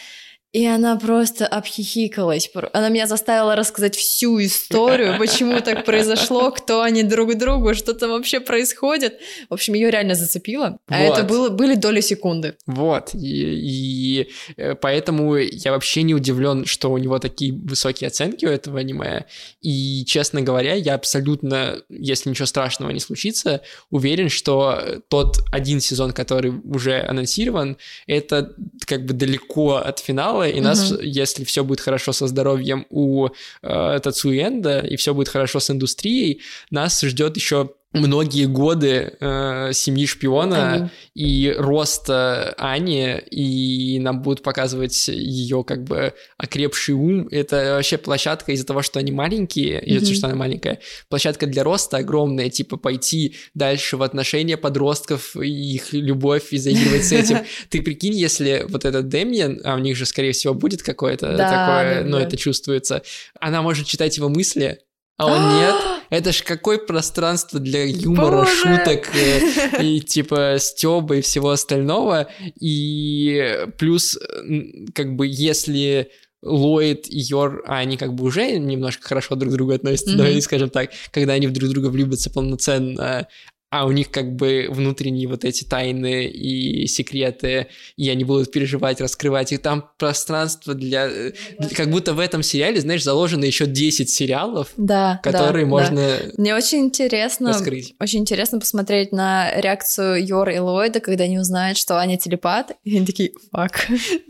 и 0.54 0.66
она 0.66 0.97
просто 0.97 1.47
обхихикалась. 1.47 2.52
Она 2.74 2.89
меня 2.89 3.08
заставила 3.08 3.56
рассказать 3.56 3.95
всю 3.95 4.41
историю, 4.43 5.18
почему 5.18 5.62
так 5.62 5.86
произошло, 5.86 6.52
кто 6.52 6.82
они 6.82 7.04
друг 7.04 7.36
другу, 7.36 7.74
что 7.74 7.93
там 7.93 8.12
вообще 8.12 8.41
происходит. 8.41 9.20
В 9.49 9.54
общем, 9.54 9.76
ее 9.76 9.89
реально 9.89 10.16
зацепило. 10.16 10.78
А 10.88 11.04
Вот. 11.04 11.18
это 11.18 11.24
было, 11.24 11.49
были 11.49 11.76
доли 11.76 12.02
секунды. 12.02 12.56
Вот, 12.66 13.14
и, 13.14 13.20
и, 13.20 14.30
э, 14.58 14.76
поэтому 14.76 15.38
я 15.38 15.72
вообще 15.72 16.04
не 16.04 16.14
удивлен, 16.14 16.66
что 16.66 16.91
у 16.91 16.97
него 16.97 17.20
такие 17.20 17.54
высокие 17.54 18.10
оценки 18.10 18.45
у 18.45 18.49
этого 18.49 18.80
аниме. 18.80 19.26
И, 19.62 20.04
честно 20.06 20.41
говоря, 20.41 20.74
я 20.74 20.95
абсолютно, 20.95 21.82
если 21.88 22.30
ничего 22.30 22.45
страшного 22.45 22.91
не 22.91 22.99
случится, 22.99 23.62
уверен, 23.89 24.28
что 24.28 25.02
тот 25.08 25.38
один 25.52 25.80
сезон, 25.80 26.12
который 26.12 26.52
уже 26.66 27.02
анонсирован, 27.02 27.78
это 28.06 28.54
как 28.86 29.06
бы 29.06 29.14
далеко 29.14 29.76
от 29.76 30.00
финала, 30.00 30.48
и 30.48 30.62
нас, 30.62 30.94
если 31.02 31.44
все 31.44 31.64
будет 31.64 31.82
хорошо 31.82 32.12
со 32.14 32.28
здоровьем 32.28 32.86
у 32.90 33.30
э, 33.62 34.00
Тацуэнда, 34.04 34.80
и 34.80 34.96
все 34.96 35.14
будет 35.14 35.30
хорошо 35.30 35.60
с 35.60 35.70
индустрией, 35.70 36.42
нас 36.70 37.02
ждет 37.02 37.36
еще 37.36 37.72
многие 37.94 38.46
годы 38.46 39.16
э, 39.20 39.72
семьи 39.74 40.06
шпиона 40.06 40.74
Аминь. 40.74 40.89
и 41.14 41.54
роста 41.58 42.54
Ани, 42.58 43.18
и 43.30 44.00
нам 44.00 44.22
будут 44.22 44.44
показывать 44.44 45.08
ее 45.10 45.64
как 45.64 45.84
бы 45.84 46.14
окрепший 46.38 46.96
ум. 46.96 47.28
Это 47.30 47.74
вообще 47.76 47.98
площадка 47.98 48.54
из-за 48.54 48.66
того, 48.66 48.82
что 48.82 49.00
они 49.00 49.12
маленькие, 49.12 49.84
из-за 49.84 50.00
того, 50.00 50.12
Мгм. 50.12 50.18
что 50.18 50.28
она 50.28 50.36
маленькая. 50.36 50.80
Площадка 51.10 51.48
для 51.48 51.64
роста 51.64 51.98
огромная, 51.98 52.50
типа 52.50 52.78
пойти 52.78 53.36
дальше 53.54 53.98
в 53.98 54.04
отношения 54.04 54.58
подростков, 54.58 55.36
их 55.36 55.92
любовь 55.94 56.54
и 56.54 56.58
заигрывать 56.58 57.06
с 57.06 57.12
этим. 57.12 57.39
Ты 57.70 57.82
прикинь, 57.82 58.14
если 58.16 58.66
вот 58.70 58.86
этот 58.86 59.10
Демьян, 59.10 59.60
а 59.64 59.76
у 59.76 59.80
них 59.80 59.98
же, 59.98 60.06
скорее 60.06 60.32
всего, 60.32 60.54
будет 60.54 60.82
какое-то 60.82 61.36
такое, 61.38 62.04
но 62.04 62.18
да. 62.20 62.24
это 62.24 62.38
чувствуется, 62.38 63.02
она 63.39 63.62
может 63.62 63.88
читать 63.88 64.16
его 64.18 64.30
мысли, 64.30 64.80
а 65.22 65.26
он 65.28 65.56
нет. 65.58 65.76
Это 66.10 66.32
ж 66.34 66.42
какое 66.44 66.78
пространство 66.78 67.60
для 67.60 67.86
юмора, 67.86 68.40
Боже! 68.40 68.52
шуток 68.56 69.10
э, 69.16 69.82
и 69.82 70.02
типа 70.02 70.58
стёба 70.60 71.18
и 71.18 71.22
всего 71.22 71.52
остального. 71.52 72.28
И 72.60 73.66
плюс, 73.78 74.18
м, 74.44 74.88
как 74.94 75.16
бы, 75.16 75.28
если 75.28 76.10
Ллойд 76.44 77.06
и 77.08 77.20
Йор, 77.20 77.64
а 77.68 77.78
они 77.78 77.98
как 77.98 78.14
бы 78.16 78.24
уже 78.26 78.58
немножко 78.58 79.08
хорошо 79.08 79.36
друг 79.36 79.54
к 79.54 79.56
другу 79.56 79.74
относятся, 79.74 80.10
Мгм. 80.12 80.18
давай 80.18 80.42
скажем 80.42 80.70
так, 80.72 80.90
когда 81.12 81.34
они 81.34 81.46
в 81.48 81.54
друг 81.54 81.70
друга 81.70 81.88
влюбятся 81.88 82.30
полноценно, 82.32 83.28
а 83.72 83.86
у 83.86 83.92
них 83.92 84.12
как 84.12 84.36
бы 84.36 84.68
внутренние 84.70 85.28
вот 85.30 85.46
эти 85.46 85.64
тайны 85.64 86.26
и 86.26 86.86
секреты, 86.88 87.68
и 87.96 88.10
они 88.10 88.26
будут 88.26 88.52
переживать, 88.52 89.00
раскрывать, 89.00 89.54
и 89.54 89.58
там 89.58 89.90
пространство 89.98 90.74
для... 90.74 91.08
э, 91.08 91.32
Как 91.76 91.90
будто 91.90 92.14
в 92.14 92.20
этом 92.20 92.44
сериале, 92.44 92.82
знаешь, 92.82 93.02
заложено 93.04 93.46
еще 93.46 93.66
10 93.66 94.10
сериалов, 94.10 94.74
Да, 94.76 95.22
да, 95.24 95.32
которые 95.32 95.64
да. 95.66 95.70
можно 95.70 96.18
Мне 96.38 96.54
очень 96.54 96.80
интересно, 96.80 97.50
раскрыть. 97.54 97.96
очень 98.00 98.20
интересно 98.20 98.60
посмотреть 98.60 99.14
на 99.14 99.52
реакцию 99.60 100.26
Йора 100.26 100.54
и 100.54 100.60
Ллойда, 100.60 101.00
когда 101.00 101.24
они 101.24 101.40
узнают, 101.40 101.78
что 101.78 101.98
Аня 101.98 102.18
телепат, 102.18 102.74
и 102.84 102.98
они 102.98 103.06
такие, 103.06 103.32
фак. 103.54 103.88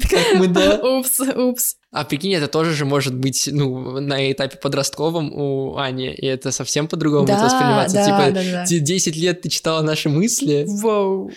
Как 0.09 0.35
мы, 0.35 0.47
да. 0.47 0.79
Упс, 0.99 1.19
упс. 1.19 1.75
А 1.91 2.05
прикинь, 2.05 2.33
это 2.33 2.47
тоже 2.47 2.73
же 2.73 2.85
может 2.85 3.13
быть, 3.15 3.49
ну, 3.51 3.99
на 3.99 4.31
этапе 4.31 4.57
подростковом 4.57 5.33
у 5.33 5.75
Ани, 5.77 6.07
и 6.13 6.25
это 6.25 6.51
совсем 6.51 6.87
по-другому 6.87 7.25
будет 7.25 7.37
Да, 7.37 7.43
восприниматься. 7.43 7.95
да, 7.97 8.05
типа, 8.05 8.31
да, 8.33 8.51
да. 8.51 8.65
те 8.65 8.79
10 8.79 9.15
лет 9.17 9.41
ты 9.41 9.49
читала 9.49 9.81
наши 9.81 10.07
мысли, 10.07 10.63
Воу. 10.67 11.31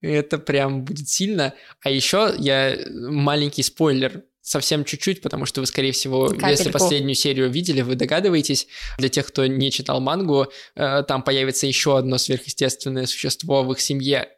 это 0.00 0.38
прям 0.38 0.84
будет 0.84 1.08
сильно. 1.10 1.52
А 1.82 1.90
еще 1.90 2.34
я 2.38 2.74
маленький 2.88 3.62
спойлер, 3.62 4.22
совсем 4.40 4.86
чуть-чуть, 4.86 5.20
потому 5.20 5.44
что 5.44 5.60
вы, 5.60 5.66
скорее 5.66 5.92
всего, 5.92 6.24
если 6.32 6.38
Капельку. 6.40 6.72
последнюю 6.72 7.14
серию 7.14 7.50
видели, 7.50 7.82
вы 7.82 7.94
догадываетесь. 7.94 8.66
Для 8.96 9.10
тех, 9.10 9.26
кто 9.26 9.44
не 9.46 9.70
читал 9.70 10.00
мангу, 10.00 10.46
э, 10.74 11.02
там 11.06 11.22
появится 11.22 11.66
еще 11.66 11.98
одно 11.98 12.16
сверхъестественное 12.16 13.04
существо 13.04 13.62
в 13.62 13.72
их 13.72 13.80
семье. 13.82 14.30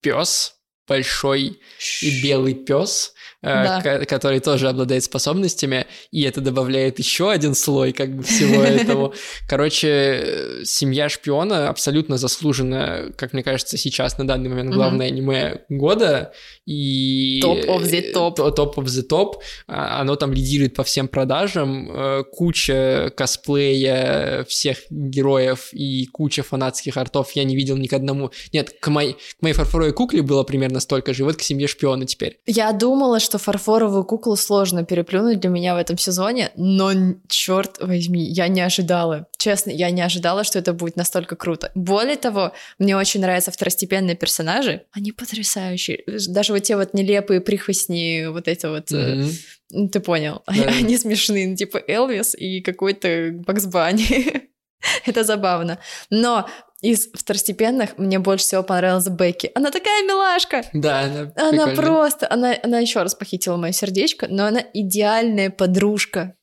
Пес, 0.00 0.54
большой 0.92 1.58
и 2.02 2.22
белый 2.22 2.54
пес, 2.54 3.12
э, 3.42 3.64
Да. 3.64 3.80
ко- 3.82 4.04
который 4.06 4.40
тоже 4.40 4.68
обладает 4.68 5.02
способностями, 5.04 5.86
и 6.12 6.22
это 6.22 6.40
добавляет 6.40 6.98
еще 6.98 7.24
один 7.36 7.54
слой 7.54 7.92
как 7.92 8.10
бы 8.16 8.22
всего 8.22 8.62
этому. 8.62 9.12
Короче, 9.48 9.88
э, 9.88 10.64
семья 10.64 11.08
шпиона 11.08 11.68
абсолютно 11.68 12.16
заслуженно, 12.18 13.10
как 13.16 13.32
мне 13.32 13.42
кажется, 13.42 13.76
сейчас 13.76 14.18
на 14.18 14.26
данный 14.26 14.48
момент 14.50 14.74
главное 14.74 15.06
аниме 15.08 15.60
года 15.68 16.32
и 16.66 17.40
Top 17.42 17.66
of 17.66 17.82
the 17.82 18.12
top. 18.12 18.34
То- 18.36 18.48
Top 18.58 18.74
of 18.76 18.84
the 18.84 19.04
top. 19.08 19.34
Оно 19.66 20.16
там 20.16 20.32
лидирует 20.32 20.74
по 20.74 20.82
всем 20.84 21.08
продажам, 21.08 21.90
э, 21.90 22.24
куча 22.32 23.10
косплея 23.16 24.44
всех 24.48 24.78
героев 24.90 25.68
и 25.72 26.06
куча 26.06 26.42
фанатских 26.42 26.96
артов. 26.96 27.32
Я 27.34 27.44
не 27.44 27.56
видел 27.56 27.76
ни 27.76 27.86
к 27.86 27.92
одному. 27.92 28.30
Нет, 28.52 28.70
к 28.80 28.88
моей, 28.88 29.14
к 29.14 29.42
моей 29.42 29.54
фарфоровой 29.54 29.92
кукле 29.92 30.22
было 30.22 30.42
примерно 30.44 30.80
столько 30.82 31.14
же, 31.14 31.22
и 31.22 31.24
вот 31.24 31.36
к 31.36 31.42
семье 31.42 31.66
шпиона 31.66 32.06
теперь. 32.06 32.40
Я 32.46 32.72
думала, 32.72 33.20
что 33.20 33.38
фарфоровую 33.38 34.04
куклу 34.04 34.36
сложно 34.36 34.84
переплюнуть 34.84 35.40
для 35.40 35.50
меня 35.50 35.74
в 35.74 35.78
этом 35.78 35.98
сезоне, 35.98 36.50
но 36.56 36.92
черт 37.28 37.78
возьми, 37.80 38.22
я 38.22 38.48
не 38.48 38.60
ожидала. 38.60 39.26
Честно, 39.38 39.70
я 39.70 39.90
не 39.90 40.02
ожидала, 40.02 40.44
что 40.44 40.58
это 40.58 40.72
будет 40.72 40.96
настолько 40.96 41.36
круто. 41.36 41.70
Более 41.74 42.16
того, 42.16 42.52
мне 42.78 42.96
очень 42.96 43.20
нравятся 43.20 43.50
второстепенные 43.50 44.16
персонажи. 44.16 44.84
Они 44.92 45.12
потрясающие. 45.12 46.04
Даже 46.28 46.52
вот 46.52 46.62
те 46.62 46.76
вот 46.76 46.94
нелепые 46.94 47.40
прихвостни, 47.40 48.26
вот 48.26 48.48
эти 48.48 48.66
вот... 48.66 48.92
э, 48.92 49.26
ну, 49.70 49.88
Ты 49.88 50.00
понял. 50.00 50.42
Да. 50.46 50.52
Они 50.78 50.98
смешные, 50.98 51.48
ну, 51.48 51.56
типа 51.56 51.82
Элвис 51.88 52.34
и 52.34 52.60
какой-то 52.60 53.30
Бакс 53.46 53.66
Банни. 53.66 54.50
Это 55.06 55.24
забавно. 55.24 55.78
Но 56.10 56.48
из 56.82 57.08
второстепенных 57.12 57.96
мне 57.96 58.18
больше 58.18 58.44
всего 58.44 58.62
понравилась 58.62 59.08
Бекки. 59.08 59.50
Она 59.54 59.70
такая 59.70 60.02
милашка. 60.02 60.62
Да, 60.72 61.00
она, 61.02 61.20
Она 61.36 61.66
прикольная. 61.66 61.76
просто, 61.76 62.26
она, 62.30 62.54
она 62.62 62.80
еще 62.80 63.00
раз 63.02 63.14
похитила 63.14 63.56
мое 63.56 63.72
сердечко, 63.72 64.26
но 64.28 64.46
она 64.46 64.62
идеальная 64.74 65.48
подружка. 65.50 66.34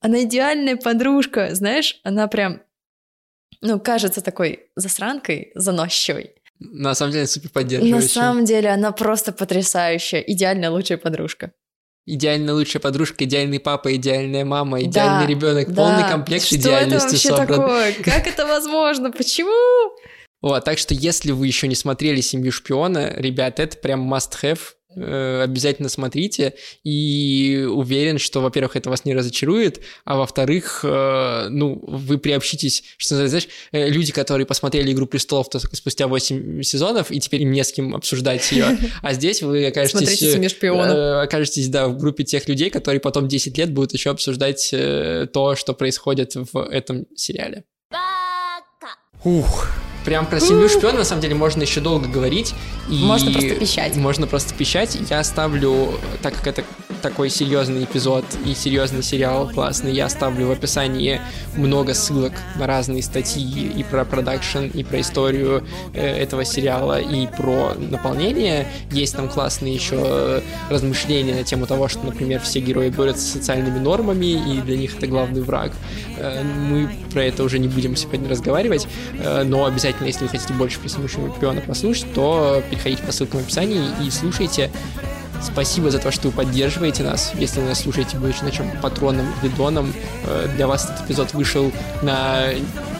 Она 0.00 0.22
идеальная 0.22 0.76
подружка, 0.76 1.54
знаешь, 1.54 2.00
она 2.04 2.28
прям, 2.28 2.62
ну, 3.60 3.80
кажется 3.80 4.20
такой 4.20 4.70
засранкой, 4.76 5.50
заносчивой. 5.56 6.34
На 6.60 6.94
самом 6.94 7.12
деле 7.12 7.26
супер 7.26 7.48
На 7.48 7.52
поддерживающая. 7.54 8.08
самом 8.08 8.44
деле 8.44 8.68
она 8.70 8.92
просто 8.92 9.32
потрясающая, 9.32 10.20
идеальная 10.20 10.70
лучшая 10.70 10.98
подружка. 10.98 11.52
Идеальная 12.10 12.54
лучшая 12.54 12.80
подружка, 12.80 13.24
идеальный 13.24 13.60
папа, 13.60 13.94
идеальная 13.94 14.42
мама, 14.46 14.78
Да, 14.78 14.84
идеальный 14.86 15.26
ребенок, 15.26 15.68
Да. 15.68 15.74
полный 15.74 16.08
комплект 16.08 16.46
Что 16.46 16.56
идеальности 16.56 16.96
это 16.96 17.12
вообще 17.12 17.28
собран. 17.28 17.46
такое? 17.60 17.92
Как 18.02 18.26
это 18.26 18.46
возможно? 18.46 19.12
Почему? 19.12 19.92
Вот, 20.40 20.64
так 20.64 20.78
что 20.78 20.94
если 20.94 21.32
вы 21.32 21.46
еще 21.46 21.68
не 21.68 21.74
смотрели 21.74 22.22
«Семью 22.22 22.50
шпиона», 22.50 23.12
ребят, 23.16 23.60
это 23.60 23.76
прям 23.76 24.10
must-have. 24.12 24.58
Э, 24.96 25.42
обязательно 25.42 25.90
смотрите 25.90 26.54
и 26.82 27.66
уверен, 27.70 28.18
что, 28.18 28.40
во-первых, 28.40 28.74
это 28.76 28.88
вас 28.88 29.04
не 29.04 29.14
разочарует, 29.14 29.80
а 30.06 30.16
во-вторых, 30.16 30.80
э, 30.82 31.48
ну, 31.50 31.78
вы 31.86 32.16
приобщитесь, 32.16 32.84
что 32.96 33.28
знаешь, 33.28 33.48
э, 33.72 33.90
люди, 33.90 34.12
которые 34.12 34.46
посмотрели 34.46 34.90
«Игру 34.92 35.06
престолов» 35.06 35.50
только 35.50 35.76
спустя 35.76 36.06
8 36.06 36.62
сезонов, 36.62 37.10
и 37.10 37.20
теперь 37.20 37.42
им 37.42 37.52
не 37.52 37.62
с 37.62 37.72
кем 37.72 37.94
обсуждать 37.94 38.50
ее, 38.50 38.78
а 39.02 39.12
здесь 39.12 39.42
вы 39.42 39.66
окажетесь, 39.66 40.22
окажетесь, 41.22 41.68
да, 41.68 41.88
в 41.88 41.98
группе 41.98 42.24
тех 42.24 42.48
людей, 42.48 42.70
которые 42.70 43.00
потом 43.00 43.28
10 43.28 43.58
лет 43.58 43.70
будут 43.70 43.92
еще 43.92 44.08
обсуждать 44.10 44.70
то, 44.70 45.54
что 45.54 45.74
происходит 45.74 46.34
в 46.34 46.58
этом 46.70 47.06
сериале. 47.14 47.64
Ух, 49.24 49.68
прям 50.08 50.24
про 50.24 50.40
семью 50.40 50.70
шпиона, 50.70 51.00
на 51.00 51.04
самом 51.04 51.20
деле, 51.20 51.34
можно 51.34 51.60
еще 51.60 51.80
долго 51.80 52.08
говорить. 52.08 52.54
И 52.88 53.04
можно 53.04 53.30
просто 53.30 53.54
пищать. 53.56 53.96
Можно 53.96 54.26
просто 54.26 54.54
пищать. 54.54 54.96
Я 55.10 55.22
ставлю, 55.22 55.92
так 56.22 56.34
как 56.34 56.46
это 56.46 56.64
такой 57.02 57.30
серьезный 57.30 57.84
эпизод 57.84 58.24
и 58.44 58.54
серьезный 58.54 59.02
сериал 59.02 59.48
классный, 59.48 59.92
я 59.92 60.08
ставлю 60.08 60.48
в 60.48 60.50
описании 60.50 61.20
много 61.56 61.94
ссылок 61.94 62.32
на 62.56 62.66
разные 62.66 63.02
статьи 63.02 63.70
и 63.76 63.82
про 63.84 64.04
продакшн, 64.04 64.66
и 64.66 64.82
про 64.82 65.00
историю 65.00 65.64
э, 65.94 66.00
этого 66.00 66.44
сериала, 66.44 67.00
и 67.00 67.26
про 67.26 67.74
наполнение. 67.74 68.66
Есть 68.90 69.16
там 69.16 69.28
классные 69.28 69.74
еще 69.74 70.42
размышления 70.70 71.34
на 71.34 71.44
тему 71.44 71.66
того, 71.66 71.88
что, 71.88 72.04
например, 72.04 72.40
все 72.40 72.60
герои 72.60 72.90
борются 72.90 73.22
с 73.22 73.32
социальными 73.32 73.78
нормами, 73.78 74.26
и 74.26 74.60
для 74.60 74.76
них 74.76 74.96
это 74.96 75.06
главный 75.06 75.42
враг. 75.42 75.72
Э, 76.18 76.42
мы 76.42 76.90
про 77.12 77.24
это 77.24 77.44
уже 77.44 77.58
не 77.58 77.68
будем 77.68 77.96
сегодня 77.96 78.28
разговаривать, 78.28 78.86
э, 79.18 79.44
но 79.44 79.64
обязательно, 79.64 79.97
если 80.04 80.24
вы 80.24 80.30
хотите 80.30 80.54
больше 80.54 80.78
про 80.80 80.88
Симуши 80.88 81.18
Пиона 81.40 81.60
послушать, 81.60 82.12
то 82.14 82.62
переходите 82.70 83.02
по 83.02 83.12
ссылкам 83.12 83.40
в 83.40 83.44
описании 83.44 83.82
и 84.04 84.10
слушайте. 84.10 84.70
Спасибо 85.40 85.90
за 85.90 85.98
то, 85.98 86.10
что 86.10 86.28
вы 86.28 86.34
поддерживаете 86.34 87.04
нас. 87.04 87.32
Если 87.34 87.60
вы 87.60 87.68
нас 87.68 87.80
слушаете, 87.80 88.16
будучи 88.16 88.42
на 88.42 88.50
чем 88.50 88.70
патроном 88.82 89.26
или 89.42 89.52
э, 90.26 90.48
для 90.56 90.66
вас 90.66 90.90
этот 90.90 91.06
эпизод 91.06 91.32
вышел 91.32 91.70
на 92.02 92.48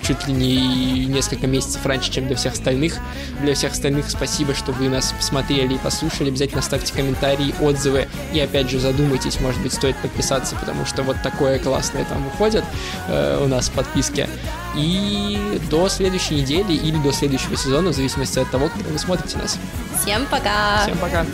чуть 0.08 0.26
ли 0.26 0.32
не 0.32 1.04
несколько 1.04 1.46
месяцев 1.46 1.84
раньше, 1.84 2.10
чем 2.10 2.26
для 2.26 2.36
всех 2.36 2.54
остальных. 2.54 2.94
Для 3.42 3.54
всех 3.54 3.72
остальных 3.72 4.08
спасибо, 4.08 4.54
что 4.54 4.72
вы 4.72 4.88
нас 4.88 5.12
посмотрели 5.12 5.74
и 5.74 5.78
послушали. 5.78 6.30
Обязательно 6.30 6.62
ставьте 6.62 6.94
комментарии, 6.94 7.54
отзывы. 7.60 8.08
И 8.32 8.40
опять 8.40 8.70
же 8.70 8.80
задумайтесь, 8.80 9.38
может 9.40 9.60
быть, 9.62 9.74
стоит 9.74 9.96
подписаться, 9.98 10.56
потому 10.56 10.86
что 10.86 11.02
вот 11.02 11.16
такое 11.22 11.58
классное 11.58 12.06
там 12.06 12.24
выходит 12.24 12.64
э, 13.08 13.44
у 13.44 13.48
нас 13.48 13.68
в 13.68 13.72
подписке. 13.72 14.28
И 14.74 15.60
до 15.70 15.90
следующей 15.90 16.36
недели 16.36 16.72
или 16.72 16.96
до 16.96 17.12
следующего 17.12 17.56
сезона, 17.56 17.90
в 17.90 17.94
зависимости 17.94 18.38
от 18.38 18.50
того, 18.50 18.70
когда 18.70 18.90
вы 18.90 18.98
смотрите 18.98 19.36
нас. 19.36 19.58
Всем 20.00 20.24
пока! 20.30 20.84
Всем 20.84 20.96
пока! 20.98 21.26